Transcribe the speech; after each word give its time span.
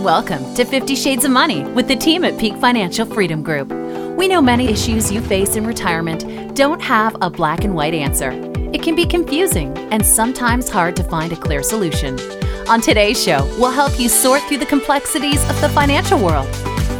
Welcome 0.00 0.54
to 0.56 0.66
50 0.66 0.94
Shades 0.94 1.24
of 1.24 1.30
Money 1.30 1.62
with 1.62 1.88
the 1.88 1.96
team 1.96 2.22
at 2.22 2.38
Peak 2.38 2.54
Financial 2.56 3.06
Freedom 3.06 3.42
Group. 3.42 3.70
We 4.14 4.28
know 4.28 4.42
many 4.42 4.68
issues 4.68 5.10
you 5.10 5.22
face 5.22 5.56
in 5.56 5.66
retirement 5.66 6.54
don't 6.54 6.82
have 6.82 7.16
a 7.22 7.30
black 7.30 7.64
and 7.64 7.74
white 7.74 7.94
answer. 7.94 8.30
It 8.74 8.82
can 8.82 8.94
be 8.94 9.06
confusing 9.06 9.76
and 9.90 10.04
sometimes 10.04 10.68
hard 10.68 10.96
to 10.96 11.02
find 11.02 11.32
a 11.32 11.36
clear 11.36 11.62
solution. 11.62 12.20
On 12.68 12.82
today's 12.82 13.20
show, 13.20 13.42
we'll 13.58 13.70
help 13.70 13.98
you 13.98 14.10
sort 14.10 14.42
through 14.42 14.58
the 14.58 14.66
complexities 14.66 15.42
of 15.48 15.58
the 15.62 15.70
financial 15.70 16.22
world. 16.22 16.54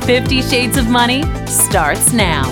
50 0.07 0.41
Shades 0.41 0.79
of 0.79 0.89
Money 0.89 1.23
starts 1.47 2.15
now. 2.15 2.45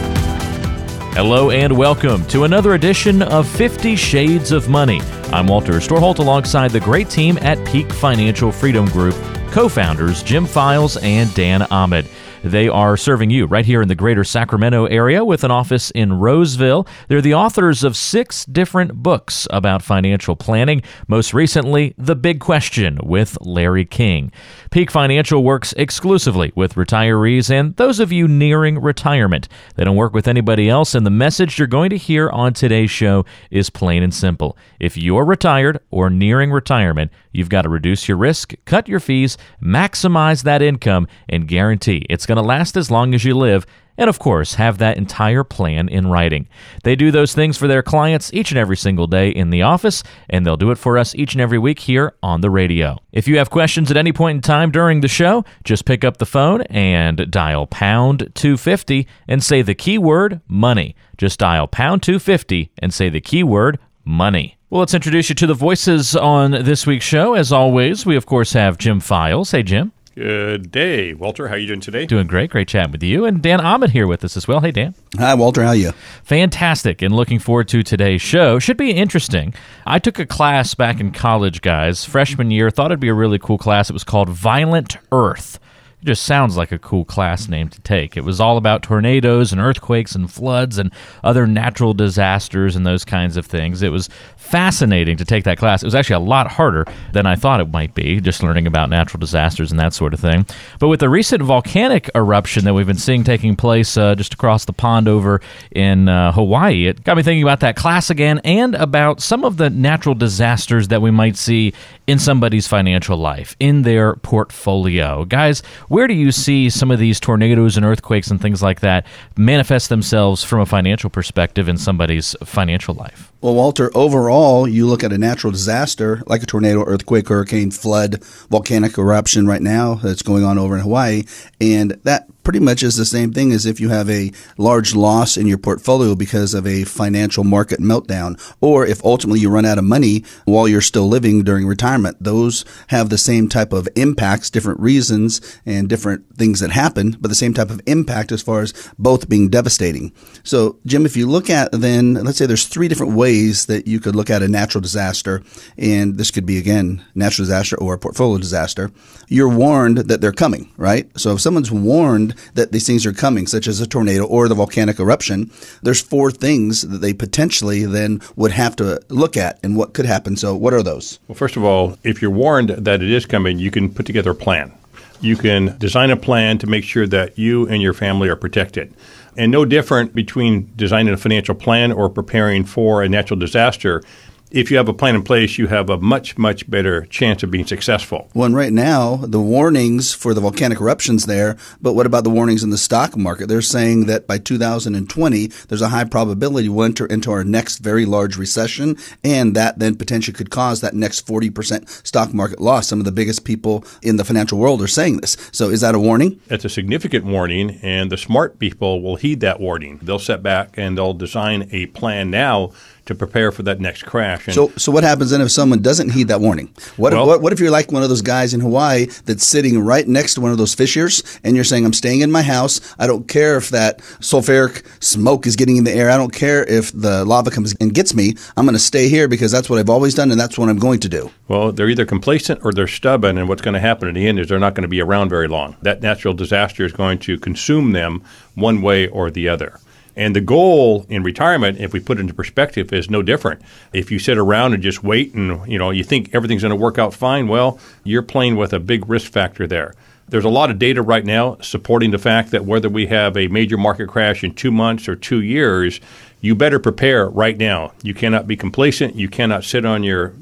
Hello 1.15 1.53
and 1.53 1.75
welcome 1.75 2.23
to 2.27 2.45
another 2.45 2.75
edition 2.75 3.23
of 3.23 3.49
50 3.49 3.97
Shades 3.97 4.53
of 4.53 4.69
Money. 4.69 5.01
I'm 5.33 5.47
Walter 5.47 5.73
Storholt 5.75 6.19
alongside 6.19 6.71
the 6.71 6.81
great 6.81 7.09
team 7.09 7.39
at 7.39 7.67
Peak 7.67 7.91
Financial 7.91 8.53
Freedom 8.53 8.85
Group 8.87 9.15
co 9.55 9.68
founders 9.68 10.25
Jim 10.25 10.47
Files 10.47 10.97
and 10.97 11.33
Dan 11.33 11.62
Ahmed. 11.70 12.06
They 12.45 12.69
are 12.69 12.98
serving 12.98 13.30
you 13.30 13.47
right 13.47 13.65
here 13.65 13.80
in 13.80 13.89
the 13.89 13.95
greater 13.95 14.23
Sacramento 14.23 14.85
area 14.85 15.25
with 15.25 15.45
an 15.45 15.51
office 15.51 15.91
in 15.93 16.12
Roseville. 16.12 16.87
They're 17.09 17.23
the 17.23 17.33
authors 17.33 17.83
of 17.83 17.97
six 17.97 18.45
different 18.45 19.02
books 19.02 19.48
about 19.48 19.80
financial 19.80 20.37
planning, 20.37 20.83
most 21.09 21.33
recently, 21.33 21.95
The 21.97 22.15
Big 22.15 22.41
Question 22.41 22.99
with 23.02 23.38
Larry 23.41 23.87
King. 23.87 24.30
Peak 24.71 24.91
Financial 24.91 25.43
works 25.43 25.73
exclusively 25.79 26.52
with 26.55 26.75
retirees 26.75 27.49
and 27.49 27.75
those 27.77 27.99
of 27.99 28.12
you 28.12 28.29
nearing 28.29 28.79
retirement. 28.79 29.49
They 29.77 29.85
don't 29.85 29.97
work 29.97 30.13
with 30.13 30.29
anybody 30.29 30.69
else, 30.69 30.95
and 30.95 31.07
the 31.07 31.11
message 31.11 31.59
you're 31.59 31.66
going 31.66 31.88
to 31.91 31.97
hear 31.97 32.29
on 32.29 32.52
today's 32.52 32.91
show 32.91 33.24
is 33.51 33.71
plain 33.71 34.02
and 34.02 34.13
simple. 34.13 34.59
If 34.79 34.99
you're 34.99 35.24
retired 35.24 35.80
or 35.91 36.11
nearing 36.11 36.52
retirement, 36.52 37.11
you've 37.33 37.49
got 37.49 37.63
to 37.63 37.71
reduce 37.71 38.07
your 38.07 38.19
risk, 38.19 38.52
cut 38.66 38.87
your 38.87 39.01
fees, 39.01 39.38
maximize 39.63 40.43
that 40.43 40.61
income, 40.61 41.09
and 41.27 41.49
guarantee 41.49 42.05
it's 42.11 42.27
going 42.27 42.34
going 42.35 42.45
to 42.45 42.49
last 42.49 42.77
as 42.77 42.90
long 42.90 43.15
as 43.15 43.24
you 43.24 43.35
live, 43.35 43.65
and 43.96 44.10
of 44.10 44.18
course, 44.18 44.54
have 44.54 44.79
that 44.79 44.96
entire 44.96 45.45
plan 45.45 45.88
in 45.88 46.09
writing. 46.09 46.49
They 46.82 46.96
do 46.96 47.10
those 47.10 47.32
things 47.32 47.57
for 47.57 47.68
their 47.68 47.82
clients 47.82 48.32
each 48.32 48.51
and 48.51 48.59
every 48.59 48.77
single 48.77 49.07
day 49.07 49.29
in 49.29 49.51
the 49.51 49.63
office, 49.63 50.02
and 50.29 50.45
they'll 50.45 50.57
do 50.57 50.73
it 50.73 50.79
for 50.79 50.99
us 50.99 51.15
each 51.15 51.35
and 51.35 51.40
every 51.40 51.59
week 51.59 51.79
here 51.79 52.15
on 52.23 52.40
the 52.40 52.51
radio. 52.51 52.99
If 53.12 53.29
you 53.29 53.38
have 53.38 53.51
questions 53.51 53.90
at 53.90 53.96
any 53.96 54.12
point 54.12 54.37
in 54.37 54.43
time 54.43 54.73
during 54.73 55.01
the 55.01 55.09
show, 55.09 55.45
just 55.62 55.85
pick 55.85 56.05
up 56.05 56.16
the 56.16 56.27
phone 56.27 56.62
and 56.62 57.30
dial 57.30 57.66
pound 57.68 58.32
250 58.35 59.07
and 59.29 59.43
say 59.43 59.62
the 59.62 59.74
keyword 59.74 60.40
money. 60.49 60.96
Just 61.16 61.38
dial 61.38 61.68
pound 61.68 62.02
250 62.02 62.73
and 62.79 62.93
say 62.93 63.09
the 63.09 63.21
keyword 63.21 63.79
money. 64.05 64.59
Well, 64.71 64.81
let's 64.81 64.94
introduce 64.94 65.28
you 65.28 65.37
to 65.37 65.47
the 65.47 65.55
voices 65.55 66.16
on 66.16 66.50
this 66.50 66.84
week's 66.84 67.05
show. 67.05 67.34
As 67.34 67.53
always, 67.53 68.05
we 68.05 68.16
of 68.16 68.27
course 68.27 68.55
have 68.55 68.77
Jim 68.77 68.99
Files. 68.99 69.53
Hey, 69.53 69.62
Jim. 69.62 69.93
Good 70.15 70.70
day, 70.70 71.12
Walter. 71.12 71.48
How 71.48 71.54
are 71.54 71.59
you 71.59 71.66
doing 71.66 71.81
today? 71.81 72.06
Doing 72.06 72.28
great. 72.28 72.50
Great 72.50 72.69
chatting 72.69 72.93
with 72.93 73.03
you. 73.03 73.25
And 73.25 73.43
Dan 73.43 73.60
Ahmed 73.60 73.91
here 73.91 74.06
with 74.06 74.22
us 74.22 74.37
as 74.37 74.47
well. 74.47 74.60
Hey, 74.60 74.71
Dan. 74.71 74.94
Hi, 75.19 75.34
Walter. 75.34 75.62
How 75.62 75.71
are 75.71 75.75
you? 75.75 75.91
Fantastic. 76.22 77.03
And 77.03 77.16
looking 77.16 77.41
forward 77.41 77.66
to 77.69 77.82
today's 77.82 78.22
show. 78.22 78.60
Should 78.60 78.76
be 78.76 78.93
interesting. 78.93 79.54
I 79.84 79.98
took 79.98 80.21
a 80.21 80.26
class 80.26 80.75
back 80.76 81.00
in 81.00 81.10
college, 81.10 81.62
guys, 81.62 82.04
freshman 82.04 82.53
year. 82.53 82.71
Thought 82.71 82.93
it'd 82.93 83.00
be 83.00 83.09
a 83.09 83.15
really 83.15 83.41
cool 83.41 83.59
class. 83.59 83.91
It 83.91 83.93
was 83.93 84.04
called 84.04 84.28
Violent 84.28 84.98
Earth. 85.10 85.59
Just 86.05 86.25
sounds 86.25 86.56
like 86.59 86.71
a 86.71 86.78
cool 86.78 87.06
class 87.06 87.49
name 87.49 87.71
to 87.71 87.81
take. 87.81 88.15
It 88.15 88.25
was 88.25 88.38
all 88.38 88.59
about 88.59 88.83
tornadoes 88.83 89.53
and 89.53 89.60
earthquakes 89.60 90.15
and 90.15 90.31
floods 90.31 90.77
and 90.77 90.93
other 91.22 91.47
natural 91.47 91.94
disasters 91.94 92.77
and 92.77 92.87
those 92.87 93.06
kinds 93.06 93.38
of 93.38 93.47
things. 93.47 93.81
It 93.81 93.91
was 93.91 94.11
fascinating 94.37 95.16
to 95.16 95.25
take 95.25 95.44
that 95.44 95.56
class. 95.56 95.83
It 95.83 95.87
was 95.87 95.94
actually 95.94 96.16
a 96.16 96.28
lot 96.28 96.47
harder 96.47 96.84
than 97.12 97.25
I 97.25 97.37
thought 97.37 97.61
it 97.61 97.72
might 97.72 97.94
be, 97.94 98.21
just 98.21 98.43
learning 98.43 98.66
about 98.66 98.91
natural 98.91 99.19
disasters 99.19 99.71
and 99.71 99.81
that 99.81 99.94
sort 99.94 100.12
of 100.12 100.21
thing. 100.21 100.44
But 100.78 100.88
with 100.88 101.00
the 101.00 101.09
recent 101.09 101.43
volcanic 101.43 102.11
eruption 102.15 102.65
that 102.66 102.75
we've 102.75 102.87
been 102.87 102.99
seeing 102.99 103.25
taking 103.25 103.56
place 103.56 103.97
uh, 103.97 104.15
just 104.15 104.34
across 104.34 104.66
the 104.66 104.75
pond 104.75 105.09
over 105.09 105.41
in 105.71 106.11
uh, 106.11 106.33
Hawaii, 106.33 106.87
it 106.87 107.03
got 107.03 107.17
me 107.17 107.23
thinking 107.23 107.43
about 107.43 107.61
that 107.61 107.77
class 107.77 108.11
again 108.11 108.41
and 108.45 108.75
about 108.75 109.23
some 109.23 109.43
of 109.43 109.57
the 109.57 109.71
natural 109.71 110.15
disasters 110.15 110.89
that 110.89 111.01
we 111.01 111.11
might 111.11 111.37
see 111.37 111.73
in 112.06 112.19
somebody's 112.19 112.66
financial 112.66 113.16
life, 113.16 113.56
in 113.59 113.82
their 113.82 114.16
portfolio. 114.16 115.25
Guys, 115.25 115.60
where 115.88 116.06
do 116.06 116.15
you 116.15 116.32
see 116.32 116.69
some 116.69 116.91
of 116.91 116.98
these 116.98 117.19
tornadoes 117.19 117.76
and 117.76 117.87
earthquakes 117.87 118.31
and 118.31 118.41
things 118.41 118.62
like 118.62 118.81
that 118.81 119.06
manifest 119.37 119.88
themselves 119.88 120.44
from 120.44 120.60
a 120.60 120.66
financial 120.66 121.09
perspective 121.09 121.69
in 121.69 121.78
somebody's 121.78 122.37
financial 122.44 122.94
life? 122.94 123.32
Well, 123.41 123.54
Walter, 123.54 123.91
overall, 123.94 124.66
you 124.69 124.87
look 124.87 125.04
at 125.04 125.12
a 125.12 125.19
natural 125.19 125.50
disaster 125.50 126.22
like 126.26 126.42
a 126.42 126.47
tornado, 126.47 126.84
earthquake, 126.84 127.28
hurricane, 127.28 127.70
flood, 127.70 128.25
volcanic 128.50 128.98
eruption 128.98 129.47
right 129.47 129.62
now 129.62 129.94
that's 129.94 130.22
going 130.22 130.44
on 130.44 130.59
over 130.59 130.75
in 130.75 130.82
Hawaii, 130.82 131.25
and 131.60 131.92
that 132.04 132.28
pretty 132.44 132.60
much 132.60 132.82
is 132.82 132.97
the 132.97 133.05
same 133.05 133.32
thing 133.32 133.53
as 133.53 133.66
if 133.66 133.81
you 133.81 133.88
have 133.88 134.09
a 134.09 134.31
large 134.59 134.94
loss 134.94 135.37
in 135.37 135.47
your 135.47 135.59
portfolio 135.59 136.15
because 136.15 136.55
of 136.55 136.66
a 136.66 136.84
financial 136.84 137.43
market 137.43 137.81
meltdown, 137.81 138.38
or 138.60 138.87
if 138.87 139.05
ultimately 139.05 139.41
you 139.41 139.50
run 139.50 139.65
out 139.65 139.78
of 139.78 139.84
money 139.84 140.22
while 140.44 140.69
you're 140.69 140.81
still 140.81 141.09
living 141.09 141.43
during 141.43 141.66
retirement. 141.66 142.16
Those 142.21 142.65
have 142.88 143.09
the 143.09 143.19
same 143.19 143.49
type 143.49 143.72
of 143.72 143.88
impacts, 143.97 144.50
different 144.50 144.78
reasons 144.81 145.41
and 145.65 145.88
different 145.88 146.37
things 146.37 146.60
that 146.60 146.71
happen, 146.71 147.16
but 147.21 147.28
the 147.28 147.34
same 147.34 147.54
type 147.54 147.71
of 147.71 147.81
impact 147.87 148.31
as 148.31 148.43
far 148.43 148.60
as 148.60 148.72
both 148.99 149.28
being 149.28 149.49
devastating. 149.49 150.12
So, 150.43 150.78
Jim, 150.87 151.06
if 151.06 151.16
you 151.16 151.27
look 151.27 151.49
at 151.49 151.72
then, 151.72 152.15
let's 152.15 152.38
say 152.38 152.47
there's 152.47 152.66
three 152.66 152.88
different 152.88 153.15
ways 153.15 153.66
that 153.66 153.87
you 153.87 154.00
could 154.00 154.15
look 154.15 154.31
at 154.31 154.43
a 154.43 154.49
natural 154.49 154.83
disaster, 154.83 155.43
and 155.78 156.19
this 156.19 156.31
could 156.31 156.44
be 156.44 156.59
again 156.59 157.03
natural 157.15 157.47
disaster 157.47 157.77
or 157.78 157.94
a 157.94 157.99
portfolio 157.99 158.38
disaster. 158.38 158.91
You're 159.28 159.49
warned 159.49 159.99
that 159.99 160.21
they're 160.21 160.33
coming, 160.33 160.71
right? 160.77 161.09
So 161.19 161.33
if 161.33 161.41
someone's 161.41 161.72
warned 161.72 162.34
that 162.55 162.72
these 162.72 162.87
things 162.87 163.06
are 163.06 163.12
coming, 163.12 163.47
such 163.47 163.67
as 163.67 163.81
a 163.81 163.87
tornado 163.87 164.25
or 164.25 164.49
the 164.49 164.55
volcanic 164.55 164.99
eruption, 164.99 165.50
there's 165.83 166.00
four 166.00 166.31
things 166.31 166.83
that 166.83 166.99
they 166.99 167.12
potentially 167.12 167.84
then 167.84 168.21
would 168.37 168.53
have 168.53 168.77
to 168.77 169.00
look 169.09 169.37
at 169.37 169.59
and 169.62 169.77
what 169.77 169.95
could 169.95 170.06
happen. 170.06 170.37
So, 170.37 170.55
what 170.55 170.75
are 170.75 170.83
those? 170.83 171.19
Well, 171.28 171.37
first 171.37 171.56
of 171.56 171.65
all, 171.65 171.99
if 172.03 172.21
you're 172.21 172.31
warned 172.31 172.71
that 172.71 173.03
it 173.03 173.11
is 173.11 173.27
coming, 173.27 173.59
you 173.59 173.71
can 173.71 173.93
put 173.93 174.06
together 174.06 174.31
a 174.31 174.34
plan. 174.34 174.72
You 175.21 175.37
can 175.37 175.77
design 175.78 176.11
a 176.11 176.17
plan 176.17 176.59
to 176.59 176.67
make 176.67 176.84
sure 176.84 177.06
that 177.06 177.39
you 177.39 177.67
and 177.69 177.81
your 177.81 177.95
family 177.95 178.28
are 178.28 178.37
protected. 178.37 178.93
And 179.37 179.51
no 179.51 179.65
different 179.65 180.15
between 180.15 180.71
designing 180.77 181.12
a 181.12 181.16
financial 181.16 181.55
plan 181.55 181.93
or 181.93 182.09
preparing 182.09 182.65
for 182.65 183.03
a 183.03 183.09
natural 183.09 183.39
disaster 183.39 184.03
if 184.50 184.71
you 184.71 184.77
have 184.77 184.88
a 184.88 184.94
plan 184.94 185.16
in 185.16 185.22
place, 185.22 185.59
you 185.59 185.66
have 185.66 185.91
a 185.91 185.99
much, 185.99 186.38
much 186.38 186.69
better 186.71 187.06
chance 187.06 187.43
of 187.43 187.50
being 187.50 187.66
successful. 187.66 188.31
Well, 188.34 188.50
right 188.50 188.72
now, 188.72 189.16
the 189.16 189.41
warnings 189.41 190.15
for 190.15 190.32
the 190.32 190.41
volcanic 190.41 190.81
eruptions 190.81 191.27
there, 191.27 191.56
but 191.81 191.94
what 191.94 192.06
about 192.06 192.25
the 192.25 192.31
warnings 192.31 192.62
in 192.62 192.71
the 192.71 192.78
stock 192.78 193.16
market? 193.16 193.49
They're 193.49 193.62
saying 193.62 194.06
that 194.06 194.27
by 194.27 194.38
2020, 194.38 195.47
there's 195.69 195.83
a 195.83 195.88
high 195.88 196.04
probability 196.04 196.69
we'll 196.69 196.84
enter 196.84 197.06
into 197.06 197.33
our 197.33 197.43
next 197.43 197.78
very 197.78 198.06
large 198.06 198.37
recession, 198.37 198.97
and 199.25 199.56
that 199.56 199.81
then 199.81 199.97
potentially 199.97 200.34
could 200.34 200.50
cause 200.50 200.81
that 200.81 200.94
next 200.94 201.27
40% 201.27 202.06
stock 202.06 202.33
market 202.33 202.60
loss. 202.60 202.87
Some 202.87 203.00
of 203.00 203.04
the 203.04 203.12
biggest 203.12 203.44
people 203.44 203.84
in 204.03 204.16
the 204.16 204.25
financial 204.25 204.59
world 204.59 204.83
are 204.83 204.88
saying 204.88 205.19
this. 205.19 205.37
So 205.50 205.71
is 205.71 205.81
that 205.81 205.94
a 205.94 205.99
warning? 205.99 206.41
It's 206.49 206.65
a 206.65 206.69
significant 206.69 207.25
warning, 207.25 207.81
and 207.83 208.10
the 208.10 208.16
smart 208.16 208.59
people 208.59 209.03
will 209.03 209.16
heed 209.16 209.41
that 209.41 209.59
warning. 209.59 209.99
They'll 210.00 210.19
set 210.19 210.43
back 210.43 210.75
and 210.77 210.97
they'll 210.97 211.15
design 211.15 211.69
a 211.72 211.87
plan 211.87 212.31
now 212.31 212.71
to 213.06 213.15
prepare 213.15 213.53
for 213.53 213.62
that 213.65 213.81
next 213.81 214.04
crash. 214.04 214.47
And 214.47 214.54
so, 214.54 214.72
so 214.76 214.91
what 214.91 215.04
happens 215.04 215.31
then 215.31 215.41
if 215.41 215.50
someone 215.50 215.82
doesn't 215.82 216.10
heed 216.10 216.28
that 216.28 216.41
warning? 216.41 216.72
What, 216.97 217.12
well, 217.12 217.26
what, 217.26 217.42
what, 217.42 217.53
if 217.53 217.60
you're 217.60 217.70
like 217.70 217.92
one 217.92 218.03
of 218.03 218.09
those 218.09 218.22
guys 218.22 218.54
in 218.54 218.60
Hawaii 218.60 219.06
that's 219.26 219.47
sitting 219.47 219.78
right 219.81 220.06
next 220.06 220.34
to 220.34 220.41
one 220.41 220.53
of 220.53 220.59
those 220.59 220.75
fissures 220.75 221.22
and 221.44 221.54
you're 221.54 221.65
saying, 221.65 221.84
I'm 221.84 221.92
staying 221.92 222.20
in 222.20 222.32
my 222.32 222.42
house. 222.42 222.81
I 222.98 223.06
don't 223.06 223.28
care 223.28 223.56
if 223.56 223.70
that 223.70 223.98
sulfuric 224.20 224.84
smoke 225.03 225.47
is 225.47 225.56
getting 225.56 225.76
in 225.76 225.84
the 225.84 225.92
air. 225.92 226.10
I 226.10 226.16
don't 226.16 226.32
care 226.32 226.65
if 226.65 226.92
the 226.92 227.25
lava 227.25 227.50
comes 227.50 227.75
and 227.81 227.92
gets 227.92 228.15
me. 228.15 228.34
I'm 228.56 228.65
going 228.65 228.75
to 228.75 228.81
stay 228.81 229.09
here 229.09 229.28
because 229.28 229.53
that's 229.53 229.69
what 229.69 229.78
I've 229.78 229.91
always 229.91 230.15
done 230.15 230.31
and 230.31 230.41
that's 230.41 230.56
what 230.56 230.69
I'm 230.69 230.78
going 230.78 231.00
to 231.00 231.09
do. 231.09 231.31
Well, 231.48 231.72
they're 231.72 231.88
either 231.88 232.06
complacent 232.06 232.65
or 232.65 232.72
they're 232.72 232.86
stubborn. 232.86 233.36
And 233.38 233.48
what's 233.48 233.62
going 233.62 233.75
to 233.75 233.81
happen 233.81 234.09
in 234.09 234.15
the 234.15 234.26
end 234.26 234.39
is 234.39 234.48
they're 234.48 234.59
not 234.59 234.74
going 234.74 234.83
to 234.83 234.89
be 234.89 235.00
around 235.00 235.28
very 235.28 235.48
long. 235.48 235.77
That 235.83 236.00
natural 236.00 236.34
disaster 236.34 236.84
is 236.84 236.92
going 236.92 237.18
to 237.21 237.39
consume 237.39 237.92
them 237.92 238.22
one 238.54 238.80
way 238.83 239.09
or 239.09 239.30
the 239.30 239.48
other. 239.48 239.78
And 240.16 240.34
the 240.34 240.41
goal 240.41 241.07
in 241.09 241.22
retirement, 241.22 241.78
if 241.78 241.93
we 241.93 242.01
put 242.01 242.19
it 242.19 242.21
into 242.21 242.34
perspective, 242.34 242.93
is 242.93 243.11
no 243.11 243.22
different. 243.22 243.63
If 243.93 244.11
you 244.11 244.19
sit 244.19 244.39
around 244.39 244.75
and 244.75 244.83
just 244.83 245.03
wait 245.03 245.34
and 245.34 245.66
you 245.71 245.78
know 245.78 245.91
you 245.91 246.05
think 246.05 246.34
everything's 246.34 246.63
going 246.63 246.71
to 246.71 246.77
work 246.77 246.99
out 246.99 247.15
fine, 247.15 247.49
well, 247.49 247.78
you're 248.05 248.22
playing 248.22 248.57
with 248.57 248.72
a 248.72 248.81
big 248.81 249.09
risk 249.09 249.31
factor 249.31 249.66
there. 249.66 249.95
There's 250.28 250.45
a 250.45 250.51
lot 250.51 250.71
of 250.71 250.78
data 250.78 251.03
right 251.03 251.25
now 251.25 251.59
supporting 251.61 252.11
the 252.11 252.19
fact 252.19 252.51
that 252.53 252.65
whether 252.65 252.89
we 252.89 253.07
have 253.07 253.37
a 253.37 253.49
major 253.49 253.77
market 253.77 254.09
crash 254.09 254.43
in 254.43 254.55
two 254.55 254.71
months 254.71 255.07
or 255.07 255.16
two 255.16 255.43
years, 255.43 256.00
you 256.40 256.55
better 256.55 256.78
prepare 256.78 257.28
right 257.28 257.58
now. 257.58 257.93
You 258.02 258.14
cannot 258.14 258.46
be 258.46 258.56
complacent. 258.56 259.17
You 259.17 259.28
cannot 259.28 259.64
sit 259.64 259.84
on 259.84 260.02
your 260.02 260.32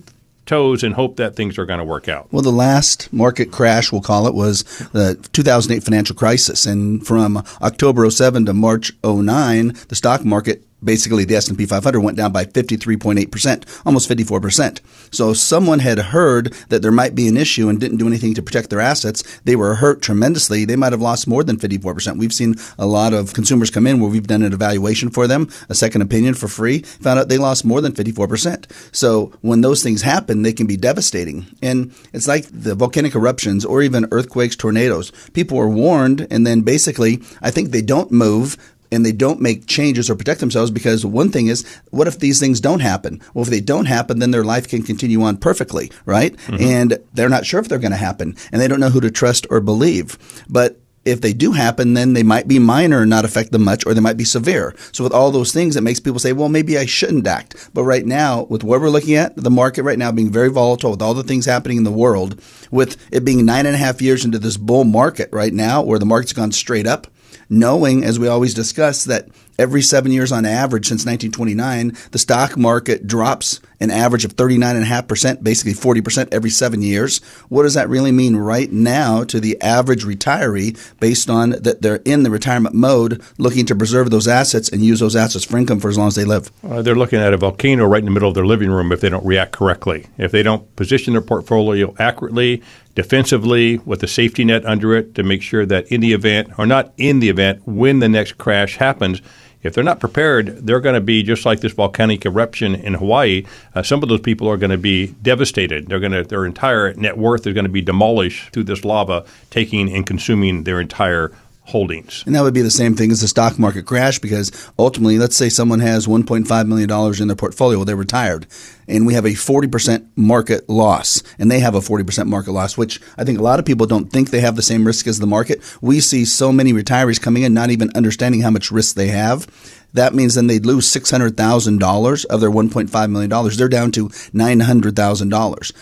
toes 0.53 0.85
and 0.85 0.95
hope 0.95 1.17
that 1.17 1.35
things 1.35 1.57
are 1.57 1.65
going 1.65 1.79
to 1.79 1.85
work 1.85 2.09
out. 2.09 2.31
Well, 2.31 2.43
the 2.43 2.51
last 2.51 3.11
market 3.11 3.51
crash, 3.51 3.91
we'll 3.91 4.03
call 4.03 4.27
it, 4.27 4.35
was 4.35 4.65
the 4.93 5.15
2008 5.33 5.83
financial 5.83 6.15
crisis. 6.15 6.67
And 6.67 7.07
from 7.07 7.39
October 7.63 8.11
07 8.11 8.45
to 8.45 8.53
March 8.53 8.93
09, 9.03 9.69
the 9.89 9.95
stock 9.95 10.27
market 10.27 10.63
basically 10.83 11.25
the 11.25 11.37
S&P 11.37 11.67
500 11.67 12.01
went 12.01 12.17
down 12.17 12.33
by 12.33 12.45
53.8%, 12.45 13.87
almost 13.87 14.09
54%. 14.09 14.81
So 15.11 15.33
someone 15.33 15.81
had 15.81 15.99
heard 15.99 16.53
that 16.69 16.83
there 16.83 16.93
might 16.93 17.15
be 17.15 17.29
an 17.29 17.37
issue 17.37 17.69
and 17.69 17.81
didn't 17.81 17.99
do 17.99 18.07
anything 18.07 18.35
to 18.35 18.43
protect 18.43 18.71
their 18.71 18.81
assets, 18.81 19.23
they 19.45 19.57
were 19.57 19.77
hurt 19.77 20.03
tremendously. 20.03 20.65
They 20.65 20.77
might 20.77 20.93
have 20.93 21.01
lost 21.01 21.27
more 21.27 21.45
than 21.45 21.57
54%. 21.57 22.19
We've 22.19 22.33
seen 22.33 22.55
a 22.79 22.87
lot 22.87 23.13
of 23.13 23.33
consumers 23.33 23.71
come 23.71 23.87
in 23.87 24.01
where 24.01 24.11
we've 24.11 24.27
done 24.27 24.43
an 24.43 24.53
evaluation 24.53 25.11
for 25.11 25.27
them, 25.27 25.49
a 25.69 25.75
second 25.75 26.03
opinion 26.03 26.35
for 26.35 26.49
free, 26.49 26.81
found 26.81 27.19
out 27.19 27.29
they 27.29 27.39
lost 27.39 27.65
more 27.65 27.81
than 27.81 27.93
54%. 27.93 28.71
So 28.95 29.33
when 29.41 29.61
those 29.61 29.83
things 29.83 30.03
happen, 30.03 30.43
they 30.43 30.53
can 30.53 30.67
be 30.67 30.77
devastating. 30.77 31.47
And 31.63 31.95
it's 32.13 32.29
like 32.29 32.47
the 32.51 32.75
volcanic 32.75 33.15
eruptions 33.15 33.65
or 33.65 33.83
even 33.83 34.09
earthquakes, 34.11 34.57
tornadoes. 34.57 35.13
People 35.33 35.59
are 35.59 35.69
warned 35.69 36.27
and 36.31 36.47
then 36.47 36.63
basically 36.63 37.23
I 37.41 37.51
think 37.51 37.71
they 37.71 37.83
don't 37.83 38.11
move 38.11 38.57
and 38.93 39.05
they 39.05 39.13
don't 39.13 39.41
make 39.41 39.67
changes 39.67 40.09
or 40.09 40.15
protect 40.15 40.41
themselves 40.41 40.71
because 40.71 41.05
one 41.05 41.31
thing 41.31 41.49
is, 41.49 41.67
what 41.91 42.07
if 42.07 42.19
these 42.19 42.39
things 42.39 42.61
don't 42.61 42.81
happen? 42.81 43.21
Well, 43.35 43.43
if 43.43 43.51
they 43.51 43.61
don't 43.61 43.87
happen, 43.87 44.19
then 44.19 44.31
their 44.31 44.45
life 44.45 44.69
can 44.69 44.83
continue 44.83 45.23
on 45.23 45.39
perfectly, 45.39 45.91
right? 46.05 46.37
Mm-hmm. 46.37 46.63
And 46.63 46.99
they're 47.13 47.29
not 47.29 47.47
sure 47.47 47.59
if 47.59 47.69
they're 47.69 47.79
going 47.79 47.93
to 47.93 47.97
happen 47.97 48.37
and 48.53 48.61
they 48.61 48.69
don't 48.69 48.81
know 48.81 48.91
who 48.91 49.01
to 49.01 49.11
trust 49.11 49.47
or 49.51 49.61
believe. 49.61 50.19
But 50.49 50.79
if 51.05 51.21
they 51.21 51.33
do 51.33 51.53
happen, 51.53 51.95
then 51.95 52.13
they 52.13 52.23
might 52.23 52.47
be 52.47 52.59
minor 52.59 53.01
and 53.01 53.11
not 53.11 53.25
affect 53.25 53.51
them 53.51 53.65
much, 53.65 53.85
or 53.85 53.95
they 53.95 54.01
might 54.01 54.17
be 54.17 54.25
severe. 54.25 54.75
So 54.93 55.03
with 55.03 55.13
all 55.13 55.31
those 55.31 55.53
things, 55.53 55.77
it 55.77 55.83
makes 55.83 55.99
people 55.99 56.21
say, 56.21 56.33
well, 56.33 56.49
maybe 56.49 56.79
I 56.79 56.87
shouldn't 56.87 57.27
act. 57.27 57.71
But 57.75 57.85
right 57.85 58.07
now, 58.07 58.45
with 58.45 58.63
what 58.63 58.81
we're 58.81 58.89
looking 58.89 59.17
at, 59.17 59.35
the 59.35 59.51
market 59.51 59.83
right 59.83 59.99
now 59.99 60.13
being 60.13 60.31
very 60.31 60.49
volatile, 60.49 60.93
with 60.93 61.03
all 61.03 61.15
the 61.15 61.25
things 61.25 61.47
happening 61.47 61.79
in 61.79 61.85
the 61.85 61.91
world, 61.91 62.41
with 62.71 62.97
it 63.11 63.25
being 63.25 63.45
nine 63.45 63.67
and 63.67 63.75
a 63.75 63.79
half 63.79 64.01
years 64.01 64.25
into 64.25 64.39
this 64.39 64.57
bull 64.57 64.85
market 64.85 65.29
right 65.33 65.53
now, 65.53 65.83
where 65.83 65.99
the 65.99 66.07
market's 66.07 66.33
gone 66.33 66.53
straight 66.53 66.87
up, 66.87 67.09
knowing, 67.53 68.03
as 68.03 68.19
we 68.19 68.27
always 68.27 68.55
discuss, 68.55 69.05
that 69.05 69.29
every 69.59 69.83
seven 69.83 70.13
years 70.13 70.33
on 70.33 70.45
average 70.45 70.87
since 70.87 71.05
1929, 71.05 71.97
the 72.11 72.19
stock 72.19 72.57
market 72.57 73.07
drops 73.07 73.61
an 73.81 73.91
average 73.91 74.25
of 74.25 74.37
39.5%, 74.37 75.43
basically 75.43 75.73
40% 75.73 76.29
every 76.33 76.51
seven 76.51 76.83
years. 76.83 77.19
What 77.49 77.65
does 77.65 77.75
that 77.75 77.89
really 77.89 78.13
mean 78.13 78.37
right 78.37 78.71
now 78.71 79.25
to 79.25 79.41
the 79.41 79.61
average 79.61 80.05
retiree 80.05 80.79
based 81.01 81.29
on 81.29 81.51
that 81.51 81.83
they're 81.83 82.01
in 82.05 82.23
the 82.23 82.31
retirement 82.31 82.75
mode 82.75 83.23
looking 83.39 83.67
to 83.67 83.75
preserve 83.75 84.11
those 84.11 84.29
assets 84.29 84.69
and 84.69 84.83
use 84.83 85.01
those 85.01 85.17
assets 85.17 85.45
for 85.45 85.59
income 85.59 85.81
for 85.81 85.89
as 85.89 85.99
long 85.99 86.09
as 86.09 86.15
they 86.15 86.25
live? 86.25 86.53
Uh, 86.63 86.81
they're 86.81 86.95
looking 86.95 87.19
at 87.19 87.35
a 87.35 87.37
volcano 87.37 87.85
right 87.85 87.99
in 87.99 88.05
the 88.05 88.13
middle 88.13 88.29
of 88.29 88.35
their 88.35 88.47
living 88.47 88.71
room 88.71 88.93
if 88.93 89.01
they 89.01 89.09
don't 89.09 89.27
react 89.27 89.53
correctly. 89.53 90.07
If 90.17 90.31
they 90.31 90.45
don't 90.45 90.75
position 90.77 91.15
their 91.15 91.23
portfolio 91.23 91.95
accurately, 91.99 92.63
defensively 92.95 93.79
with 93.79 94.03
a 94.03 94.09
safety 94.09 94.45
net 94.45 94.65
under 94.65 94.95
it 94.95 95.15
to 95.15 95.23
make 95.23 95.43
sure 95.43 95.67
that 95.67 95.87
in 95.91 96.01
the 96.01 96.13
event, 96.13 96.51
or 96.59 96.67
not 96.67 96.93
in 96.99 97.21
the 97.21 97.29
event, 97.29 97.63
when 97.67 97.99
the 97.99 98.09
next 98.09 98.39
crash 98.39 98.77
happens, 98.77 99.21
if 99.63 99.75
they're 99.75 99.85
not 99.85 100.01
prepared, 100.01 100.67
they're 100.67 100.81
going 100.81 100.95
to 100.95 101.01
be 101.01 101.23
just 101.23 101.47
like 101.47 101.61
this 101.61 101.73
volcanic 101.73 102.27
eruption 102.27 102.75
in 102.75 102.95
Hawaii. 102.95 103.45
Uh, 103.75 103.83
some 103.83 104.03
of 104.03 104.09
those 104.09 104.21
people 104.21 104.49
are 104.49 104.57
going 104.57 104.71
to 104.71 104.79
be 104.79 105.09
devastated. 105.23 105.87
They're 105.87 106.01
going 106.01 106.13
to 106.13 106.25
their 106.25 106.45
entire 106.45 106.95
net 106.95 107.17
worth 107.17 107.47
is 107.47 107.55
going 107.55 107.65
to 107.65 107.71
be 107.71 107.83
demolished 107.83 108.51
through 108.53 108.65
this 108.65 108.85
lava, 108.85 109.25
taking 109.51 109.93
and 109.93 110.07
consuming 110.07 110.65
their 110.65 110.81
entire 110.81 111.33
holdings. 111.65 112.25
And 112.27 112.35
that 112.35 112.43
would 112.43 112.55
be 112.55 112.63
the 112.63 112.71
same 112.71 112.95
thing 112.97 113.13
as 113.13 113.21
the 113.21 113.29
stock 113.29 113.59
market 113.59 113.87
crash 113.87 114.19
because 114.19 114.51
ultimately, 114.79 115.19
let's 115.19 115.37
say 115.37 115.49
someone 115.49 115.81
has 115.81 116.07
$1.5 116.07 116.67
million 116.67 117.23
in 117.23 117.29
their 117.29 117.37
portfolio, 117.37 117.85
they're 117.85 117.97
retired, 117.97 118.47
and 118.89 119.07
we 119.07 119.15
have 119.15 119.25
a 119.25 119.31
40% 119.31 120.07
market 120.17 120.69
loss, 120.69 121.23
and 121.39 121.51
they 121.51 121.61
have 121.61 121.75
a 121.75 121.81
40% 121.81 122.27
market 122.27 122.53
loss, 122.53 122.77
which 122.77 123.01
I 123.17 123.25
think 123.25 123.39
a 123.39 123.43
lot 123.43 123.59
of 123.59 123.65
people 123.65 123.87
don't 123.87 124.11
think 124.11 124.31
they 124.31 124.41
have 124.41 124.57
the 124.57 124.63
same 124.63 124.85
risk 124.85 125.07
as 125.07 125.21
the 125.21 125.27
market. 125.27 125.63
We 125.81 126.01
see 126.01 126.25
so 126.25 126.53
many 126.53 126.73
retirees 126.73 127.21
coming 127.21 127.45
in 127.45 127.55
not 127.55 127.71
even 127.71 127.91
understanding 127.95 128.41
how 128.41 128.51
much 128.51 128.73
risk 128.73 128.97
they 128.97 129.09
have. 129.09 129.47
That 129.95 130.15
means 130.15 130.35
then 130.35 130.47
they'd 130.47 130.67
lose 130.67 130.91
$600,000 130.91 132.25
of 132.27 132.41
their 132.41 132.51
$1.5 132.51 133.11
million. 133.11 133.57
They're 133.57 133.69
down 133.69 133.93
to 133.93 134.09
$900,000 134.09 135.73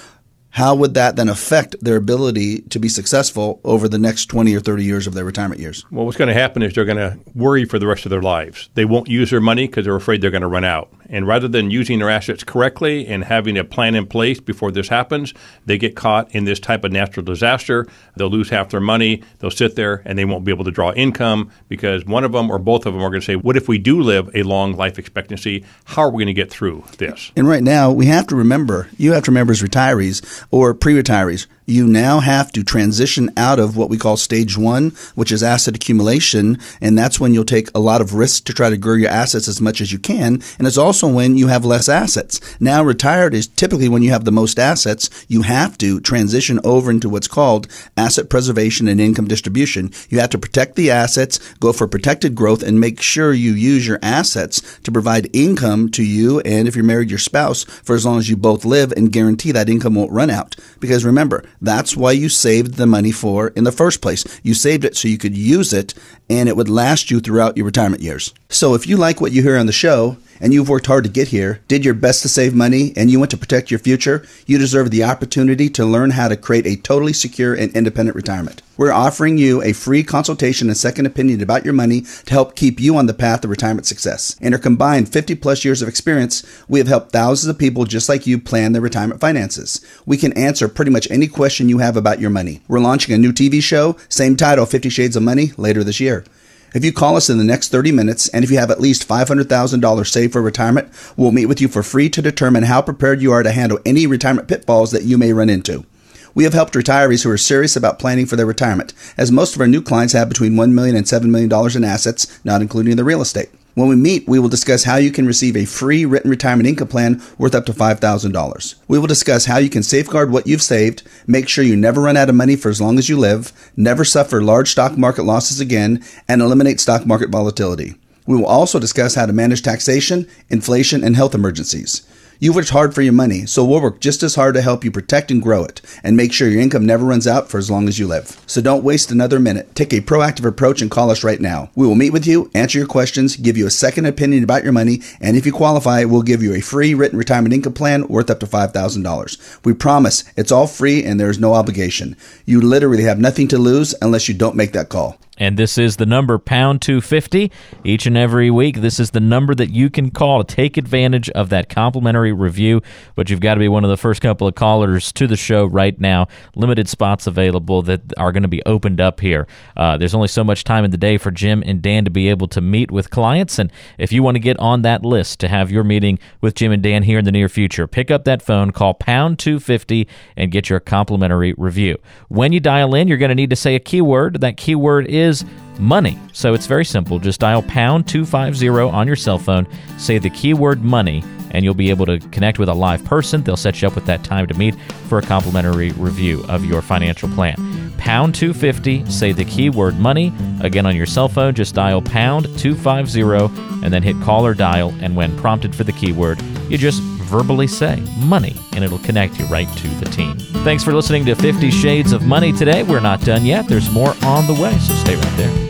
how 0.51 0.75
would 0.75 0.95
that 0.95 1.17
then 1.17 1.29
affect 1.29 1.77
their 1.81 1.97
ability 1.97 2.63
to 2.63 2.79
be 2.79 2.89
successful 2.89 3.61
over 3.65 3.89
the 3.89 3.99
next 3.99 4.27
20 4.27 4.55
or 4.55 4.61
30 4.61 4.85
years 4.85 5.07
of 5.07 5.15
their 5.15 5.25
retirement 5.25 5.61
years? 5.61 5.85
Well, 5.91 6.05
what's 6.05 6.19
going 6.19 6.29
to 6.29 6.35
happen 6.35 6.63
is 6.63 6.75
they're 6.75 6.85
going 6.85 6.99
to 6.99 7.19
worry 7.35 7.65
for 7.65 7.79
the 7.79 7.87
rest 7.87 8.05
of 8.05 8.11
their 8.11 8.23
lives. 8.23 8.69
They 8.75 8.85
won't 8.85 9.09
use 9.09 9.31
their 9.31 9.41
money 9.41 9.67
because 9.67 9.85
they're 9.85 9.97
afraid 9.97 10.21
they're 10.21 10.31
going 10.31 10.43
to 10.43 10.49
run 10.49 10.65
out. 10.65 10.93
And 11.11 11.27
rather 11.27 11.49
than 11.49 11.71
using 11.71 11.99
their 11.99 12.09
assets 12.09 12.45
correctly 12.45 13.07
and 13.07 13.25
having 13.25 13.59
a 13.59 13.65
plan 13.65 13.95
in 13.95 14.07
place 14.07 14.41
before 14.41 14.71
this 14.71 14.89
happens, 14.89 15.35
they 15.67 15.77
get 15.77 15.97
caught 15.97 16.35
in 16.35 16.45
this 16.45 16.61
type 16.61 16.85
of 16.85 16.93
natural 16.93 17.25
disaster. 17.25 17.87
They'll 18.17 18.31
lose 18.31 18.49
half 18.49 18.71
their 18.71 18.81
money. 18.81 19.23
They'll 19.41 19.51
sit 19.51 19.75
there 19.75 20.03
and 20.05 20.19
they 20.19 20.25
won't 20.25 20.45
be 20.45 20.53
able 20.53 20.65
to 20.65 20.71
draw 20.71 20.93
income 20.93 21.51
because 21.69 22.05
one 22.05 22.25
of 22.25 22.33
them 22.33 22.51
or 22.51 22.59
both 22.59 22.87
of 22.87 22.95
them 22.95 23.03
are 23.03 23.11
going 23.11 23.21
to 23.21 23.27
say, 23.27 23.37
What 23.37 23.57
if 23.57 23.69
we 23.69 23.79
do 23.79 24.01
live 24.01 24.31
a 24.35 24.45
long 24.45 24.77
life 24.77 24.99
expectancy? 24.99 25.65
How 25.85 26.03
are 26.03 26.11
we 26.11 26.25
going 26.25 26.35
to 26.35 26.41
get 26.41 26.51
through 26.51 26.85
this? 26.99 27.33
And 27.37 27.49
right 27.49 27.63
now, 27.63 27.91
we 27.91 28.07
have 28.07 28.27
to 28.29 28.37
remember, 28.37 28.89
you 28.97 29.13
have 29.13 29.25
to 29.25 29.31
remember 29.31 29.53
as 29.53 29.63
retirees 29.63 30.45
or 30.51 30.75
pre 30.75 30.95
retirees, 30.95 31.47
you 31.71 31.87
now 31.87 32.21
have 32.21 32.53
to 32.53 32.63
transition 32.63 33.31
out 33.37 33.59
of 33.59 33.77
what 33.77 33.89
we 33.89 33.97
call 33.97 34.17
stage 34.17 34.57
one, 34.57 34.91
which 35.15 35.33
is 35.33 35.43
asset 35.43 35.77
accumulation. 35.77 36.59
And 36.81 36.99
that's 36.99 37.21
when 37.21 37.33
you'll 37.33 37.45
take 37.45 37.69
a 37.75 37.81
lot 37.81 38.01
of 38.01 38.15
risk 38.15 38.45
to 38.47 38.53
try 38.53 38.71
to 38.71 38.77
grow 38.77 38.95
your 38.95 39.11
assets 39.11 39.49
as 39.49 39.61
much 39.61 39.81
as 39.81 39.93
you 39.93 39.99
can. 39.99 40.43
And 40.59 40.67
it's 40.67 40.79
also 40.79 41.09
when 41.09 41.37
you 41.37 41.49
have 41.49 41.65
less 41.65 41.89
assets. 41.89 42.41
Now, 42.61 42.83
retired 42.83 43.35
is 43.35 43.47
typically 43.47 43.89
when 43.89 44.03
you 44.03 44.11
have 44.11 44.25
the 44.25 44.33
most 44.33 44.59
assets. 44.59 45.09
You 45.29 45.43
have 45.43 45.79
to 45.79 46.01
transition 46.01 46.61
over 46.65 46.91
into 46.91 47.09
what's 47.09 47.29
called 47.29 47.69
asset 47.97 48.29
preservation 48.29 48.89
and 48.89 49.01
income 49.01 49.29
distribution. 49.29 49.93
You 50.09 50.21
have 50.21 50.31
to 50.31 50.39
protect 50.39 50.77
the 50.77 50.91
assets, 50.91 51.39
go 51.55 51.73
for 51.73 51.87
protected 51.87 52.35
growth, 52.35 52.63
and 52.63 52.81
make 52.81 53.01
sure 53.01 53.33
you 53.33 53.53
use 53.53 53.87
your 53.87 53.99
assets 54.03 54.79
to 54.81 54.93
provide 54.93 55.35
income 55.35 55.91
to 55.91 56.05
you 56.05 56.41
and 56.41 56.67
if 56.67 56.77
you're 56.77 56.85
married, 56.85 57.11
your 57.11 57.19
spouse 57.19 57.65
for 57.65 57.95
as 57.95 58.05
long 58.05 58.19
as 58.19 58.29
you 58.29 58.37
both 58.37 58.65
live 58.65 58.93
and 58.93 59.13
guarantee 59.13 59.53
that 59.53 59.69
income 59.69 59.95
won't 59.95 60.13
run 60.13 60.31
out. 60.31 60.57
Because 60.79 61.05
remember, 61.05 61.45
that's 61.61 61.97
why 61.97 62.13
you 62.13 62.29
saved 62.29 62.75
the 62.75 62.87
money 62.87 63.13
for 63.13 63.49
in 63.49 63.65
the 63.65 63.73
first 63.73 64.01
place. 64.01 64.25
You 64.43 64.55
saved 64.55 64.85
it 64.85 64.97
so 64.97 65.09
you 65.09 65.19
could 65.19 65.37
use 65.37 65.73
it 65.73 65.95
and 66.29 66.49
it 66.49 66.57
would 66.57 66.69
last 66.69 67.11
you 67.11 67.21
throughout 67.21 67.57
your 67.57 67.67
retirement 67.67 68.03
years. 68.03 68.33
So 68.49 68.75
if 68.75 68.87
you 68.87 68.97
like 68.97 69.21
what 69.21 69.33
you 69.33 69.43
hear 69.43 69.59
on 69.59 69.67
the 69.67 69.73
show, 69.73 70.17
and 70.41 70.53
you've 70.53 70.69
worked 70.69 70.87
hard 70.87 71.05
to 71.05 71.11
get 71.11 71.29
here, 71.29 71.61
did 71.69 71.85
your 71.85 71.95
best 71.95 72.23
to 72.23 72.29
save 72.29 72.55
money, 72.55 72.93
and 72.97 73.11
you 73.11 73.19
want 73.19 73.31
to 73.31 73.37
protect 73.37 73.71
your 73.71 73.79
future, 73.79 74.27
you 74.47 74.59
deserve 74.59 74.91
the 74.91 75.05
opportunity 75.05 75.69
to 75.69 75.85
learn 75.85 76.11
how 76.11 76.29
to 76.29 76.37
create 76.37 76.67
a 76.67 76.77
totally 76.77 77.13
secure 77.13 77.55
and 77.55 77.75
independent 77.77 78.17
retirement. 78.17 78.63
We're 78.77 78.93
offering 78.93 79.37
you 79.37 79.61
a 79.63 79.75
free 79.75 80.03
consultation 80.03 80.69
and 80.69 80.77
second 80.77 81.05
opinion 81.05 81.43
about 81.43 81.67
your 81.67 81.75
money 81.75 82.01
to 82.01 82.33
help 82.33 82.57
keep 82.57 82.81
you 82.81 82.97
on 82.97 83.05
the 83.05 83.13
path 83.13 83.45
of 83.45 83.51
retirement 83.51 83.87
success. 83.87 84.37
In 84.41 84.55
our 84.55 84.59
combined 84.59 85.13
50 85.13 85.35
plus 85.35 85.65
years 85.67 85.83
of 85.83 85.89
experience, 85.89 86.43
we 86.67 86.79
have 86.79 86.89
helped 86.89 87.13
thousands 87.13 87.51
of 87.51 87.59
people 87.59 87.85
just 87.85 88.09
like 88.09 88.27
you 88.27 88.39
plan 88.39 88.73
their 88.73 88.81
retirement 88.81 89.21
finances. 89.21 89.85
We 90.07 90.17
can 90.17 90.33
answer 90.33 90.67
pretty 90.67 90.91
much 90.91 91.11
any 91.11 91.27
question 91.27 91.69
you 91.69 91.79
have 91.79 91.97
about 91.97 92.21
your 92.21 92.31
money. 92.31 92.63
We're 92.69 92.81
launching 92.81 93.15
a 93.15 93.19
new 93.19 93.33
TV 93.33 93.63
show, 93.63 93.99
same 94.09 94.35
title, 94.35 94.65
50 94.65 94.89
Shades 94.89 95.17
of 95.17 95.23
Money, 95.23 95.53
later 95.59 95.85
this 95.85 96.01
year. 96.01 96.25
If 96.73 96.85
you 96.85 96.93
call 96.93 97.17
us 97.17 97.29
in 97.29 97.39
the 97.39 97.45
next 97.45 97.71
30 97.71 97.91
minutes 97.91 98.29
and 98.29 98.45
if 98.45 98.51
you 98.51 98.59
have 98.59 98.71
at 98.71 98.81
least 98.81 99.09
$500,000 99.09 100.07
saved 100.07 100.33
for 100.33 100.41
retirement, 100.41 100.89
we'll 101.17 101.33
meet 101.33 101.47
with 101.47 101.61
you 101.61 101.67
for 101.67 101.83
free 101.83 102.09
to 102.11 102.23
determine 102.23 102.65
how 102.65 102.81
prepared 102.81 103.21
you 103.21 103.33
are 103.33 103.43
to 103.43 103.51
handle 103.51 103.81
any 103.85 104.07
retirement 104.07 104.47
pitfalls 104.47 104.93
that 104.93 105.03
you 105.03 105.19
may 105.19 105.33
run 105.33 105.51
into. 105.51 105.85
We 106.33 106.45
have 106.45 106.53
helped 106.53 106.75
retirees 106.75 107.25
who 107.25 107.31
are 107.31 107.39
serious 107.39 107.75
about 107.75 107.99
planning 107.99 108.27
for 108.27 108.37
their 108.37 108.47
retirement, 108.47 108.95
as 109.17 109.33
most 109.33 109.57
of 109.57 109.61
our 109.61 109.67
new 109.67 109.83
clients 109.83 110.13
have 110.13 110.29
between 110.29 110.53
$1 110.53 110.71
million 110.71 110.95
and 110.95 111.07
$7 111.07 111.25
million 111.25 111.77
in 111.77 111.85
assets, 111.85 112.41
not 112.45 112.63
including 112.63 112.95
the 112.95 113.05
real 113.05 113.21
estate. 113.21 113.51
When 113.75 113.89
we 113.89 113.95
meet, 113.95 114.29
we 114.29 114.41
will 114.41 114.49
discuss 114.49 114.83
how 114.83 114.97
you 114.97 115.13
can 115.13 115.27
receive 115.27 115.57
a 115.57 115.65
free 115.65 116.05
written 116.05 116.31
retirement 116.31 116.69
income 116.69 116.89
plan 116.89 117.23
worth 117.39 117.55
up 117.55 117.67
to 117.67 117.73
$5,000. 117.73 118.75
We 118.89 118.99
will 118.99 119.07
discuss 119.07 119.45
how 119.45 119.59
you 119.59 119.71
can 119.71 119.85
safeguard 119.85 120.33
what 120.33 120.47
you've 120.47 120.63
saved, 120.63 121.05
make 121.27 121.49
sure 121.49 121.63
you 121.63 121.77
never 121.77 122.01
run 122.01 122.17
out 122.17 122.29
of 122.29 122.35
money 122.35 122.57
for 122.57 122.69
as 122.69 122.81
long 122.81 122.99
as 122.99 123.09
you 123.09 123.17
live, 123.17 123.53
never 123.77 124.05
suffer 124.05 124.43
large 124.43 124.73
stock 124.73 124.99
market 124.99 125.23
losses 125.23 125.61
again, 125.61 126.03
and 126.29 126.43
eliminate 126.43 126.81
stock 126.81 127.07
market 127.07 127.31
volatility. 127.31 127.95
We 128.27 128.37
will 128.37 128.47
also 128.47 128.79
discuss 128.79 129.15
how 129.15 129.27
to 129.27 129.33
manage 129.33 129.63
taxation, 129.63 130.27
inflation, 130.49 131.05
and 131.05 131.15
health 131.15 131.35
emergencies. 131.35 132.03
You've 132.43 132.55
worked 132.55 132.71
hard 132.71 132.95
for 132.95 133.03
your 133.03 133.13
money, 133.13 133.45
so 133.45 133.63
we'll 133.63 133.83
work 133.83 134.01
just 134.01 134.23
as 134.23 134.35
hard 134.35 134.55
to 134.55 134.63
help 134.63 134.83
you 134.83 134.91
protect 134.91 135.31
and 135.31 135.43
grow 135.43 135.63
it 135.63 135.83
and 136.03 136.17
make 136.17 136.33
sure 136.33 136.49
your 136.49 136.63
income 136.63 136.87
never 136.87 137.05
runs 137.05 137.27
out 137.27 137.51
for 137.51 137.59
as 137.59 137.71
long 137.71 137.87
as 137.87 137.99
you 137.99 138.07
live. 138.07 138.43
So 138.47 138.63
don't 138.63 138.83
waste 138.83 139.11
another 139.11 139.39
minute. 139.39 139.75
Take 139.75 139.93
a 139.93 140.01
proactive 140.01 140.47
approach 140.47 140.81
and 140.81 140.91
call 140.91 141.11
us 141.11 141.23
right 141.23 141.39
now. 141.39 141.71
We 141.75 141.87
will 141.87 141.97
meet 141.97 142.15
with 142.15 142.27
you, 142.27 142.51
answer 142.55 142.79
your 142.79 142.87
questions, 142.87 143.37
give 143.37 143.59
you 143.59 143.67
a 143.67 143.71
second 143.71 144.07
opinion 144.07 144.43
about 144.43 144.65
your 144.65 144.73
money, 144.73 145.03
and 145.21 145.37
if 145.37 145.45
you 145.45 145.53
qualify, 145.53 146.05
we'll 146.05 146.23
give 146.23 146.43
you 146.43 146.55
a 146.55 146.63
free 146.63 146.95
written 146.95 147.19
retirement 147.19 147.53
income 147.53 147.75
plan 147.75 148.09
worth 148.09 148.31
up 148.31 148.41
to 148.41 148.47
$5,000. 148.47 149.65
We 149.67 149.75
promise 149.75 150.25
it's 150.35 150.51
all 150.51 150.67
free 150.67 151.05
and 151.05 151.21
there 151.21 151.29
is 151.29 151.39
no 151.39 151.53
obligation. 151.53 152.17
You 152.47 152.63
literally 152.63 153.03
have 153.03 153.19
nothing 153.19 153.49
to 153.49 153.59
lose 153.59 153.95
unless 154.01 154.31
you 154.31 154.35
don't 154.35 154.57
make 154.57 154.73
that 154.73 154.89
call. 154.89 155.19
And 155.41 155.57
this 155.57 155.79
is 155.79 155.97
the 155.97 156.05
number 156.05 156.39
pound 156.39 156.83
250 156.83 157.51
each 157.83 158.07
and 158.07 158.17
every 158.17 158.51
week. 158.51 158.77
This 158.77 159.01
is 159.01 159.11
the 159.11 159.21
number 159.21 159.55
that 159.55 159.71
you 159.71 159.89
can 159.89 160.11
call 160.11 160.45
to 160.45 160.55
take 160.55 160.77
advantage 160.77 161.31
of 161.31 161.49
that 161.49 161.71
complimentary 161.71 162.33
review. 162.33 162.83
But 163.15 163.31
you've 163.31 163.41
got 163.41 163.55
to 163.55 163.61
be 163.61 163.69
one 163.69 163.83
of 163.83 163.91
the 163.91 163.97
first 163.97 164.21
couple 164.21 164.47
of 164.47 164.55
callers 164.55 165.11
to 165.13 165.27
the 165.27 165.39
show 165.39 165.65
right 165.65 165.99
now. 165.99 166.29
Limited 166.55 166.89
spots 166.89 167.27
available 167.27 167.81
that 167.83 168.03
are 168.19 168.33
going 168.33 168.43
to 168.43 168.49
be 168.49 168.63
opened 168.67 169.01
up 169.01 169.21
here. 169.21 169.47
Uh, 169.77 169.97
there's 169.97 170.15
only 170.15 170.29
so 170.29 170.45
much 170.45 170.63
time 170.63 170.85
in 170.85 170.91
the 170.91 170.99
day 170.99 171.17
for 171.17 171.31
Jim 171.31 171.63
and 171.65 171.81
Dan 171.81 172.05
to 172.05 172.11
be 172.11 172.29
able 172.29 172.49
to 172.49 172.61
meet 172.61 172.91
with 172.91 173.09
clients. 173.09 173.59
And 173.59 173.73
if 173.97 174.13
you 174.13 174.23
want 174.23 174.35
to 174.35 174.41
get 174.41 174.59
on 174.59 174.83
that 174.83 175.07
list 175.07 175.41
to 175.41 175.49
have 175.49 175.71
your 175.71 175.85
meeting 175.85 176.19
with 176.43 176.55
Jim 176.55 176.71
and 176.71 176.83
Dan 176.83 177.05
here 177.05 177.19
in 177.19 177.25
the 177.25 177.33
near 177.33 177.49
future, 177.49 177.87
pick 177.87 178.11
up 178.11 178.25
that 178.25 178.43
phone, 178.43 178.73
call 178.73 178.93
pound 178.93 179.39
250, 179.39 180.07
and 180.37 180.53
get 180.53 180.69
your 180.69 180.81
complimentary 180.81 181.55
review. 181.57 181.97
When 182.29 182.53
you 182.53 182.61
dial 182.61 182.95
in, 182.95 183.09
you're 183.09 183.17
going 183.17 183.31
to 183.31 183.35
need 183.35 183.51
to 183.51 183.57
say 183.57 183.75
a 183.75 183.81
keyword. 183.81 184.43
That 184.43 184.59
keyword 184.59 185.07
is 185.07 185.30
is 185.31 185.45
money. 185.79 186.19
So 186.33 186.55
it's 186.55 186.67
very 186.67 186.85
simple. 186.85 187.19
Just 187.19 187.41
dial 187.41 187.63
pound 187.63 188.09
250 188.09 188.69
on 188.69 189.07
your 189.07 189.17
cell 189.17 189.39
phone, 189.39 189.67
say 189.99 190.19
the 190.19 190.31
keyword 190.31 190.83
money, 190.83 191.23
and 191.53 191.65
you'll 191.65 191.75
be 191.75 191.91
able 191.91 192.07
to 192.07 192.19
connect 192.31 192.59
with 192.59 192.69
a 192.69 192.75
live 192.75 193.05
person. 193.05 193.43
They'll 193.43 193.57
set 193.57 193.83
you 193.83 193.89
up 193.89 193.95
with 193.95 194.07
that 194.07 194.25
time 194.25 194.47
to 194.47 194.55
meet 194.55 194.75
for 195.09 195.19
a 195.19 195.23
complimentary 195.23 195.93
review 195.93 196.45
of 196.49 196.65
your 196.65 196.83
financial 196.83 197.29
plan. 197.31 197.55
Pound 197.99 198.35
250, 198.35 199.11
say 199.11 199.33
the 199.33 199.45
keyword 199.45 199.99
money. 199.99 200.33
Again, 200.61 200.87
on 200.87 200.97
your 200.97 201.07
cell 201.07 201.29
phone, 201.29 201.55
just 201.55 201.75
dial 201.75 202.01
pound 202.01 202.47
250 202.59 203.85
and 203.85 203.93
then 203.93 204.03
hit 204.03 204.21
call 204.23 204.47
or 204.47 204.55
dial. 204.55 204.95
And 205.01 205.17
when 205.17 205.37
prompted 205.39 205.75
for 205.75 205.85
the 205.85 205.93
keyword, 205.93 206.41
you 206.71 206.79
just 206.79 207.03
verbally 207.03 207.67
say 207.67 207.97
money 208.19 208.57
and 208.73 208.85
it'll 208.85 208.99
connect 209.01 209.39
you 209.39 209.47
right 209.47 209.69
to 209.77 209.89
the 209.89 210.07
team. 210.07 210.37
Thanks 210.65 210.83
for 210.83 210.93
listening 210.93 211.25
to 211.27 211.35
50 211.35 211.71
Shades 211.71 212.13
of 212.13 212.23
Money 212.25 212.53
today. 212.53 212.83
We're 212.83 213.01
not 213.01 213.21
done 213.23 213.45
yet, 213.45 213.69
there's 213.69 213.91
more 213.91 214.15
on 214.25 214.47
the 214.47 214.55
way, 214.61 214.77
so 214.79 214.95
stay 214.95 215.15
right 215.15 215.37
there. 215.37 215.70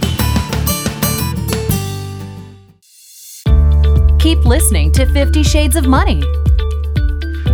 Keep 4.21 4.45
listening 4.45 4.93
to 4.93 5.07
50 5.07 5.43
Shades 5.43 5.77
of 5.77 5.87
Money. 5.87 6.23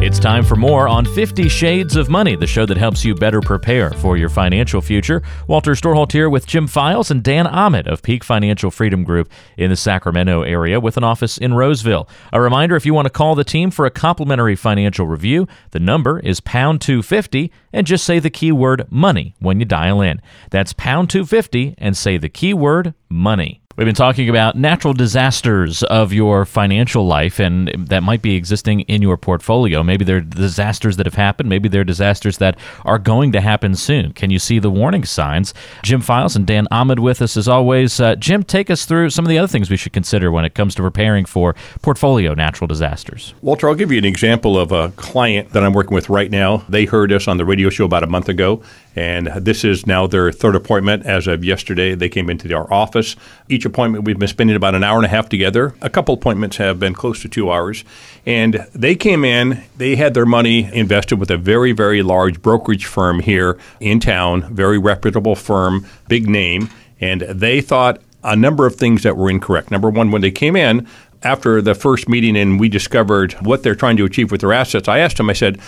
It's 0.05 0.19
time 0.19 0.45
for 0.45 0.57
more 0.57 0.89
on 0.89 1.05
50 1.05 1.49
Shades 1.49 1.95
of 1.95 2.11
Money, 2.11 2.35
the 2.35 2.49
show 2.49 2.67
that 2.67 2.77
helps 2.77 3.05
you 3.05 3.15
better 3.15 3.41
prepare 3.41 3.91
for 3.93 4.17
your 4.17 4.29
financial 4.29 4.81
future. 4.81 5.23
Walter 5.47 5.77
Storholt 5.77 6.11
here 6.11 6.29
with 6.29 6.45
Jim 6.45 6.67
Files 6.67 7.09
and 7.13 7.23
Dan 7.23 7.47
Ahmed 7.47 7.87
of 7.87 8.03
Peak 8.03 8.25
Financial 8.25 8.73
Freedom 8.73 9.05
Group 9.05 9.31
in 9.57 9.71
the 9.71 9.77
Sacramento 9.77 10.43
area 10.43 10.81
with 10.81 10.97
an 10.97 11.05
office 11.05 11.39
in 11.39 11.55
Roseville. 11.55 12.09
A 12.33 12.41
reminder 12.41 12.75
if 12.75 12.85
you 12.85 12.93
want 12.93 13.07
to 13.07 13.11
call 13.11 13.37
the 13.37 13.45
team 13.45 13.71
for 13.71 13.87
a 13.87 13.91
complimentary 13.91 14.57
financial 14.57 15.07
review, 15.07 15.47
the 15.71 15.79
number 15.79 16.19
is 16.19 16.41
pound 16.41 16.81
250 16.81 17.53
and 17.73 17.87
just 17.87 18.05
say 18.05 18.19
the 18.19 18.29
keyword 18.29 18.91
money 18.91 19.37
when 19.39 19.61
you 19.61 19.67
dial 19.67 20.01
in. 20.01 20.21
That's 20.51 20.73
pound 20.73 21.11
250 21.11 21.77
and 21.79 21.97
say 21.97 22.19
the 22.19 22.29
keyword 22.29 22.93
money. 23.09 23.63
We've 23.77 23.85
been 23.85 23.95
talking 23.95 24.31
about 24.31 24.57
natural 24.57 24.95
disasters 24.95 25.83
of 25.83 26.11
your 26.11 26.47
financial 26.47 27.07
life, 27.07 27.39
and 27.39 27.69
that 27.89 28.03
might 28.03 28.23
be 28.23 28.35
existing 28.35 28.81
in 28.81 29.03
your 29.03 29.19
portfolio. 29.19 29.83
Maybe 29.83 30.03
they're 30.03 30.23
disasters 30.23 30.97
that 30.97 31.05
have 31.05 31.17
happened. 31.17 31.51
Maybe 31.51 31.69
they're 31.69 31.85
disasters 31.85 32.39
that 32.39 32.59
are 32.87 32.99
going 32.99 33.33
to 33.33 33.43
happen 33.43 33.75
soon. 33.75 34.15
Can 34.15 34.31
you 34.31 34.39
see 34.39 34.59
the 34.59 34.71
warning 34.71 35.05
signs? 35.05 35.53
Jim 35.83 36.01
Files 36.01 36.35
and 36.35 36.47
Dan 36.47 36.67
Ahmed 36.71 37.01
with 37.01 37.21
us 37.21 37.37
as 37.37 37.49
always. 37.49 38.01
Uh, 38.01 38.17
Jim, 38.17 38.43
take 38.45 38.71
us 38.71 38.87
through 38.87 39.11
some 39.11 39.27
of 39.27 39.29
the 39.29 39.37
other 39.37 39.47
things 39.47 39.69
we 39.69 39.77
should 39.77 39.93
consider 39.93 40.33
when 40.33 40.47
it 40.47 40.55
comes 40.55 40.75
to 40.77 40.83
preparing 40.83 41.27
for 41.27 41.55
portfolio 41.83 42.33
natural 42.33 42.67
disasters. 42.69 43.35
Walter, 43.43 43.69
I'll 43.69 43.75
give 43.75 43.93
you 43.93 43.99
an 43.99 44.07
example 44.07 44.59
of 44.59 44.73
a 44.73 44.89
client 44.93 45.53
that 45.53 45.63
I'm 45.63 45.75
working 45.75 45.95
with 45.95 46.09
right 46.09 46.31
now. 46.31 46.65
They 46.71 46.87
heard 46.87 47.13
us 47.13 47.29
on 47.29 47.37
the 47.37 47.45
radio 47.45 47.69
show 47.69 47.85
about 47.85 48.05
a 48.05 48.07
month 48.07 48.31
ago, 48.31 48.63
and 48.97 49.27
this 49.27 49.63
is 49.63 49.87
now 49.87 50.07
their 50.07 50.33
third 50.33 50.57
appointment 50.57 51.05
as 51.05 51.27
of 51.27 51.45
yesterday. 51.45 51.95
They 51.95 52.09
came 52.09 52.31
into 52.31 52.53
our 52.55 52.73
office. 52.73 53.15
Each 53.49 53.67
appointment, 53.67 54.05
we've 54.05 54.19
been 54.19 54.27
spending 54.27 54.57
about 54.57 54.75
an 54.75 54.83
hour 54.83 54.97
and 54.97 55.05
a 55.05 55.11
half 55.11 55.29
together. 55.29 55.75
A 55.83 55.91
couple 55.91 56.15
appointments 56.15 56.57
have 56.57 56.81
been 56.81 56.95
close 56.95 57.21
to 57.21 57.29
two 57.29 57.53
hours. 57.53 57.85
And 58.25 58.67
they 58.75 58.95
came 58.97 59.23
in, 59.23 59.63
they 59.77 59.97
had 59.97 60.15
their 60.15 60.25
money 60.25 60.73
invested 60.73 61.17
with 61.17 61.31
a 61.31 61.37
very, 61.37 61.73
very 61.73 62.03
large 62.03 62.41
brokerage 62.41 62.87
firm 62.87 63.21
here 63.21 63.59
in 63.81 64.01
town, 64.01 64.55
very 64.55 64.79
reputable 64.79 65.37
firm, 65.37 65.87
big 66.09 66.27
name. 66.27 66.71
And 66.99 67.21
they 67.21 67.61
thought 67.61 68.01
a 68.25 68.35
number 68.35 68.67
of 68.67 68.75
things 68.75 69.03
that 69.05 69.17
were 69.17 69.31
incorrect. 69.31 69.71
Number 69.71 69.89
one, 69.91 70.11
when 70.11 70.23
they 70.23 70.33
came 70.33 70.57
in, 70.57 70.89
after 71.27 71.61
the 71.61 71.75
first 71.75 72.09
meeting 72.09 72.37
and 72.37 72.61
we 72.61 72.69
discovered 72.69 73.33
what 73.45 73.63
they're 73.65 73.75
trying 73.75 73.97
to 73.97 74.05
achieve 74.05 74.31
with 74.31 74.41
their 74.41 74.53
assets, 74.53 74.87
I 74.89 75.01
asked 75.01 75.17
them, 75.17 75.29
I 75.29 75.33
said, 75.33 75.59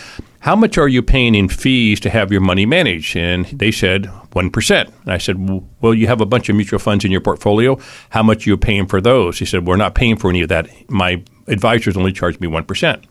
how 0.41 0.55
much 0.55 0.79
are 0.79 0.87
you 0.87 1.03
paying 1.03 1.35
in 1.35 1.49
fees 1.49 1.99
to 2.01 2.11
have 2.11 2.31
your 2.31 2.41
money 2.41 2.65
managed? 2.65 3.17
And 3.17 3.45
they 3.47 3.73
said 3.73 4.09
1%. 4.39 4.89
And 5.03 5.13
I 5.13 5.19
said, 5.19 5.37
well, 5.81 5.95
you 5.95 6.07
have 6.07 6.21
a 6.21 6.27
bunch 6.27 6.49
of 6.49 6.57
mutual 6.57 6.79
funds 6.79 7.05
in 7.05 7.11
your 7.11 7.21
portfolio. 7.21 7.79
How 8.11 8.23
much 8.23 8.47
are 8.47 8.51
you 8.51 8.57
paying 8.57 8.87
for 8.87 9.01
those? 9.01 9.39
He 9.39 9.45
said, 9.45 9.67
we're 9.67 9.77
not 9.77 9.95
paying 9.95 10.17
for 10.17 10.31
any 10.31 10.43
of 10.43 10.49
that. 10.49 10.69
My 10.91 11.23
advisors 11.49 11.97
only 11.97 12.13
charge 12.13 12.39
me 12.41 12.49
1%. 12.49 13.05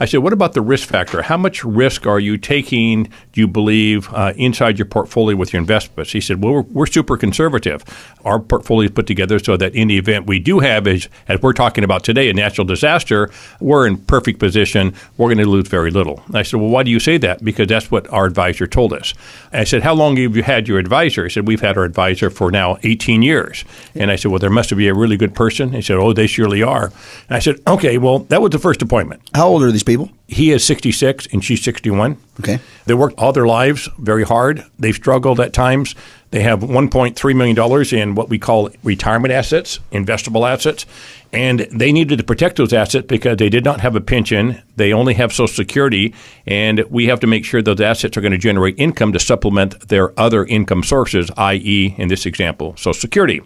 I 0.00 0.04
said, 0.04 0.18
what 0.18 0.32
about 0.32 0.52
the 0.52 0.60
risk 0.60 0.88
factor? 0.88 1.22
How 1.22 1.36
much 1.36 1.64
risk 1.64 2.06
are 2.06 2.20
you 2.20 2.36
taking, 2.36 3.04
do 3.32 3.40
you 3.40 3.48
believe, 3.48 4.12
uh, 4.12 4.32
inside 4.36 4.78
your 4.78 4.86
portfolio 4.86 5.36
with 5.36 5.52
your 5.52 5.60
investments? 5.60 6.12
He 6.12 6.20
said, 6.20 6.42
well, 6.42 6.54
we're, 6.54 6.62
we're, 6.62 6.86
super 6.94 7.16
conservative. 7.16 7.82
Our 8.24 8.38
portfolio 8.38 8.86
is 8.86 8.92
put 8.92 9.06
together 9.06 9.38
so 9.38 9.56
that 9.56 9.74
in 9.74 9.88
the 9.88 9.98
event 9.98 10.26
we 10.26 10.38
do 10.38 10.60
have, 10.60 10.86
as, 10.86 11.08
as 11.28 11.40
we're 11.42 11.52
talking 11.52 11.82
about 11.82 12.04
today, 12.04 12.30
a 12.30 12.34
natural 12.34 12.64
disaster, 12.64 13.30
we're 13.58 13.86
in 13.86 13.96
perfect 13.96 14.38
position. 14.38 14.94
We're 15.16 15.28
going 15.28 15.38
to 15.38 15.46
lose 15.46 15.66
very 15.66 15.90
little. 15.90 16.22
And 16.26 16.36
I 16.36 16.42
said, 16.42 16.60
well, 16.60 16.68
why 16.68 16.82
do 16.82 16.90
you 16.90 17.00
say 17.00 17.18
that? 17.18 17.42
Because 17.42 17.68
that's 17.68 17.90
what 17.90 18.08
our 18.12 18.26
advisor 18.26 18.66
told 18.66 18.92
us. 18.92 19.14
And 19.50 19.62
I 19.62 19.64
said, 19.64 19.82
how 19.82 19.94
long 19.94 20.16
have 20.18 20.36
you 20.36 20.42
had 20.42 20.68
your 20.68 20.73
advisor? 20.78 21.24
He 21.24 21.30
said, 21.30 21.46
we've 21.46 21.60
had 21.60 21.78
our 21.78 21.84
advisor 21.84 22.28
for 22.28 22.50
now 22.50 22.78
18 22.82 23.22
years. 23.22 23.64
And 23.94 24.10
I 24.10 24.16
said, 24.16 24.30
well, 24.32 24.40
there 24.40 24.50
must 24.50 24.76
be 24.76 24.88
a 24.88 24.94
really 24.94 25.16
good 25.16 25.34
person. 25.34 25.72
He 25.72 25.82
said, 25.82 25.96
oh, 25.96 26.12
they 26.12 26.26
surely 26.26 26.62
are. 26.62 26.86
And 27.28 27.36
I 27.36 27.38
said, 27.38 27.60
okay 27.66 27.84
Okay, 27.84 27.98
well, 27.98 28.20
that 28.20 28.40
was 28.40 28.50
the 28.50 28.58
first 28.58 28.80
appointment. 28.80 29.20
How 29.34 29.46
old 29.46 29.62
are 29.62 29.70
these 29.70 29.82
people? 29.82 30.08
He 30.26 30.52
is 30.52 30.64
66 30.64 31.26
and 31.32 31.44
she's 31.44 31.62
61. 31.62 32.16
Okay. 32.40 32.58
They 32.86 32.94
worked 32.94 33.18
all 33.18 33.30
their 33.32 33.46
lives 33.46 33.90
very 33.98 34.24
hard. 34.24 34.64
They've 34.78 34.94
struggled 34.94 35.38
at 35.38 35.52
times. 35.52 35.94
They 36.34 36.42
have 36.42 36.62
$1.3 36.62 37.36
million 37.36 37.94
in 37.94 38.16
what 38.16 38.28
we 38.28 38.40
call 38.40 38.68
retirement 38.82 39.32
assets, 39.32 39.78
investable 39.92 40.50
assets, 40.50 40.84
and 41.32 41.60
they 41.70 41.92
needed 41.92 42.18
to 42.18 42.24
protect 42.24 42.56
those 42.56 42.72
assets 42.72 43.06
because 43.06 43.36
they 43.36 43.48
did 43.48 43.64
not 43.64 43.78
have 43.78 43.94
a 43.94 44.00
pension. 44.00 44.60
They 44.74 44.92
only 44.92 45.14
have 45.14 45.32
Social 45.32 45.46
Security, 45.46 46.12
and 46.44 46.80
we 46.90 47.06
have 47.06 47.20
to 47.20 47.28
make 47.28 47.44
sure 47.44 47.62
those 47.62 47.80
assets 47.80 48.16
are 48.16 48.20
going 48.20 48.32
to 48.32 48.38
generate 48.38 48.76
income 48.80 49.12
to 49.12 49.20
supplement 49.20 49.86
their 49.86 50.18
other 50.18 50.44
income 50.44 50.82
sources, 50.82 51.30
i.e., 51.36 51.94
in 51.98 52.08
this 52.08 52.26
example, 52.26 52.74
Social 52.76 52.94
Security. 52.94 53.40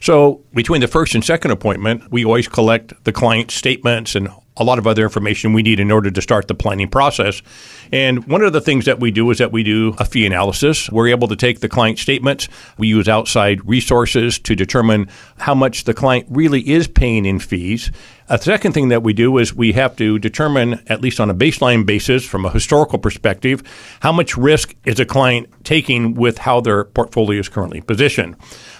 So 0.00 0.42
between 0.52 0.82
the 0.82 0.88
first 0.88 1.14
and 1.14 1.24
second 1.24 1.52
appointment, 1.52 2.12
we 2.12 2.26
always 2.26 2.48
collect 2.48 3.02
the 3.04 3.12
client 3.12 3.50
statements 3.50 4.14
and 4.14 4.28
a 4.56 4.64
lot 4.64 4.78
of 4.78 4.86
other 4.86 5.02
information 5.02 5.52
we 5.52 5.62
need 5.62 5.80
in 5.80 5.90
order 5.90 6.10
to 6.10 6.22
start 6.22 6.48
the 6.48 6.54
planning 6.54 6.88
process. 6.88 7.42
And 7.92 8.26
one 8.26 8.42
of 8.42 8.52
the 8.52 8.60
things 8.60 8.86
that 8.86 9.00
we 9.00 9.10
do 9.10 9.30
is 9.30 9.38
that 9.38 9.52
we 9.52 9.62
do 9.62 9.94
a 9.98 10.04
fee 10.04 10.26
analysis. 10.26 10.90
We're 10.90 11.08
able 11.08 11.28
to 11.28 11.36
take 11.36 11.60
the 11.60 11.68
client 11.68 11.98
statements. 11.98 12.48
We 12.78 12.88
use 12.88 13.08
outside 13.08 13.66
resources 13.68 14.38
to 14.40 14.54
determine 14.54 15.08
how 15.38 15.54
much 15.54 15.84
the 15.84 15.94
client 15.94 16.26
really 16.30 16.68
is 16.68 16.88
paying 16.88 17.26
in 17.26 17.38
fees. 17.38 17.90
A 18.28 18.38
second 18.38 18.72
thing 18.72 18.88
that 18.88 19.04
we 19.04 19.12
do 19.12 19.38
is 19.38 19.54
we 19.54 19.72
have 19.74 19.94
to 19.96 20.18
determine, 20.18 20.82
at 20.88 21.00
least 21.00 21.20
on 21.20 21.30
a 21.30 21.34
baseline 21.34 21.86
basis, 21.86 22.24
from 22.24 22.44
a 22.44 22.50
historical 22.50 22.98
perspective, 22.98 23.62
how 24.00 24.10
much 24.10 24.36
risk 24.36 24.74
is 24.84 24.98
a 24.98 25.04
client 25.04 25.48
taking 25.62 26.14
with 26.14 26.38
how 26.38 26.60
their 26.60 26.82
portfolio 26.82 27.38
is 27.38 27.48
currently 27.48 27.80
positioned. 27.80 28.34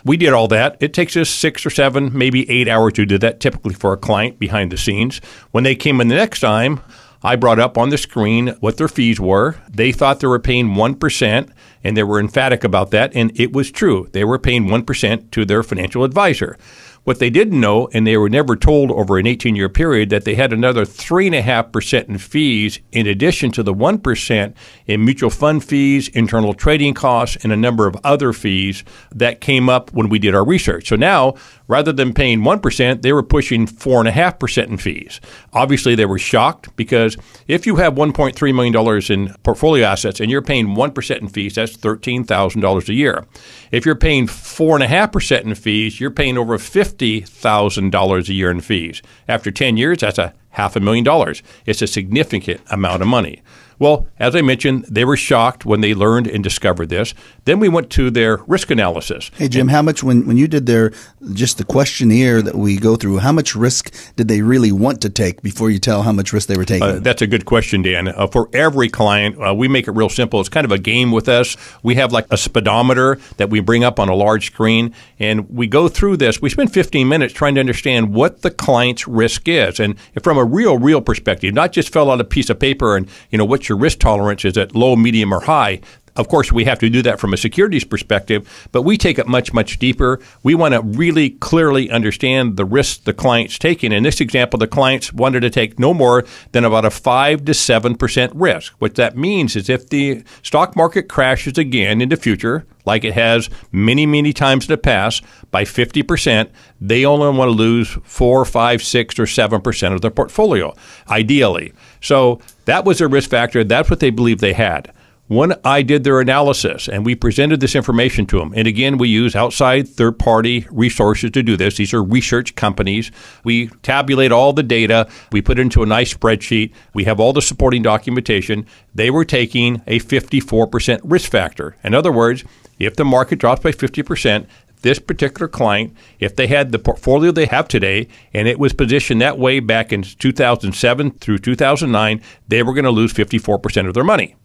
We 0.05 0.17
did 0.17 0.33
all 0.33 0.49
that. 0.49 0.77
It 0.81 0.93
takes 0.93 1.17
us 1.17 1.31
six 1.31 1.65
or 1.65 1.71
seven, 1.71 2.11
maybe 2.13 2.51
eight 2.51 2.67
hours 2.67 2.95
to 2.95 3.07
do 3.07 3.19
that, 3.19 3.39
typically 3.39 3.75
for 3.75 3.93
a 3.93 3.97
client 3.97 4.41
behind 4.41 4.73
the 4.73 4.77
scenes. 4.77 5.19
When 5.53 5.63
they 5.63 5.77
came 5.77 6.01
in 6.01 6.09
the 6.09 6.17
next 6.17 6.41
time, 6.41 6.81
I 7.23 7.37
brought 7.37 7.61
up 7.61 7.79
on 7.79 7.91
the 7.91 7.99
screen 7.99 8.49
what 8.59 8.79
their 8.79 8.89
fees 8.89 9.21
were. 9.21 9.55
They 9.69 9.93
thought 9.93 10.19
they 10.19 10.27
were 10.27 10.41
paying 10.41 10.71
1%, 10.71 11.51
and 11.85 11.97
they 11.97 12.03
were 12.03 12.19
emphatic 12.19 12.65
about 12.65 12.91
that, 12.91 13.15
and 13.15 13.31
it 13.39 13.53
was 13.53 13.71
true. 13.71 14.09
They 14.11 14.25
were 14.25 14.41
paying 14.41 14.67
1% 14.67 15.31
to 15.31 15.45
their 15.45 15.63
financial 15.63 16.03
advisor. 16.03 16.59
What 17.07 17.21
they 17.21 17.31
didn't 17.31 17.61
know, 17.61 17.89
and 17.93 18.05
they 18.05 18.17
were 18.17 18.29
never 18.29 18.57
told 18.57 18.91
over 18.91 19.17
an 19.17 19.29
18 19.29 19.55
year 19.55 19.69
period, 19.69 20.11
that 20.11 20.25
they 20.25 20.35
had 20.35 20.53
another 20.53 20.85
3.5% 20.85 22.09
in 22.09 22.19
fees 22.19 22.81
in 22.91 23.07
addition 23.07 23.53
to 23.53 23.63
the 23.63 23.73
1% 23.73 24.55
in 24.89 25.05
mutual 25.05 25.31
fund 25.31 25.63
fees, 25.63 26.09
internal 26.09 26.53
trading 26.53 26.95
costs, 26.95 27.37
and 27.45 27.53
a 27.53 27.57
number 27.57 27.87
of 27.87 27.97
other 28.03 28.33
fees 28.33 28.83
that 29.15 29.41
came 29.41 29.69
up 29.69 29.93
when 29.93 30.09
we 30.09 30.19
did 30.19 30.35
our 30.35 30.45
research. 30.45 30.89
So 30.89 30.97
now, 30.97 31.35
rather 31.69 31.93
than 31.93 32.13
paying 32.13 32.41
1%, 32.41 33.03
they 33.03 33.13
were 33.13 33.23
pushing 33.23 33.69
4.5% 33.69 34.67
in 34.67 34.77
fees. 34.77 35.21
Obviously, 35.53 35.95
they 35.95 36.07
were 36.07 36.19
shocked 36.19 36.75
because 36.75 37.17
if 37.47 37.67
you 37.67 37.77
have 37.77 37.95
$1.3 37.95 38.53
million 38.53 39.13
in 39.13 39.33
portfolio 39.45 39.87
assets 39.87 40.19
and 40.19 40.29
you're 40.29 40.43
paying 40.43 40.75
1% 40.75 41.21
in 41.21 41.29
fees, 41.29 41.55
that's 41.55 41.77
$13,000 41.77 42.89
a 42.89 42.95
year. 42.95 43.25
If 43.71 43.87
you're 43.87 43.95
paying 43.95 44.27
4.5% 44.27 45.43
in 45.43 45.55
fees, 45.55 46.01
you're 46.01 46.11
paying 46.11 46.37
over 46.37 46.59
50 46.59 46.96
$50,000 46.99 48.29
a 48.29 48.33
year 48.33 48.51
in 48.51 48.61
fees. 48.61 49.03
After 49.29 49.51
10 49.51 49.77
years, 49.77 49.99
that's 49.99 50.19
a 50.19 50.35
half 50.51 50.77
a 50.77 50.81
million 50.81 51.05
dollars. 51.05 51.43
It's 51.67 51.83
a 51.83 51.87
significant 51.87 52.61
amount 52.71 53.03
of 53.03 53.09
money. 53.09 53.43
Well, 53.79 54.07
as 54.19 54.35
I 54.35 54.43
mentioned, 54.43 54.87
they 54.91 55.05
were 55.05 55.17
shocked 55.17 55.67
when 55.67 55.81
they 55.81 55.95
learned 55.95 56.27
and 56.27 56.43
discovered 56.43 56.89
this. 56.89 57.15
Then 57.45 57.61
we 57.61 57.69
went 57.69 57.91
to 57.91 58.11
their 58.11 58.39
risk 58.47 58.71
analysis. 58.71 59.31
Hey 59.37 59.49
Jim, 59.49 59.69
how 59.69 59.83
much 59.83 60.03
when 60.03 60.27
when 60.27 60.37
you 60.37 60.49
did 60.49 60.67
their 60.67 60.93
just 61.33 61.59
the 61.59 61.65
questionnaire 61.65 62.43
that 62.43 62.55
we 62.55 62.77
go 62.77 62.97
through, 62.97 63.19
how 63.19 63.33
much 63.33 63.55
risk 63.55 63.95
did 64.17 64.29
they 64.29 64.43
really 64.43 64.73
want 64.73 65.01
to 65.03 65.11
take 65.11 65.43
before 65.43 65.71
you 65.71 65.79
tell 65.79 66.03
how 66.03 66.13
much 66.13 66.33
risk 66.33 66.49
they 66.49 66.57
were 66.57 66.65
taking? 66.65 66.89
Uh, 66.89 66.99
that's 67.01 67.23
a 67.23 67.27
good 67.27 67.45
question, 67.45 67.83
Dan. 67.83 68.09
Uh, 68.09 68.27
for 68.27 68.49
every 68.53 68.89
client, 68.89 69.37
uh, 69.41 69.55
we 69.55 69.69
make 69.69 69.87
it 69.87 69.93
real 69.93 70.09
simple. 70.09 70.41
It's 70.41 70.49
kind 70.49 70.65
of 70.65 70.73
a 70.73 70.79
game 70.79 71.13
with 71.13 71.29
us. 71.29 71.57
We 71.83 71.97
have 71.97 72.13
like 72.13 72.27
a 72.31 72.37
speedometer 72.37 73.19
that 73.37 73.51
we 73.51 73.61
bring 73.61 73.85
up 73.85 74.01
on 74.01 74.09
a 74.09 74.15
large 74.15 74.47
screen, 74.47 74.95
and 75.19 75.51
we 75.51 75.67
go 75.67 75.89
through 75.89 76.17
this. 76.17 76.41
We 76.41 76.49
spend 76.51 76.73
15 76.73 77.09
minutes 77.09 77.35
trying 77.35 77.55
to 77.55 77.61
understand 77.61 78.15
what 78.15 78.43
the 78.43 78.51
client's 78.51 79.07
risk 79.07 79.49
is, 79.49 79.79
and 79.79 79.97
from 80.23 80.39
a 80.39 80.45
real, 80.45 80.79
real 80.79 81.01
perspective, 81.01 81.55
not 81.55 81.73
just 81.73 81.93
fill 81.93 82.11
out 82.11 82.21
a 82.21 82.25
piece 82.25 82.51
of 82.51 82.59
paper 82.59 82.97
and 82.97 83.09
you 83.31 83.39
know 83.39 83.45
what 83.45 83.66
your 83.69 83.79
risk 83.79 83.99
tolerance 83.99 84.45
is 84.45 84.57
at 84.57 84.75
low, 84.75 84.97
medium, 84.97 85.33
or 85.33 85.41
high. 85.41 85.81
Of 86.17 86.29
course, 86.29 86.51
we 86.51 86.65
have 86.65 86.79
to 86.79 86.89
do 86.89 87.03
that 87.03 87.21
from 87.21 87.35
a 87.35 87.37
securities 87.37 87.85
perspective, 87.85 88.69
but 88.73 88.83
we 88.83 88.97
take 88.97 89.19
it 89.19 89.29
much, 89.29 89.53
much 89.53 89.79
deeper. 89.79 90.19
We 90.43 90.55
want 90.55 90.73
to 90.73 90.81
really 90.81 91.31
clearly 91.31 91.91
understand 91.91 92.57
the 92.57 92.65
risks 92.65 93.05
the 93.05 93.13
client's 93.13 93.59
taking. 93.59 93.93
In 93.93 94.03
this 94.03 94.21
example, 94.21 94.59
the 94.59 94.67
clients 94.67 95.13
wanted 95.13 95.41
to 95.41 95.51
take 95.51 95.79
no 95.79 95.93
more 95.93 96.25
than 96.53 96.65
about 96.65 96.87
a 96.87 96.91
5 96.91 97.45
to 97.45 97.53
7% 97.53 98.33
risk. 98.35 98.73
What 98.79 98.95
that 98.95 99.17
means 99.17 99.57
is 99.57 99.69
if 99.69 99.89
the 99.91 100.25
stock 100.43 100.75
market 100.75 101.09
crashes 101.09 101.59
again 101.59 102.01
in 102.01 102.09
the 102.09 102.17
future, 102.17 102.67
like 102.87 103.05
it 103.05 103.15
has 103.15 103.51
many, 103.71 104.07
many 104.07 104.33
times 104.33 104.67
in 104.67 104.73
the 104.73 104.79
past, 104.79 105.23
by 105.51 105.65
50%, 105.65 106.49
they 106.81 107.05
only 107.05 107.37
want 107.37 107.49
to 107.49 107.53
lose 107.53 107.99
4, 108.05 108.45
5, 108.45 108.83
6, 108.83 109.19
or 109.19 109.25
7% 109.25 109.93
of 109.93 110.01
their 110.01 110.11
portfolio, 110.11 110.75
ideally. 111.11 111.73
So 112.07 112.41
that 112.67 112.85
was 112.85 113.01
a 113.01 113.09
risk 113.09 113.31
factor. 113.31 113.65
That's 113.65 113.91
what 113.91 114.01
they 114.01 114.11
believed 114.11 114.41
they 114.41 114.53
had 114.53 114.93
when 115.29 115.55
I 115.65 115.83
did 115.83 116.05
their 116.05 116.21
analysis 116.21 116.89
and 116.89 117.05
we 117.05 117.15
presented 117.15 117.61
this 117.61 117.75
information 117.75 118.27
to 118.27 118.39
them, 118.39 118.53
and 118.55 118.69
again, 118.69 118.97
we 118.97 119.09
use 119.09 119.35
outside 119.35 119.89
third 119.89 120.19
party 120.19 120.67
resources 120.71 121.33
to 121.33 121.43
do 121.43 121.57
this. 121.57 121.77
These 121.77 121.93
are 121.93 122.03
research 122.03 122.55
companies. 122.55 123.11
We 123.43 123.69
tabulate 123.83 124.31
all 124.31 124.53
the 124.53 124.63
data, 124.63 125.09
we 125.33 125.43
put 125.43 125.59
it 125.59 125.63
into 125.63 125.83
a 125.83 125.87
nice 125.87 126.15
spreadsheet, 126.15 126.73
we 126.95 127.05
have 127.05 127.19
all 127.19 127.33
the 127.33 127.43
supporting 127.43 127.83
documentation. 127.83 128.67
They 128.95 129.11
were 129.11 129.25
taking 129.25 129.83
a 129.87 129.99
54% 129.99 131.01
risk 131.03 131.31
factor. 131.31 131.77
In 131.83 131.95
other 131.95 132.13
words, 132.13 132.45
if 132.79 132.95
the 132.95 133.05
market 133.05 133.39
drops 133.39 133.63
by 133.63 133.73
50%, 133.73 134.47
this 134.83 134.99
particular 134.99 135.49
client, 135.49 135.95
if 136.21 136.37
they 136.37 136.47
had 136.47 136.73
the 136.73 136.79
portfolio 136.79 137.33
they 137.33 137.47
have 137.47 137.69
today 137.69 138.09
and 138.33 138.47
it 138.49 138.59
was 138.59 138.73
positioned 138.73 139.21
that 139.21 139.39
way 139.39 139.61
back 139.61 139.93
in 139.93 140.03
2007 140.03 141.11
through 141.13 141.39
2009, 141.39 142.23
they 142.49 142.63
were 142.63 142.75
going 142.75 142.85
to 142.85 142.91
lose 142.91 143.13
54% 143.13 143.89
of 143.89 143.95
their 143.95 144.05
money. 144.05 144.37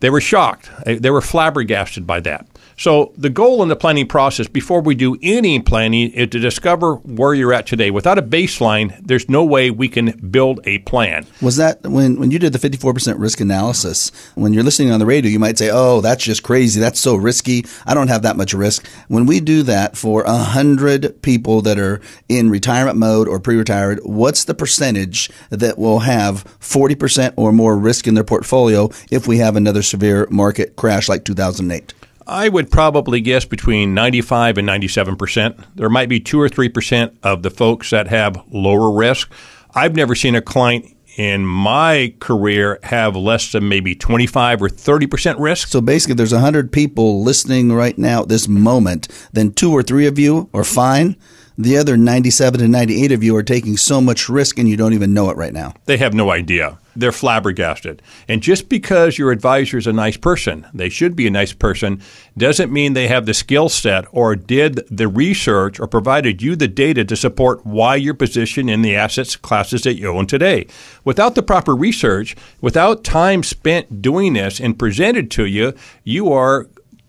They 0.00 0.10
were 0.10 0.20
shocked. 0.20 0.70
They 0.86 1.10
were 1.10 1.20
flabbergasted 1.20 2.06
by 2.06 2.20
that. 2.20 2.46
So, 2.78 3.12
the 3.16 3.28
goal 3.28 3.64
in 3.64 3.68
the 3.68 3.74
planning 3.74 4.06
process 4.06 4.46
before 4.46 4.80
we 4.80 4.94
do 4.94 5.18
any 5.20 5.58
planning 5.58 6.12
is 6.12 6.28
to 6.28 6.38
discover 6.38 6.94
where 6.94 7.34
you're 7.34 7.52
at 7.52 7.66
today. 7.66 7.90
Without 7.90 8.18
a 8.18 8.22
baseline, 8.22 8.96
there's 9.04 9.28
no 9.28 9.44
way 9.44 9.72
we 9.72 9.88
can 9.88 10.12
build 10.30 10.60
a 10.62 10.78
plan. 10.78 11.26
Was 11.42 11.56
that 11.56 11.82
when, 11.82 12.20
when 12.20 12.30
you 12.30 12.38
did 12.38 12.52
the 12.52 12.58
54% 12.60 13.18
risk 13.18 13.40
analysis? 13.40 14.12
When 14.36 14.52
you're 14.52 14.62
listening 14.62 14.92
on 14.92 15.00
the 15.00 15.06
radio, 15.06 15.28
you 15.28 15.40
might 15.40 15.58
say, 15.58 15.70
oh, 15.72 16.00
that's 16.00 16.22
just 16.22 16.44
crazy. 16.44 16.78
That's 16.78 17.00
so 17.00 17.16
risky. 17.16 17.64
I 17.84 17.94
don't 17.94 18.06
have 18.06 18.22
that 18.22 18.36
much 18.36 18.54
risk. 18.54 18.86
When 19.08 19.26
we 19.26 19.40
do 19.40 19.64
that 19.64 19.96
for 19.96 20.22
100 20.22 21.20
people 21.20 21.62
that 21.62 21.80
are 21.80 22.00
in 22.28 22.48
retirement 22.48 22.96
mode 22.96 23.26
or 23.26 23.40
pre 23.40 23.56
retired, 23.56 23.98
what's 24.04 24.44
the 24.44 24.54
percentage 24.54 25.30
that 25.50 25.78
will 25.78 25.98
have 25.98 26.44
40% 26.60 27.34
or 27.36 27.52
more 27.52 27.76
risk 27.76 28.06
in 28.06 28.14
their 28.14 28.22
portfolio 28.22 28.88
if 29.10 29.26
we 29.26 29.38
have 29.38 29.56
another 29.56 29.82
severe 29.82 30.28
market 30.30 30.76
crash 30.76 31.08
like 31.08 31.24
2008? 31.24 31.92
I 32.28 32.50
would 32.50 32.70
probably 32.70 33.22
guess 33.22 33.46
between 33.46 33.94
95 33.94 34.58
and 34.58 34.66
97 34.66 35.16
percent. 35.16 35.76
There 35.76 35.88
might 35.88 36.10
be 36.10 36.20
two 36.20 36.38
or 36.40 36.48
three 36.48 36.68
percent 36.68 37.16
of 37.22 37.42
the 37.42 37.50
folks 37.50 37.90
that 37.90 38.08
have 38.08 38.44
lower 38.50 38.94
risk. 38.94 39.32
I've 39.74 39.96
never 39.96 40.14
seen 40.14 40.34
a 40.34 40.42
client 40.42 40.94
in 41.16 41.44
my 41.44 42.14
career 42.20 42.78
have 42.84 43.16
less 43.16 43.50
than 43.50 43.68
maybe 43.68 43.94
25 43.94 44.62
or 44.62 44.68
30 44.68 45.06
percent 45.06 45.38
risk. 45.38 45.68
So 45.68 45.80
basically, 45.80 46.16
there's 46.16 46.34
100 46.34 46.70
people 46.70 47.22
listening 47.22 47.72
right 47.72 47.96
now 47.96 48.22
at 48.22 48.28
this 48.28 48.46
moment. 48.46 49.08
Then 49.32 49.52
two 49.52 49.72
or 49.72 49.82
three 49.82 50.06
of 50.06 50.18
you 50.18 50.50
are 50.52 50.64
fine. 50.64 51.16
The 51.56 51.76
other 51.76 51.96
97 51.96 52.60
to 52.60 52.68
98 52.68 53.10
of 53.10 53.24
you 53.24 53.34
are 53.34 53.42
taking 53.42 53.76
so 53.76 54.00
much 54.00 54.28
risk 54.28 54.58
and 54.58 54.68
you 54.68 54.76
don't 54.76 54.92
even 54.92 55.12
know 55.12 55.28
it 55.30 55.36
right 55.36 55.52
now. 55.52 55.74
They 55.86 55.96
have 55.96 56.14
no 56.14 56.30
idea. 56.30 56.78
They're 56.98 57.12
flabbergasted. 57.12 58.02
And 58.26 58.42
just 58.42 58.68
because 58.68 59.18
your 59.18 59.30
advisor 59.30 59.78
is 59.78 59.86
a 59.86 59.92
nice 59.92 60.16
person, 60.16 60.66
they 60.74 60.88
should 60.88 61.14
be 61.14 61.28
a 61.28 61.30
nice 61.30 61.52
person, 61.52 62.02
doesn't 62.36 62.72
mean 62.72 62.92
they 62.92 63.06
have 63.06 63.24
the 63.24 63.34
skill 63.34 63.68
set 63.68 64.06
or 64.10 64.34
did 64.34 64.80
the 64.90 65.06
research 65.06 65.78
or 65.78 65.86
provided 65.86 66.42
you 66.42 66.56
the 66.56 66.66
data 66.66 67.04
to 67.04 67.14
support 67.14 67.64
why 67.64 67.94
you're 67.94 68.14
positioned 68.14 68.68
in 68.68 68.82
the 68.82 68.96
assets 68.96 69.36
classes 69.36 69.82
that 69.82 69.94
you 69.94 70.08
own 70.08 70.26
today. 70.26 70.66
Without 71.04 71.36
the 71.36 71.42
proper 71.42 71.76
research, 71.76 72.34
without 72.60 73.04
time 73.04 73.44
spent 73.44 74.02
doing 74.02 74.32
this 74.32 74.58
and 74.58 74.76
presented 74.76 75.30
to 75.30 75.46
you, 75.46 75.74
you 76.02 76.32
are 76.32 76.66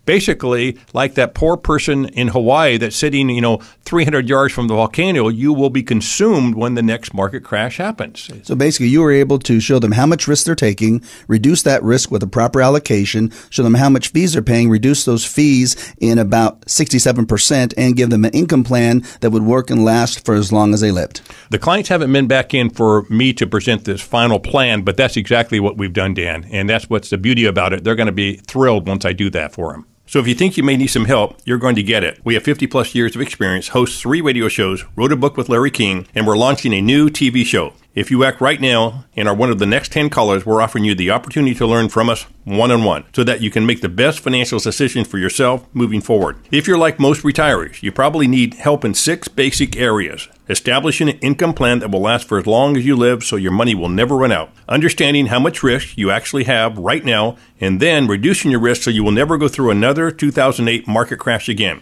basically 0.09 0.75
like 0.91 1.13
that 1.13 1.35
poor 1.35 1.55
person 1.55 2.05
in 2.05 2.29
Hawaii 2.29 2.77
that's 2.77 2.95
sitting, 2.95 3.29
you 3.29 3.41
know, 3.41 3.57
300 3.85 4.27
yards 4.27 4.51
from 4.51 4.67
the 4.67 4.73
volcano, 4.73 5.27
you 5.27 5.53
will 5.53 5.69
be 5.69 5.83
consumed 5.83 6.55
when 6.55 6.73
the 6.73 6.81
next 6.81 7.13
market 7.13 7.43
crash 7.43 7.77
happens. 7.77 8.27
So 8.41 8.55
basically, 8.55 8.87
you 8.87 9.01
were 9.01 9.11
able 9.11 9.37
to 9.37 9.59
show 9.59 9.77
them 9.77 9.91
how 9.91 10.07
much 10.07 10.27
risk 10.27 10.47
they're 10.47 10.55
taking, 10.55 11.03
reduce 11.27 11.61
that 11.61 11.83
risk 11.83 12.09
with 12.09 12.23
a 12.23 12.27
proper 12.27 12.59
allocation, 12.59 13.31
show 13.51 13.61
them 13.61 13.75
how 13.75 13.87
much 13.87 14.07
fees 14.07 14.33
they're 14.33 14.41
paying, 14.41 14.71
reduce 14.71 15.05
those 15.05 15.25
fees 15.25 15.93
in 15.99 16.17
about 16.17 16.61
67%, 16.61 17.75
and 17.77 17.95
give 17.95 18.09
them 18.09 18.25
an 18.25 18.33
income 18.33 18.63
plan 18.63 19.03
that 19.21 19.29
would 19.29 19.43
work 19.43 19.69
and 19.69 19.85
last 19.85 20.25
for 20.25 20.33
as 20.33 20.51
long 20.51 20.73
as 20.73 20.81
they 20.81 20.89
lived. 20.89 21.21
The 21.51 21.59
clients 21.59 21.89
haven't 21.89 22.11
been 22.11 22.25
back 22.25 22.55
in 22.55 22.71
for 22.71 23.03
me 23.11 23.31
to 23.33 23.45
present 23.45 23.85
this 23.85 24.01
final 24.01 24.39
plan, 24.39 24.81
but 24.81 24.97
that's 24.97 25.17
exactly 25.17 25.59
what 25.59 25.77
we've 25.77 25.93
done, 25.93 26.15
Dan. 26.15 26.47
And 26.51 26.67
that's 26.67 26.89
what's 26.89 27.11
the 27.11 27.19
beauty 27.19 27.45
about 27.45 27.73
it. 27.73 27.83
They're 27.83 27.93
going 27.93 28.07
to 28.07 28.11
be 28.11 28.37
thrilled 28.37 28.87
once 28.87 29.05
I 29.05 29.13
do 29.13 29.29
that 29.29 29.53
for 29.53 29.73
them. 29.73 29.85
So 30.09 30.17
if 30.17 30.27
you 30.27 30.33
think 30.33 30.57
you 30.57 30.63
may 30.63 30.75
need 30.75 30.87
some 30.87 31.05
help, 31.05 31.39
you're 31.45 31.59
going 31.59 31.75
to 31.75 31.83
get 31.83 32.03
it. 32.03 32.19
We 32.23 32.33
have 32.33 32.41
50 32.41 32.65
plus 32.65 32.95
years 32.95 33.15
of 33.15 33.21
experience, 33.21 33.67
host 33.67 34.01
three 34.01 34.21
radio 34.21 34.47
shows, 34.47 34.83
wrote 34.95 35.11
a 35.11 35.15
book 35.15 35.37
with 35.37 35.49
Larry 35.49 35.69
King, 35.69 36.07
and 36.15 36.25
we're 36.25 36.35
launching 36.35 36.73
a 36.73 36.81
new 36.81 37.11
TV 37.11 37.45
show. 37.45 37.73
If 37.95 38.11
you 38.11 38.23
act 38.23 38.39
right 38.39 38.61
now 38.61 39.05
and 39.15 39.27
are 39.27 39.33
one 39.33 39.49
of 39.49 39.57
the 39.57 39.65
next 39.65 39.91
10 39.91 40.11
callers, 40.11 40.45
we're 40.45 40.61
offering 40.61 40.83
you 40.83 40.93
the 40.93 41.09
opportunity 41.09 41.55
to 41.55 41.65
learn 41.65 41.89
from 41.89 42.07
us 42.07 42.27
one 42.43 42.69
on 42.69 42.83
one 42.83 43.03
so 43.15 43.23
that 43.23 43.41
you 43.41 43.49
can 43.49 43.65
make 43.65 43.81
the 43.81 43.89
best 43.89 44.19
financial 44.19 44.59
decisions 44.59 45.07
for 45.07 45.17
yourself 45.17 45.67
moving 45.73 45.99
forward. 45.99 46.37
If 46.51 46.67
you're 46.67 46.77
like 46.77 46.99
most 46.99 47.23
retirees, 47.23 47.81
you 47.81 47.91
probably 47.91 48.27
need 48.27 48.53
help 48.53 48.85
in 48.85 48.93
six 48.93 49.27
basic 49.27 49.75
areas. 49.75 50.27
Establishing 50.47 51.09
an 51.09 51.17
income 51.19 51.55
plan 51.55 51.79
that 51.79 51.89
will 51.89 52.01
last 52.01 52.27
for 52.27 52.37
as 52.37 52.45
long 52.45 52.77
as 52.77 52.85
you 52.85 52.95
live 52.95 53.23
so 53.23 53.37
your 53.37 53.51
money 53.51 53.73
will 53.73 53.89
never 53.89 54.15
run 54.15 54.31
out. 54.31 54.51
Understanding 54.67 55.25
how 55.25 55.39
much 55.39 55.63
risk 55.63 55.97
you 55.97 56.11
actually 56.11 56.43
have 56.43 56.77
right 56.77 57.03
now 57.03 57.37
and 57.59 57.79
then 57.79 58.07
reducing 58.07 58.51
your 58.51 58.59
risk 58.59 58.83
so 58.83 58.91
you 58.91 59.03
will 59.03 59.11
never 59.11 59.35
go 59.35 59.47
through 59.47 59.71
another 59.71 60.11
2008 60.11 60.87
market 60.87 61.17
crash 61.17 61.49
again. 61.49 61.81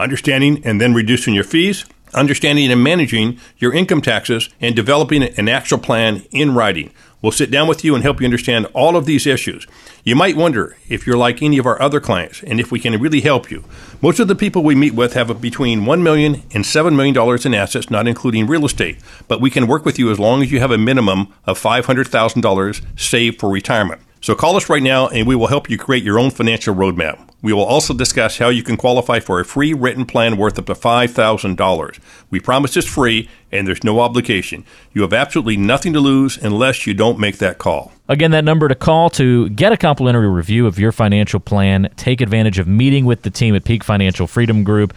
Understanding 0.00 0.62
and 0.64 0.80
then 0.80 0.94
reducing 0.94 1.34
your 1.34 1.44
fees 1.44 1.84
understanding 2.14 2.70
and 2.70 2.82
managing 2.82 3.38
your 3.58 3.72
income 3.72 4.02
taxes, 4.02 4.48
and 4.60 4.76
developing 4.76 5.22
an 5.22 5.48
actual 5.48 5.78
plan 5.78 6.24
in 6.30 6.54
writing. 6.54 6.92
We'll 7.22 7.32
sit 7.32 7.52
down 7.52 7.68
with 7.68 7.84
you 7.84 7.94
and 7.94 8.02
help 8.02 8.20
you 8.20 8.24
understand 8.24 8.66
all 8.74 8.96
of 8.96 9.06
these 9.06 9.26
issues. 9.28 9.66
You 10.02 10.16
might 10.16 10.36
wonder 10.36 10.76
if 10.88 11.06
you're 11.06 11.16
like 11.16 11.40
any 11.40 11.58
of 11.58 11.66
our 11.66 11.80
other 11.80 12.00
clients 12.00 12.42
and 12.42 12.58
if 12.58 12.72
we 12.72 12.80
can 12.80 13.00
really 13.00 13.20
help 13.20 13.48
you. 13.48 13.62
Most 14.02 14.18
of 14.18 14.26
the 14.26 14.34
people 14.34 14.64
we 14.64 14.74
meet 14.74 14.94
with 14.94 15.12
have 15.12 15.40
between 15.40 15.82
$1 15.82 16.02
million 16.02 16.42
and 16.52 16.64
$7 16.64 16.96
million 16.96 17.46
in 17.46 17.54
assets, 17.54 17.90
not 17.90 18.08
including 18.08 18.48
real 18.48 18.66
estate, 18.66 18.98
but 19.28 19.40
we 19.40 19.50
can 19.50 19.68
work 19.68 19.84
with 19.84 20.00
you 20.00 20.10
as 20.10 20.18
long 20.18 20.42
as 20.42 20.50
you 20.50 20.58
have 20.58 20.72
a 20.72 20.78
minimum 20.78 21.32
of 21.44 21.60
$500,000 21.60 23.00
saved 23.00 23.38
for 23.38 23.48
retirement. 23.48 24.00
So 24.22 24.36
call 24.36 24.54
us 24.54 24.68
right 24.68 24.82
now 24.82 25.08
and 25.08 25.26
we 25.26 25.34
will 25.34 25.48
help 25.48 25.68
you 25.68 25.76
create 25.76 26.04
your 26.04 26.16
own 26.16 26.30
financial 26.30 26.76
roadmap. 26.76 27.28
We 27.42 27.52
will 27.52 27.64
also 27.64 27.92
discuss 27.92 28.38
how 28.38 28.50
you 28.50 28.62
can 28.62 28.76
qualify 28.76 29.18
for 29.18 29.40
a 29.40 29.44
free 29.44 29.74
written 29.74 30.06
plan 30.06 30.36
worth 30.36 30.60
up 30.60 30.66
to 30.66 30.74
$5,000. 30.74 31.98
We 32.30 32.38
promise 32.38 32.76
it's 32.76 32.86
free 32.86 33.28
and 33.50 33.66
there's 33.66 33.82
no 33.82 33.98
obligation. 33.98 34.64
You 34.92 35.02
have 35.02 35.12
absolutely 35.12 35.56
nothing 35.56 35.92
to 35.94 35.98
lose 35.98 36.38
unless 36.38 36.86
you 36.86 36.94
don't 36.94 37.18
make 37.18 37.38
that 37.38 37.58
call. 37.58 37.90
Again, 38.08 38.30
that 38.30 38.44
number 38.44 38.68
to 38.68 38.76
call 38.76 39.10
to 39.10 39.48
get 39.48 39.72
a 39.72 39.76
complimentary 39.76 40.28
review 40.28 40.68
of 40.68 40.78
your 40.78 40.92
financial 40.92 41.40
plan, 41.40 41.92
take 41.96 42.20
advantage 42.20 42.60
of 42.60 42.68
meeting 42.68 43.04
with 43.06 43.22
the 43.22 43.30
team 43.30 43.56
at 43.56 43.64
Peak 43.64 43.82
Financial 43.82 44.28
Freedom 44.28 44.62
Group. 44.62 44.94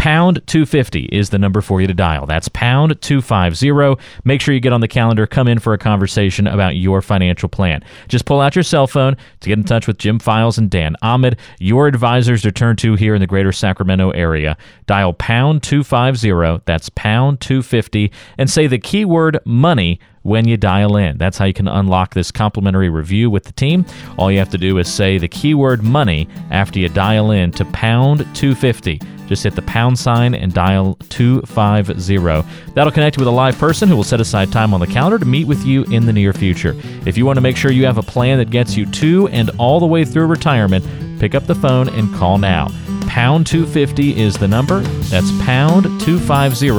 Pound 0.00 0.40
250 0.46 1.10
is 1.12 1.28
the 1.28 1.38
number 1.38 1.60
for 1.60 1.78
you 1.82 1.86
to 1.86 1.92
dial. 1.92 2.24
That's 2.24 2.48
pound 2.48 2.98
250. 3.02 4.02
Make 4.24 4.40
sure 4.40 4.54
you 4.54 4.58
get 4.58 4.72
on 4.72 4.80
the 4.80 4.88
calendar, 4.88 5.26
come 5.26 5.46
in 5.46 5.58
for 5.58 5.74
a 5.74 5.78
conversation 5.78 6.46
about 6.46 6.74
your 6.74 7.02
financial 7.02 7.50
plan. 7.50 7.84
Just 8.08 8.24
pull 8.24 8.40
out 8.40 8.56
your 8.56 8.62
cell 8.62 8.86
phone 8.86 9.18
to 9.40 9.48
get 9.50 9.58
in 9.58 9.64
touch 9.64 9.86
with 9.86 9.98
Jim 9.98 10.18
Files 10.18 10.56
and 10.56 10.70
Dan 10.70 10.96
Ahmed, 11.02 11.38
your 11.58 11.86
advisors 11.86 12.40
to 12.40 12.50
turn 12.50 12.76
to 12.76 12.94
here 12.94 13.14
in 13.14 13.20
the 13.20 13.26
greater 13.26 13.52
Sacramento 13.52 14.08
area. 14.12 14.56
Dial 14.86 15.12
pound 15.12 15.62
250, 15.62 16.62
that's 16.64 16.88
pound 16.88 17.42
250, 17.42 18.10
and 18.38 18.48
say 18.48 18.66
the 18.66 18.78
keyword 18.78 19.38
money 19.44 20.00
when 20.22 20.46
you 20.46 20.56
dial 20.56 20.96
in. 20.96 21.18
That's 21.18 21.38
how 21.38 21.44
you 21.44 21.54
can 21.54 21.68
unlock 21.68 22.14
this 22.14 22.30
complimentary 22.30 22.88
review 22.88 23.30
with 23.30 23.44
the 23.44 23.52
team. 23.52 23.84
All 24.18 24.30
you 24.30 24.38
have 24.38 24.50
to 24.50 24.58
do 24.58 24.78
is 24.78 24.92
say 24.92 25.18
the 25.18 25.28
keyword 25.28 25.82
money 25.82 26.28
after 26.50 26.78
you 26.78 26.88
dial 26.88 27.30
in 27.30 27.50
to 27.52 27.64
pound 27.66 28.18
250. 28.34 29.00
Just 29.26 29.44
hit 29.44 29.54
the 29.54 29.62
pound 29.62 29.96
sign 29.96 30.34
and 30.34 30.52
dial 30.52 30.96
250. 31.08 32.74
That'll 32.74 32.90
connect 32.90 33.16
you 33.16 33.20
with 33.20 33.28
a 33.28 33.30
live 33.30 33.56
person 33.58 33.88
who 33.88 33.94
will 33.94 34.02
set 34.02 34.20
aside 34.20 34.50
time 34.50 34.74
on 34.74 34.80
the 34.80 34.88
calendar 34.88 35.20
to 35.20 35.24
meet 35.24 35.46
with 35.46 35.64
you 35.64 35.84
in 35.84 36.04
the 36.04 36.12
near 36.12 36.32
future. 36.32 36.74
If 37.06 37.16
you 37.16 37.24
want 37.24 37.36
to 37.36 37.40
make 37.40 37.56
sure 37.56 37.70
you 37.70 37.86
have 37.86 37.98
a 37.98 38.02
plan 38.02 38.38
that 38.38 38.50
gets 38.50 38.76
you 38.76 38.86
to 38.86 39.28
and 39.28 39.50
all 39.58 39.78
the 39.78 39.86
way 39.86 40.04
through 40.04 40.26
retirement, 40.26 40.84
pick 41.20 41.36
up 41.36 41.46
the 41.46 41.54
phone 41.54 41.88
and 41.90 42.12
call 42.16 42.38
now. 42.38 42.68
Pound 43.06 43.46
250 43.46 44.20
is 44.20 44.36
the 44.36 44.48
number. 44.48 44.80
That's 44.80 45.30
pound 45.44 45.84
250 46.00 46.70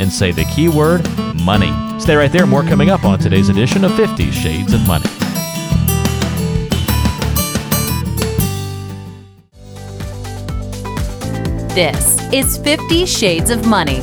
and 0.00 0.10
say 0.10 0.32
the 0.32 0.44
keyword 0.46 1.06
money. 1.44 1.70
Stay 2.00 2.16
right 2.16 2.32
there. 2.32 2.46
More 2.46 2.62
coming 2.62 2.90
up 2.90 3.04
on 3.04 3.18
today's 3.18 3.50
edition 3.50 3.84
of 3.84 3.94
50 3.94 4.30
Shades 4.30 4.72
of 4.72 4.86
Money. 4.86 5.04
This 11.74 12.18
is 12.32 12.58
50 12.58 13.06
Shades 13.06 13.50
of 13.50 13.66
Money. 13.66 14.00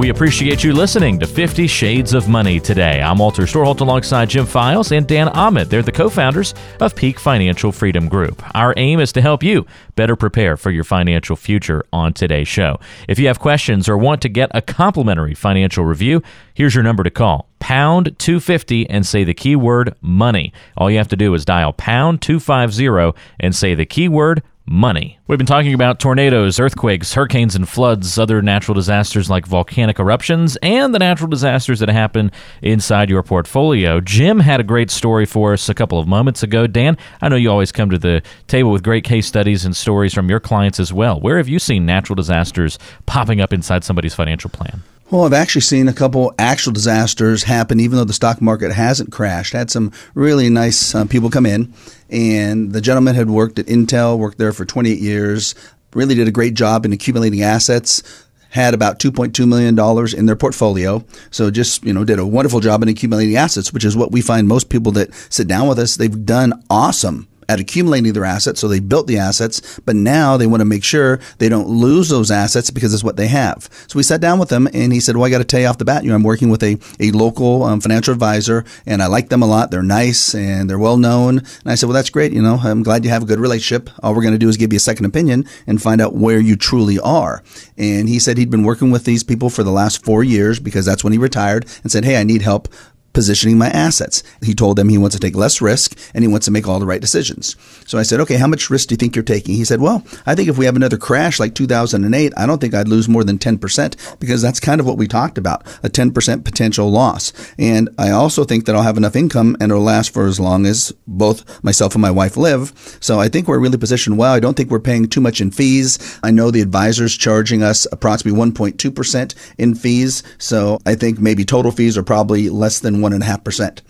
We 0.00 0.08
appreciate 0.08 0.64
you 0.64 0.72
listening 0.72 1.18
to 1.18 1.26
50 1.26 1.66
Shades 1.66 2.14
of 2.14 2.26
Money 2.26 2.58
today. 2.58 3.02
I'm 3.02 3.18
Walter 3.18 3.42
Storholt 3.42 3.82
alongside 3.82 4.30
Jim 4.30 4.46
Files 4.46 4.92
and 4.92 5.06
Dan 5.06 5.28
Ahmed. 5.28 5.68
They're 5.68 5.82
the 5.82 5.92
co 5.92 6.08
founders 6.08 6.54
of 6.80 6.96
Peak 6.96 7.20
Financial 7.20 7.70
Freedom 7.70 8.08
Group. 8.08 8.42
Our 8.56 8.72
aim 8.78 8.98
is 8.98 9.12
to 9.12 9.20
help 9.20 9.42
you 9.42 9.66
better 9.96 10.16
prepare 10.16 10.56
for 10.56 10.70
your 10.70 10.84
financial 10.84 11.36
future 11.36 11.84
on 11.92 12.14
today's 12.14 12.48
show. 12.48 12.80
If 13.08 13.18
you 13.18 13.26
have 13.26 13.40
questions 13.40 13.90
or 13.90 13.98
want 13.98 14.22
to 14.22 14.30
get 14.30 14.50
a 14.54 14.62
complimentary 14.62 15.34
financial 15.34 15.84
review, 15.84 16.22
here's 16.54 16.74
your 16.74 16.82
number 16.82 17.02
to 17.02 17.10
call 17.10 17.50
pound 17.58 18.18
250 18.18 18.88
and 18.88 19.04
say 19.06 19.22
the 19.22 19.34
keyword 19.34 19.94
money. 20.00 20.50
All 20.78 20.90
you 20.90 20.96
have 20.96 21.08
to 21.08 21.16
do 21.16 21.34
is 21.34 21.44
dial 21.44 21.74
pound 21.74 22.22
250 22.22 23.20
and 23.38 23.54
say 23.54 23.74
the 23.74 23.84
keyword 23.84 24.42
money. 24.70 25.18
We've 25.26 25.36
been 25.36 25.46
talking 25.46 25.74
about 25.74 25.98
tornadoes, 25.98 26.60
earthquakes, 26.60 27.12
hurricanes, 27.12 27.56
and 27.56 27.68
floods, 27.68 28.16
other 28.18 28.40
natural 28.40 28.76
disasters 28.76 29.28
like 29.28 29.44
volcanic 29.44 29.98
eruptions, 29.98 30.56
and 30.62 30.94
the 30.94 31.00
natural 31.00 31.28
disasters 31.28 31.80
that 31.80 31.88
happen 31.88 32.30
inside 32.62 33.10
your 33.10 33.24
portfolio. 33.24 34.00
Jim 34.00 34.38
had 34.38 34.60
a 34.60 34.64
great 34.64 34.90
story 34.90 35.26
for 35.26 35.52
us 35.54 35.68
a 35.68 35.74
couple 35.74 35.98
of 35.98 36.06
moments 36.06 36.44
ago. 36.44 36.68
Dan, 36.68 36.96
I 37.20 37.28
know 37.28 37.34
you 37.34 37.50
always 37.50 37.72
come 37.72 37.90
to 37.90 37.98
the 37.98 38.22
table 38.46 38.70
with 38.70 38.84
great 38.84 39.02
case 39.02 39.26
studies 39.26 39.64
and 39.64 39.74
stories 39.74 40.14
from 40.14 40.30
your 40.30 40.40
clients 40.40 40.78
as 40.78 40.92
well. 40.92 41.20
Where 41.20 41.38
have 41.38 41.48
you 41.48 41.58
seen 41.58 41.84
natural 41.84 42.14
disasters 42.14 42.78
popping 43.06 43.40
up 43.40 43.52
inside 43.52 43.82
somebody's 43.82 44.14
financial 44.14 44.50
plan? 44.50 44.84
Well, 45.10 45.24
I've 45.24 45.32
actually 45.32 45.62
seen 45.62 45.88
a 45.88 45.92
couple 45.92 46.32
actual 46.38 46.72
disasters 46.72 47.42
happen, 47.42 47.80
even 47.80 47.98
though 47.98 48.04
the 48.04 48.12
stock 48.12 48.40
market 48.40 48.70
hasn't 48.70 49.10
crashed. 49.10 49.54
Had 49.54 49.68
some 49.68 49.90
really 50.14 50.48
nice 50.48 50.94
uh, 50.94 51.04
people 51.04 51.30
come 51.30 51.46
in, 51.46 51.74
and 52.08 52.70
the 52.70 52.80
gentleman 52.80 53.16
had 53.16 53.28
worked 53.28 53.58
at 53.58 53.66
Intel, 53.66 54.16
worked 54.16 54.38
there 54.38 54.52
for 54.52 54.64
28 54.64 55.00
years, 55.00 55.56
really 55.94 56.14
did 56.14 56.28
a 56.28 56.32
great 56.32 56.54
job 56.54 56.84
in 56.84 56.92
accumulating 56.92 57.42
assets. 57.42 58.24
Had 58.50 58.72
about 58.72 59.00
2.2 59.00 59.48
million 59.48 59.74
dollars 59.74 60.14
in 60.14 60.26
their 60.26 60.36
portfolio, 60.36 61.04
so 61.32 61.50
just 61.50 61.84
you 61.84 61.92
know 61.92 62.04
did 62.04 62.18
a 62.20 62.26
wonderful 62.26 62.60
job 62.60 62.82
in 62.82 62.88
accumulating 62.88 63.36
assets, 63.36 63.72
which 63.72 63.84
is 63.84 63.96
what 63.96 64.12
we 64.12 64.20
find 64.20 64.46
most 64.46 64.68
people 64.68 64.92
that 64.92 65.12
sit 65.28 65.48
down 65.48 65.68
with 65.68 65.78
us. 65.78 65.96
They've 65.96 66.24
done 66.24 66.62
awesome 66.68 67.28
at 67.50 67.58
accumulating 67.58 68.12
their 68.12 68.24
assets. 68.24 68.60
So 68.60 68.68
they 68.68 68.78
built 68.78 69.08
the 69.08 69.18
assets, 69.18 69.80
but 69.80 69.96
now 69.96 70.36
they 70.36 70.46
want 70.46 70.60
to 70.60 70.64
make 70.64 70.84
sure 70.84 71.18
they 71.38 71.48
don't 71.48 71.66
lose 71.66 72.08
those 72.08 72.30
assets 72.30 72.70
because 72.70 72.94
it's 72.94 73.02
what 73.02 73.16
they 73.16 73.26
have. 73.26 73.68
So 73.88 73.96
we 73.96 74.04
sat 74.04 74.20
down 74.20 74.38
with 74.38 74.50
him 74.50 74.68
and 74.72 74.92
he 74.92 75.00
said, 75.00 75.16
Well, 75.16 75.26
I 75.26 75.30
got 75.30 75.38
to 75.38 75.44
tell 75.44 75.58
you 75.58 75.66
off 75.66 75.78
the 75.78 75.84
bat, 75.84 76.04
you 76.04 76.10
know, 76.10 76.14
I'm 76.14 76.22
working 76.22 76.48
with 76.48 76.62
a, 76.62 76.78
a 77.00 77.10
local 77.10 77.64
um, 77.64 77.80
financial 77.80 78.14
advisor 78.14 78.64
and 78.86 79.02
I 79.02 79.06
like 79.06 79.30
them 79.30 79.42
a 79.42 79.46
lot. 79.46 79.72
They're 79.72 79.82
nice 79.82 80.32
and 80.32 80.70
they're 80.70 80.78
well 80.78 80.96
known. 80.96 81.38
And 81.38 81.66
I 81.66 81.74
said, 81.74 81.86
Well, 81.86 81.94
that's 81.94 82.10
great. 82.10 82.32
You 82.32 82.40
know, 82.40 82.60
I'm 82.62 82.84
glad 82.84 83.04
you 83.04 83.10
have 83.10 83.24
a 83.24 83.26
good 83.26 83.40
relationship. 83.40 83.90
All 84.00 84.14
we're 84.14 84.22
going 84.22 84.34
to 84.34 84.38
do 84.38 84.48
is 84.48 84.56
give 84.56 84.72
you 84.72 84.76
a 84.76 84.80
second 84.80 85.06
opinion 85.06 85.44
and 85.66 85.82
find 85.82 86.00
out 86.00 86.14
where 86.14 86.38
you 86.38 86.54
truly 86.54 87.00
are. 87.00 87.42
And 87.76 88.08
he 88.08 88.20
said 88.20 88.38
he'd 88.38 88.50
been 88.50 88.64
working 88.64 88.92
with 88.92 89.04
these 89.04 89.24
people 89.24 89.50
for 89.50 89.64
the 89.64 89.72
last 89.72 90.04
four 90.04 90.22
years 90.22 90.60
because 90.60 90.86
that's 90.86 91.02
when 91.02 91.12
he 91.12 91.18
retired 91.18 91.66
and 91.82 91.90
said, 91.90 92.04
Hey, 92.04 92.20
I 92.20 92.22
need 92.22 92.42
help 92.42 92.68
positioning 93.12 93.58
my 93.58 93.68
assets. 93.68 94.22
He 94.42 94.54
told 94.54 94.76
them 94.76 94.88
he 94.88 94.98
wants 94.98 95.16
to 95.16 95.20
take 95.20 95.34
less 95.34 95.60
risk 95.60 95.98
and 96.14 96.22
he 96.22 96.28
wants 96.28 96.46
to 96.46 96.50
make 96.50 96.68
all 96.68 96.78
the 96.78 96.86
right 96.86 97.00
decisions. 97.00 97.56
So 97.86 97.98
I 97.98 98.02
said, 98.02 98.20
okay, 98.20 98.36
how 98.36 98.46
much 98.46 98.70
risk 98.70 98.88
do 98.88 98.94
you 98.94 98.96
think 98.96 99.16
you're 99.16 99.22
taking? 99.22 99.54
He 99.54 99.64
said, 99.64 99.80
well, 99.80 100.04
I 100.26 100.34
think 100.34 100.48
if 100.48 100.58
we 100.58 100.64
have 100.66 100.76
another 100.76 100.96
crash 100.96 101.40
like 101.40 101.54
2008, 101.54 102.32
I 102.36 102.46
don't 102.46 102.60
think 102.60 102.74
I'd 102.74 102.88
lose 102.88 103.08
more 103.08 103.24
than 103.24 103.38
10% 103.38 104.18
because 104.20 104.42
that's 104.42 104.60
kind 104.60 104.80
of 104.80 104.86
what 104.86 104.98
we 104.98 105.08
talked 105.08 105.38
about, 105.38 105.66
a 105.82 105.88
10% 105.88 106.44
potential 106.44 106.90
loss. 106.90 107.32
And 107.58 107.88
I 107.98 108.10
also 108.10 108.44
think 108.44 108.66
that 108.66 108.76
I'll 108.76 108.82
have 108.82 108.96
enough 108.96 109.16
income 109.16 109.56
and 109.60 109.70
it'll 109.70 109.82
last 109.82 110.12
for 110.12 110.26
as 110.26 110.38
long 110.38 110.66
as 110.66 110.92
both 111.06 111.62
myself 111.64 111.94
and 111.94 112.02
my 112.02 112.10
wife 112.10 112.36
live. 112.36 112.72
So 113.00 113.18
I 113.18 113.28
think 113.28 113.48
we're 113.48 113.58
really 113.58 113.78
positioned 113.78 114.18
well. 114.18 114.32
I 114.32 114.40
don't 114.40 114.56
think 114.56 114.70
we're 114.70 114.80
paying 114.80 115.08
too 115.08 115.20
much 115.20 115.40
in 115.40 115.50
fees. 115.50 116.18
I 116.22 116.30
know 116.30 116.50
the 116.50 116.60
advisor's 116.60 117.16
charging 117.16 117.62
us 117.62 117.86
approximately 117.90 118.40
1.2% 118.40 119.34
in 119.58 119.74
fees. 119.74 120.22
So 120.38 120.78
I 120.86 120.94
think 120.94 121.18
maybe 121.18 121.44
total 121.44 121.72
fees 121.72 121.98
are 121.98 122.02
probably 122.02 122.48
less 122.48 122.80
than 122.80 122.99
1.5%. 123.00 123.80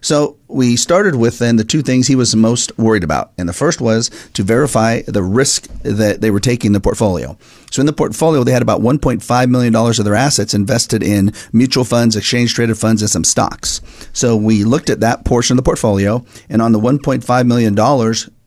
So 0.00 0.36
we 0.46 0.76
started 0.76 1.16
with 1.16 1.38
then 1.38 1.56
the 1.56 1.64
two 1.64 1.82
things 1.82 2.06
he 2.06 2.14
was 2.14 2.36
most 2.36 2.76
worried 2.78 3.02
about. 3.02 3.32
And 3.38 3.48
the 3.48 3.52
first 3.52 3.80
was 3.80 4.08
to 4.34 4.42
verify 4.42 5.02
the 5.02 5.22
risk 5.22 5.66
that 5.82 6.20
they 6.20 6.30
were 6.30 6.38
taking 6.38 6.68
in 6.68 6.72
the 6.74 6.80
portfolio. 6.80 7.36
So 7.72 7.80
in 7.80 7.86
the 7.86 7.92
portfolio, 7.92 8.44
they 8.44 8.52
had 8.52 8.62
about 8.62 8.80
$1.5 8.80 9.50
million 9.50 9.74
of 9.74 10.04
their 10.04 10.14
assets 10.14 10.54
invested 10.54 11.02
in 11.02 11.32
mutual 11.52 11.84
funds, 11.84 12.14
exchange 12.14 12.54
traded 12.54 12.78
funds, 12.78 13.02
and 13.02 13.10
some 13.10 13.24
stocks. 13.24 13.80
So 14.12 14.36
we 14.36 14.64
looked 14.64 14.90
at 14.90 15.00
that 15.00 15.24
portion 15.24 15.54
of 15.54 15.64
the 15.64 15.68
portfolio, 15.68 16.24
and 16.48 16.62
on 16.62 16.72
the 16.72 16.80
$1.5 16.80 17.46
million, 17.46 17.74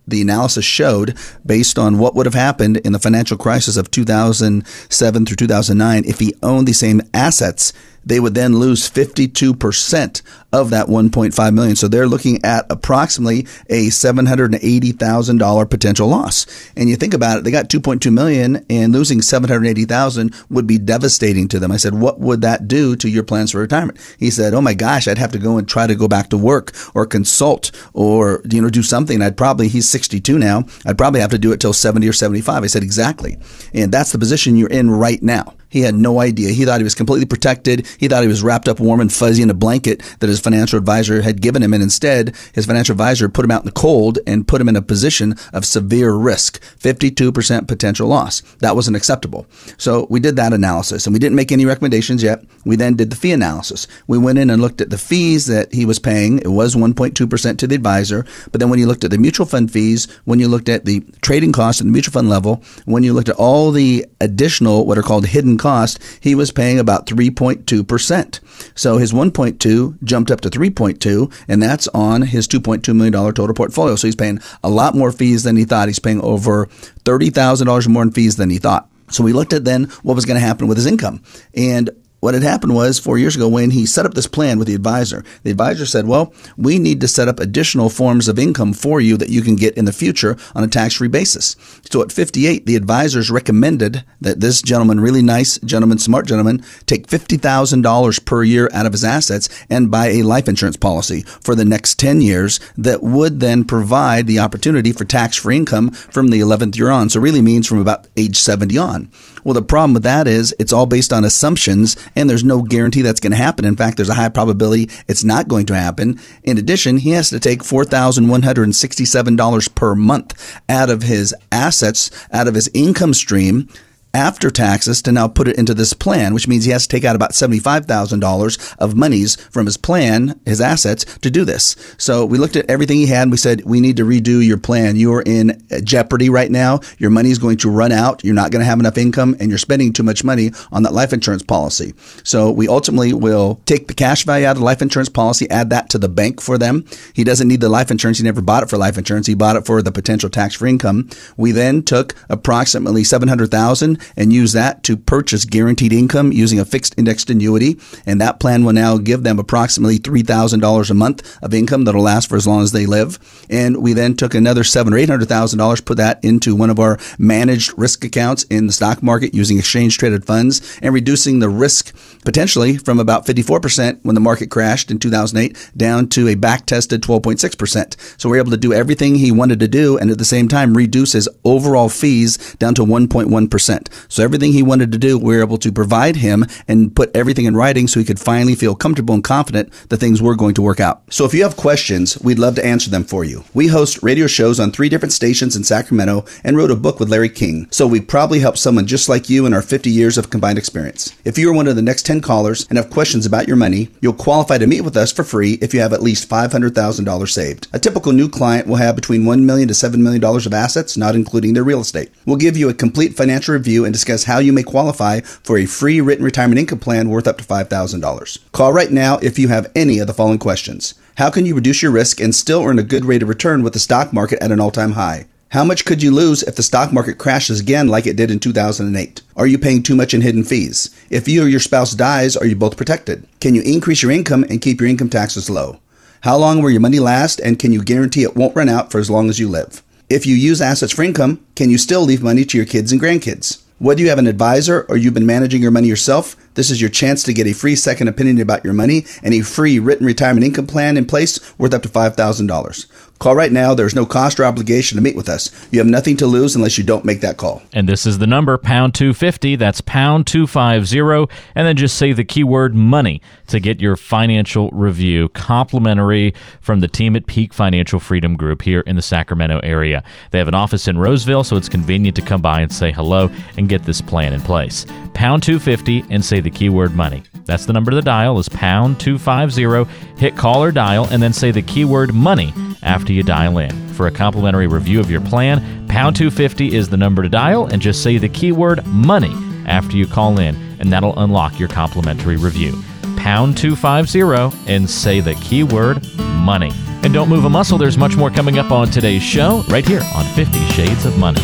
the 0.08 0.22
analysis 0.22 0.66
showed, 0.66 1.18
based 1.46 1.78
on 1.78 2.00
what 2.00 2.16
would 2.16 2.26
have 2.26 2.34
happened 2.34 2.78
in 2.78 2.94
the 2.94 3.00
financial 3.00 3.38
crisis 3.38 3.78
of 3.78 3.92
2007 3.92 5.26
through 5.26 5.36
2009, 5.36 6.06
if 6.06 6.20
he 6.20 6.34
owned 6.42 6.68
the 6.68 6.74
same 6.74 7.02
assets 7.14 7.74
they 8.06 8.20
would 8.20 8.34
then 8.34 8.58
lose 8.58 8.90
52% 8.90 10.22
of 10.52 10.70
that 10.72 10.88
1.5 10.88 11.54
million. 11.54 11.76
So 11.76 11.88
they're 11.88 12.08
looking 12.08 12.44
at 12.44 12.66
approximately 12.70 13.42
a 13.70 13.88
$780,000 13.88 15.70
potential 15.70 16.08
loss. 16.08 16.46
And 16.76 16.90
you 16.90 16.96
think 16.96 17.14
about 17.14 17.38
it, 17.38 17.44
they 17.44 17.52
got 17.52 17.70
2.2 17.70 18.12
million 18.12 18.66
and 18.70 18.92
losing 18.92 19.22
780,000 19.22 20.34
would 20.50 20.66
be 20.66 20.78
devastating 20.78 21.48
to 21.50 21.60
them. 21.60 21.72
I 21.72 21.78
said, 21.78 21.96
"What 21.96 22.20
would 22.20 22.42
that 22.42 22.68
do 22.68 22.96
to 22.96 23.10
your 23.10 23.24
plans 23.24 23.52
for 23.52 23.60
retirement?" 23.60 24.00
He 24.18 24.32
said, 24.32 24.54
"Oh 24.54 24.62
my 24.62 24.74
gosh, 24.74 25.08
I'd 25.08 25.18
have 25.18 25.32
to 25.34 25.40
go 25.40 25.58
and 25.58 25.68
try 25.68 25.88
to 25.88 25.96
go 25.96 26.08
back 26.08 26.30
to 26.30 26.38
work 26.38 26.74
or 26.94 27.06
consult 27.06 27.72
or 27.94 28.42
you 28.50 28.62
know 28.62 28.70
do 28.70 28.84
something. 28.84 29.22
I'd 29.22 29.38
probably 29.38 29.68
he's 29.68 29.88
62 29.90 30.38
now. 30.38 30.66
I'd 30.86 30.98
probably 30.98 31.22
have 31.22 31.32
to 31.32 31.38
do 31.38 31.52
it 31.52 31.60
till 31.60 31.74
70 31.74 32.08
or 32.08 32.14
75." 32.14 32.64
I 32.64 32.68
said, 32.68 32.84
"Exactly." 32.84 33.38
And 33.74 33.92
that's 33.92 34.12
the 34.12 34.20
position 34.20 34.56
you're 34.56 34.70
in 34.70 34.90
right 34.90 35.22
now. 35.22 35.54
He 35.70 35.82
had 35.82 35.96
no 35.96 36.20
idea. 36.20 36.50
He 36.50 36.66
thought 36.66 36.80
he 36.80 36.84
was 36.84 36.96
completely 36.96 37.26
protected. 37.26 37.88
He 38.00 38.08
thought 38.08 38.24
he 38.24 38.28
was 38.28 38.44
wrapped 38.44 38.68
up 38.68 38.80
warm 38.80 39.00
and 39.00 39.12
fuzzy 39.12 39.44
in 39.44 39.50
a 39.50 39.54
blanket 39.54 40.02
that 40.20 40.28
his 40.28 40.40
financial 40.40 40.78
advisor 40.78 41.22
had 41.22 41.42
given 41.42 41.64
him. 41.64 41.74
And 41.74 41.84
instead, 41.84 42.36
his 42.54 42.66
financial 42.66 42.94
advisor 42.94 43.30
put 43.30 43.46
him 43.46 43.52
out 43.52 43.62
in 43.62 43.68
the 43.68 43.72
cold 43.72 44.20
and 44.26 44.48
put 44.48 44.60
him 44.60 44.70
in 44.70 44.76
a 44.76 44.82
position 44.82 45.36
of 45.54 45.66
severe 45.66 46.14
risk 46.14 46.62
52% 46.80 47.68
potential 47.68 48.08
loss. 48.08 48.42
That 48.60 48.76
wasn't 48.76 48.98
acceptable. 48.98 49.46
So 49.78 50.08
we 50.10 50.20
did 50.20 50.36
that 50.38 50.54
analysis 50.54 51.06
and 51.06 51.14
we 51.14 51.20
didn't 51.20 51.36
make 51.36 51.52
any 51.52 51.66
recommendations 51.66 52.24
yet. 52.24 52.44
We 52.66 52.76
then 52.76 52.96
did 52.96 53.10
the 53.10 53.16
fee 53.16 53.32
analysis. 53.32 53.88
We 54.08 54.18
went 54.18 54.40
in 54.40 54.50
and 54.50 54.62
looked 54.62 54.82
at 54.82 54.90
the 54.90 54.98
fees 54.98 55.46
that 55.46 55.74
he 55.74 55.86
was 55.86 56.00
paying. 56.00 56.40
It 56.40 56.48
was 56.48 56.76
1.2% 56.76 57.58
to 57.58 57.68
the 57.68 57.76
advisor. 57.76 58.26
But 58.52 58.60
then 58.60 58.70
when 58.70 58.80
you 58.80 58.88
looked 58.88 59.04
at 59.04 59.12
the 59.12 59.18
mutual 59.18 59.46
fund 59.46 59.72
fees, 59.72 60.08
when 60.26 60.40
you 60.40 60.48
looked 60.48 60.70
at 60.70 60.86
the 60.86 61.02
trading 61.22 61.52
costs 61.52 61.82
at 61.82 61.86
the 61.86 61.94
mutual 61.94 62.14
fund 62.14 62.30
level, 62.30 62.64
when 62.86 63.04
you 63.04 63.14
looked 63.14 63.30
at 63.30 63.36
all 63.36 63.72
the 63.72 64.06
additional, 64.20 64.86
what 64.86 64.98
are 64.98 65.04
called 65.04 65.28
hidden 65.28 65.58
cost, 65.60 66.00
he 66.20 66.34
was 66.34 66.52
paying 66.52 66.80
about 66.80 67.06
3.2%. 67.06 68.40
So 68.76 68.98
his 68.98 69.14
1.2 69.14 70.04
jumped 70.04 70.32
up 70.32 70.42
to 70.42 70.50
3.2, 70.50 71.32
and 71.48 71.62
that's 71.62 71.88
on 71.90 72.24
his 72.24 72.48
$2.2 72.48 72.96
million 72.96 73.14
total 73.14 73.54
portfolio. 73.54 73.96
So 73.96 74.08
he's 74.08 74.16
paying 74.16 74.40
a 74.64 74.70
lot 74.70 74.96
more 74.96 75.12
fees 75.12 75.44
than 75.44 75.56
he 75.56 75.66
thought. 75.66 75.88
He's 75.88 76.00
paying 76.00 76.22
over 76.22 76.66
$30,000 77.04 77.88
more 77.88 78.04
in 78.04 78.12
fees 78.12 78.38
than 78.38 78.50
he 78.50 78.58
thought. 78.58 78.90
So 79.12 79.24
we 79.24 79.34
looked 79.34 79.54
at 79.54 79.66
then 79.66 79.86
what 80.04 80.16
was 80.16 80.26
going 80.26 80.40
to 80.40 80.46
happen 80.46 80.68
with 80.68 80.78
his 80.78 80.86
income. 80.86 81.22
And 81.54 81.90
what 82.20 82.34
had 82.34 82.44
happened 82.44 82.76
was 82.76 83.00
four 83.00 83.18
years 83.18 83.36
ago 83.36 83.48
when 83.48 83.72
he 83.72 83.86
set 83.86 84.06
up 84.06 84.14
this 84.14 84.28
plan 84.28 84.60
with 84.60 84.68
the 84.68 84.76
advisor, 84.76 85.24
the 85.44 85.52
advisor 85.52 85.86
said, 85.86 86.08
Well, 86.08 86.34
we 86.58 86.80
need 86.80 87.02
to 87.02 87.08
set 87.08 87.28
up 87.28 87.40
additional 87.40 87.90
forms 87.90 88.28
of 88.28 88.40
income 88.40 88.74
for 88.74 89.00
you 89.00 89.18
that 89.18 89.30
you 89.30 89.42
can 89.42 89.56
get 89.56 89.78
in 89.78 89.86
the 89.86 89.94
future 89.94 90.38
on 90.56 90.64
a 90.64 90.68
tax 90.68 90.96
free 90.96 91.08
basis. 91.08 91.56
So 91.90 92.02
at 92.02 92.12
58, 92.12 92.66
the 92.66 92.76
advisors 92.76 93.32
recommended 93.32 94.04
that 94.22 94.40
this 94.40 94.62
gentleman, 94.62 95.00
really 95.00 95.22
nice 95.22 95.58
gentleman, 95.60 95.98
smart 95.98 96.28
gentleman, 96.28 96.64
take 96.86 97.08
$50,000 97.08 98.26
per 98.26 98.44
year 98.44 98.70
out 98.74 98.86
of 98.86 98.92
his 98.92 99.04
assets 99.04 99.50
and 99.70 99.92
buy 99.92 100.08
a 100.08 100.24
life 100.24 100.48
insurance 100.48 100.78
policy 100.78 101.22
for 101.42 101.56
the 101.56 101.66
next 101.66 102.00
10 102.00 102.22
years 102.22 102.60
that 102.78 103.02
would 103.02 103.40
then 103.40 103.64
provide 103.64 104.28
the 104.28 104.40
opportunity 104.40 104.92
for 104.92 105.06
tax 105.06 105.38
free 105.38 105.58
income 105.58 105.92
from 105.92 106.30
the 106.30 106.40
11th 106.40 106.78
year 106.78 106.90
on. 106.90 107.10
So 107.10 107.20
really 107.20 107.42
means 107.42 107.68
from 107.68 107.80
about 107.80 108.08
age 108.18 108.38
70 108.38 108.78
on. 108.78 109.12
Well, 109.44 109.54
the 109.54 109.62
problem 109.62 109.94
with 109.94 110.04
that 110.04 110.28
is 110.28 110.56
it's 110.60 110.74
all 110.74 110.86
based 110.86 111.14
on 111.14 111.26
assumptions 111.26 111.96
and 112.16 112.30
there's 112.30 112.44
no 112.44 112.62
guarantee 112.62 113.02
that's 113.02 113.20
going 113.20 113.32
to 113.32 113.38
happen. 113.38 113.66
In 113.66 113.76
fact, 113.76 113.98
there's 113.98 114.10
a 114.10 114.16
high 114.16 114.30
probability 114.30 114.90
it's 115.08 115.24
not 115.24 115.48
going 115.48 115.66
to 115.68 115.76
happen. 115.76 116.20
In 116.44 116.58
addition, 116.58 116.98
he 116.98 117.12
has 117.12 117.30
to 117.30 117.40
take 117.40 117.62
$4,167 117.64 119.76
per 119.76 119.96
month 119.96 120.62
out 120.68 120.90
of 120.90 121.04
his 121.04 121.34
assets, 121.52 122.10
out 122.32 122.48
of 122.48 122.56
his 122.56 122.72
income 122.74 123.14
stream 123.14 123.70
after 124.14 124.50
taxes 124.50 125.02
to 125.04 125.12
now 125.12 125.28
put 125.28 125.48
it 125.48 125.58
into 125.58 125.74
this 125.74 125.94
plan, 125.94 126.34
which 126.34 126.48
means 126.48 126.66
he 126.66 126.72
has 126.72 126.88
to 126.88 126.90
take 126.90 127.06
out 127.06 127.16
about 127.16 127.32
$75,000 127.32 128.76
of 128.80 128.96
monies 128.96 129.36
from 129.52 129.66
his 129.66 129.78
plan, 129.78 130.40
his 130.46 130.60
assets, 130.60 131.06
to 131.20 131.30
do 131.30 131.46
this. 131.46 131.76
So 131.98 132.26
we 132.26 132.38
looked 132.38 132.56
at 132.56 132.70
everything 132.70 132.98
he 132.98 133.08
had 133.08 133.24
and 133.24 133.32
we 133.32 133.38
said, 133.38 133.64
we 133.66 133.80
need 133.80 133.98
to 133.98 134.06
redo 134.06 134.46
your 134.46 134.58
plan. 134.58 134.96
You 134.96 135.14
are 135.14 135.22
in 135.22 135.62
jeopardy 135.84 136.30
right 136.30 136.50
now. 136.50 136.80
Your 136.98 137.12
money 137.12 137.30
is 137.30 137.38
going 137.38 137.58
to 137.58 137.70
run 137.70 137.92
out. 137.92 138.24
You're 138.24 138.34
not 138.34 138.52
going 138.52 138.62
to 138.62 138.66
have 138.66 138.80
enough 138.80 138.98
income 138.98 139.36
and 139.40 139.50
you're 139.50 139.58
spending 139.58 139.94
too 139.94 140.04
much 140.04 140.24
money 140.24 140.52
on 140.72 140.84
that 140.84 140.94
life 140.94 141.14
insurance 141.14 141.44
policy. 141.44 141.94
So 142.24 142.52
we 142.52 142.68
ultimately 142.68 143.14
will 143.14 143.62
take 143.66 143.88
the 143.88 143.94
cash 143.94 144.26
value 144.26 144.48
out 144.48 144.52
of 144.52 144.60
the 144.60 144.66
life 144.66 144.82
insurance 144.82 145.10
policy, 145.10 145.50
add 145.50 145.70
that 145.70 145.90
to 145.92 145.98
the 146.00 146.10
bank 146.10 146.42
for 146.42 146.58
them. 146.58 146.86
He 147.14 147.24
doesn't 147.24 147.48
need 147.48 147.62
the 147.62 147.70
life 147.70 147.92
insurance. 147.92 148.18
He 148.18 148.24
never 148.24 148.42
bought 148.42 148.64
it 148.64 148.70
for 148.70 148.78
life 148.78 148.98
insurance. 148.98 149.28
He 149.28 149.36
bought 149.36 149.56
it 149.56 149.66
for 149.66 149.82
the 149.82 149.92
potential 149.92 150.30
tax 150.30 150.56
free 150.56 150.72
income. 150.72 151.10
We 151.38 151.52
then 151.52 151.84
took 151.84 152.16
approximately 152.30 153.04
700,000 153.04 153.99
and 154.16 154.34
use 154.34 154.54
that 154.54 154.84
to 154.84 154.98
purchase 154.98 155.46
guaranteed 155.46 155.94
income 155.94 156.32
using 156.32 156.60
a 156.60 156.66
fixed 156.66 156.96
indexed 156.98 157.30
annuity. 157.30 157.80
And 158.06 158.20
that 158.22 158.40
plan 158.40 158.64
will 158.64 158.74
now 158.74 158.98
give 158.98 159.24
them 159.24 159.40
approximately 159.40 160.00
$3,000 160.00 160.90
a 160.90 160.94
month 160.94 161.38
of 161.42 161.54
income 161.54 161.86
that'll 161.86 162.02
last 162.02 162.30
for 162.30 162.36
as 162.36 162.48
long 162.48 162.62
as 162.62 162.72
they 162.72 162.86
live. 162.86 163.20
And 163.50 163.78
we 163.82 163.94
then 163.94 164.16
took 164.16 164.34
another 164.34 164.64
seven 164.64 164.94
or 164.94 164.98
eight 164.98 165.10
hundred 165.10 165.30
thousand 165.30 165.60
dollars, 165.60 165.82
put 165.82 165.98
that 165.98 166.24
into 166.24 166.56
one 166.56 166.70
of 166.70 166.80
our 166.80 166.98
managed 167.18 167.78
risk 167.78 168.04
accounts 168.04 168.44
in 168.44 168.68
the 168.68 168.74
stock 168.74 169.02
market 169.02 169.34
using 169.34 169.58
exchange 169.58 169.98
traded 169.98 170.26
funds 170.26 170.80
and 170.82 170.94
reducing 170.94 171.40
the 171.40 171.50
risk 171.50 171.96
potentially 172.24 172.78
from 172.78 173.00
about 173.00 173.26
54% 173.26 174.00
when 174.04 174.16
the 174.16 174.22
market 174.22 174.50
crashed 174.50 174.92
in 174.92 175.00
2008 175.00 175.72
down 175.76 176.08
to 176.10 176.28
a 176.28 176.36
back 176.36 176.66
tested 176.66 177.02
12.6%. 177.02 178.20
So 178.20 178.30
we're 178.30 178.38
able 178.38 178.52
to 178.52 178.58
do 178.58 178.74
everything 178.74 179.16
he 179.16 179.32
wanted 179.32 179.60
to 179.60 179.68
do 179.68 179.98
and 179.98 180.12
at 180.12 180.18
the 180.18 180.26
same 180.26 180.48
time 180.48 180.76
reduce 180.76 181.14
his 181.14 181.30
overall 181.44 181.90
fees 181.90 182.38
down 182.56 182.76
to 182.76 182.84
1.1%. 182.84 183.89
So 184.08 184.24
everything 184.24 184.54
he 184.54 184.64
wanted 184.64 184.92
to 184.92 184.98
do, 184.98 185.18
we 185.18 185.36
were 185.36 185.42
able 185.42 185.58
to 185.60 185.72
provide 185.72 186.18
him 186.18 186.46
and 186.68 186.96
put 186.96 187.16
everything 187.16 187.46
in 187.46 187.56
writing 187.56 187.88
so 187.88 188.00
he 188.00 188.06
could 188.06 188.20
finally 188.20 188.56
feel 188.56 188.76
comfortable 188.76 189.14
and 189.14 189.24
confident 189.24 189.72
that 189.90 189.98
things 189.98 190.22
were 190.22 190.36
going 190.36 190.54
to 190.56 190.62
work 190.62 190.80
out. 190.80 191.02
So 191.10 191.26
if 191.26 191.34
you 191.34 191.44
have 191.44 191.58
questions, 191.58 192.20
we'd 192.22 192.40
love 192.40 192.56
to 192.56 192.66
answer 192.66 192.90
them 192.90 193.04
for 193.04 193.24
you. 193.24 193.44
We 193.54 193.68
host 193.68 194.04
radio 194.04 194.28
shows 194.28 194.60
on 194.60 194.72
three 194.72 194.90
different 194.90 195.14
stations 195.14 195.56
in 195.56 195.64
Sacramento 195.64 196.26
and 196.44 196.58
wrote 196.58 196.72
a 196.72 196.76
book 196.76 197.00
with 197.00 197.10
Larry 197.10 197.30
King. 197.30 197.68
So 197.72 197.88
we 197.88 198.02
probably 198.02 198.40
help 198.40 198.58
someone 198.58 198.88
just 198.88 199.10
like 199.10 199.30
you 199.30 199.46
in 199.46 199.54
our 199.54 199.62
50 199.62 199.90
years 199.90 200.18
of 200.18 200.30
combined 200.30 200.58
experience. 200.58 201.16
If 201.26 201.38
you 201.38 201.50
are 201.50 201.54
one 201.54 201.68
of 201.68 201.76
the 201.76 201.82
next 201.82 202.06
10 202.06 202.22
callers 202.22 202.68
and 202.70 202.78
have 202.78 202.90
questions 202.90 203.26
about 203.26 203.48
your 203.48 203.58
money, 203.58 203.90
you'll 204.02 204.14
qualify 204.14 204.58
to 204.58 204.68
meet 204.68 204.82
with 204.82 204.98
us 204.98 205.12
for 205.12 205.24
free 205.24 205.54
if 205.62 205.74
you 205.74 205.80
have 205.80 205.94
at 205.94 206.04
least 206.04 206.30
$500,000 206.30 207.30
saved. 207.30 207.68
A 207.74 207.80
typical 207.80 208.12
new 208.12 208.30
client 208.30 208.68
will 208.68 208.78
have 208.78 208.96
between 208.96 209.26
1 209.26 209.46
million 209.46 209.68
to 209.68 209.74
$7 209.74 209.98
million 209.98 210.24
of 210.24 210.54
assets, 210.54 210.98
not 210.98 211.16
including 211.16 211.54
their 211.54 211.64
real 211.64 211.82
estate. 211.82 212.12
We'll 212.26 212.38
give 212.38 212.58
you 212.58 212.70
a 212.70 212.74
complete 212.74 213.16
financial 213.16 213.54
review 213.54 213.79
and 213.86 213.94
discuss 213.94 214.26
how 214.26 214.40
you 214.40 214.54
may 214.54 214.64
qualify 214.64 215.22
for 215.22 215.58
a 215.58 215.66
free 215.66 216.02
written 216.02 216.26
retirement 216.26 216.60
income 216.60 216.80
plan 216.80 217.10
worth 217.10 217.28
up 217.28 217.38
to 217.38 217.44
$5,000. 217.44 218.52
Call 218.52 218.74
right 218.74 218.92
now 218.92 219.18
if 219.20 219.38
you 219.38 219.48
have 219.48 219.72
any 219.76 220.00
of 220.00 220.08
the 220.08 220.14
following 220.14 220.40
questions. 220.40 220.94
How 221.18 221.30
can 221.30 221.46
you 221.46 221.56
reduce 221.56 221.82
your 221.82 221.92
risk 221.92 222.22
and 222.22 222.34
still 222.34 222.64
earn 222.64 222.80
a 222.80 222.84
good 222.84 223.06
rate 223.06 223.24
of 223.24 223.30
return 223.30 223.64
with 223.64 223.74
the 223.74 223.80
stock 223.80 224.14
market 224.14 224.42
at 224.42 224.52
an 224.52 224.60
all 224.60 224.72
time 224.72 224.94
high? 224.94 225.28
How 225.50 225.64
much 225.64 225.84
could 225.84 226.04
you 226.04 226.12
lose 226.12 226.44
if 226.44 226.56
the 226.56 226.62
stock 226.64 226.94
market 226.94 227.18
crashes 227.18 227.60
again 227.60 227.88
like 227.88 228.06
it 228.06 228.16
did 228.16 228.30
in 228.30 228.40
2008? 228.40 229.22
Are 229.36 229.48
you 229.48 229.58
paying 229.58 229.82
too 229.82 229.96
much 229.96 230.14
in 230.14 230.22
hidden 230.22 230.44
fees? 230.44 230.96
If 231.10 231.28
you 231.28 231.44
or 231.44 231.48
your 231.48 231.60
spouse 231.60 231.94
dies, 231.94 232.38
are 232.38 232.46
you 232.46 232.56
both 232.56 232.78
protected? 232.78 233.28
Can 233.42 233.56
you 233.56 233.64
increase 233.64 234.04
your 234.04 234.12
income 234.12 234.44
and 234.44 234.62
keep 234.62 234.80
your 234.80 234.90
income 234.90 235.10
taxes 235.10 235.50
low? 235.50 235.80
How 236.22 236.38
long 236.38 236.62
will 236.62 236.70
your 236.70 236.80
money 236.80 237.00
last 237.00 237.40
and 237.40 237.58
can 237.58 237.74
you 237.74 237.84
guarantee 237.84 238.24
it 238.24 238.36
won't 238.36 238.56
run 238.56 238.70
out 238.70 238.92
for 238.92 239.00
as 239.00 239.10
long 239.10 239.28
as 239.28 239.40
you 239.40 239.50
live? 239.50 239.82
If 240.10 240.26
you 240.26 240.36
use 240.36 240.62
assets 240.62 240.94
for 240.94 241.04
income, 241.04 241.46
can 241.56 241.70
you 241.70 241.78
still 241.78 242.02
leave 242.02 242.22
money 242.22 242.46
to 242.46 242.58
your 242.58 242.66
kids 242.66 242.92
and 242.92 243.02
grandkids? 243.02 243.64
Whether 243.80 244.02
you 244.02 244.10
have 244.10 244.20
an 244.20 244.28
advisor 244.28 244.86
or 244.90 244.98
you've 244.98 245.14
been 245.14 245.26
managing 245.26 245.62
your 245.62 245.72
money 245.72 245.88
yourself, 245.88 246.36
this 246.56 246.70
is 246.70 246.82
your 246.82 246.90
chance 246.90 247.24
to 247.24 247.32
get 247.32 247.48
a 247.48 247.54
free 247.54 247.78
second 247.78 248.10
opinion 248.10 248.42
about 248.42 248.66
your 248.66 248.74
money 248.74 249.06
and 249.24 249.34
a 249.34 249.40
free 249.40 249.80
written 249.80 250.06
retirement 250.06 250.46
income 250.46 250.68
plan 250.68 250.98
in 250.98 251.06
place 251.06 251.58
worth 251.58 251.74
up 251.74 251.84
to 251.84 251.90
$5,000. 251.90 252.86
Call 253.20 253.36
right 253.36 253.52
now. 253.52 253.74
There's 253.74 253.96
no 253.96 254.06
cost 254.06 254.40
or 254.40 254.46
obligation 254.46 254.98
to 254.98 255.02
meet 255.02 255.16
with 255.16 255.30
us. 255.30 255.50
You 255.72 255.80
have 255.80 255.88
nothing 255.88 256.18
to 256.18 256.28
lose 256.28 256.56
unless 256.56 256.78
you 256.78 256.84
don't 256.84 257.06
make 257.06 257.22
that 257.22 257.38
call. 257.38 257.62
And 257.72 257.88
this 257.88 258.06
is 258.06 258.18
the 258.18 258.28
number, 258.28 258.58
pound 258.58 258.96
250. 258.96 259.56
That's 259.58 259.80
pound 259.82 260.28
250. 260.28 261.34
And 261.56 261.68
then 261.68 261.78
just 261.78 261.98
say 261.98 262.12
the 262.12 262.26
keyword 262.26 262.76
money 262.76 263.22
to 263.50 263.60
get 263.60 263.82
your 263.82 263.96
financial 263.96 264.70
review 264.72 265.30
complimentary 265.30 266.34
from 266.62 266.80
the 266.80 266.88
team 266.88 267.16
at 267.16 267.28
Peak 267.28 267.54
Financial 267.54 268.00
Freedom 268.00 268.36
Group 268.36 268.62
here 268.62 268.82
in 268.82 268.96
the 268.96 269.02
Sacramento 269.02 269.60
area. 269.64 270.04
They 270.32 270.38
have 270.38 270.48
an 270.48 270.56
office 270.56 270.88
in 270.88 270.98
Roseville, 270.98 271.44
so 271.44 271.58
it's 271.58 271.70
convenient 271.70 272.16
to 272.16 272.22
come 272.22 272.42
by 272.42 272.62
and 272.62 272.72
say 272.72 272.92
hello 272.92 273.30
and 273.58 273.70
get 273.70 273.84
this 273.84 274.02
plan 274.02 274.34
in 274.34 274.42
place. 274.42 274.86
Pound 275.14 275.44
250 275.44 276.06
and 276.10 276.24
say 276.24 276.40
the 276.40 276.50
keyword 276.50 276.96
money. 276.96 277.24
That's 277.46 277.66
the 277.66 277.74
number 277.74 277.92
to 277.92 278.02
dial 278.02 278.38
is 278.38 278.48
pound 278.50 279.00
250. 279.00 279.92
Hit 280.20 280.36
call 280.38 280.64
or 280.64 280.72
dial 280.72 281.08
and 281.12 281.22
then 281.22 281.34
say 281.34 281.52
the 281.52 281.62
keyword 281.62 282.14
money 282.14 282.54
after 282.84 283.12
you 283.12 283.24
dial 283.24 283.58
in. 283.58 283.90
For 283.94 284.08
a 284.08 284.12
complimentary 284.12 284.68
review 284.68 285.00
of 285.00 285.10
your 285.10 285.22
plan, 285.22 285.88
pound 285.88 286.16
250 286.16 286.76
is 286.76 286.90
the 286.90 286.98
number 286.98 287.24
to 287.24 287.30
dial 287.30 287.66
and 287.66 287.82
just 287.82 288.04
say 288.04 288.18
the 288.18 288.30
keyword 288.30 288.86
money 288.86 289.34
after 289.66 289.98
you 289.98 290.06
call 290.08 290.40
in 290.40 290.56
and 290.80 290.94
that'll 290.94 291.18
unlock 291.20 291.60
your 291.60 291.70
complimentary 291.70 292.38
review. 292.38 292.82
Pound 293.20 293.58
250 293.58 294.72
and 294.72 294.90
say 294.90 295.20
the 295.20 295.36
keyword 295.36 296.02
money. 296.18 296.72
And 297.04 297.14
don't 297.14 297.30
move 297.30 297.46
a 297.46 297.50
muscle, 297.50 297.78
there's 297.78 297.98
much 297.98 298.16
more 298.16 298.30
coming 298.30 298.58
up 298.58 298.72
on 298.72 298.90
today's 298.90 299.22
show 299.22 299.64
right 299.70 299.86
here 299.86 300.02
on 300.16 300.26
50 300.36 300.60
Shades 300.68 301.06
of 301.06 301.18
Money. 301.18 301.42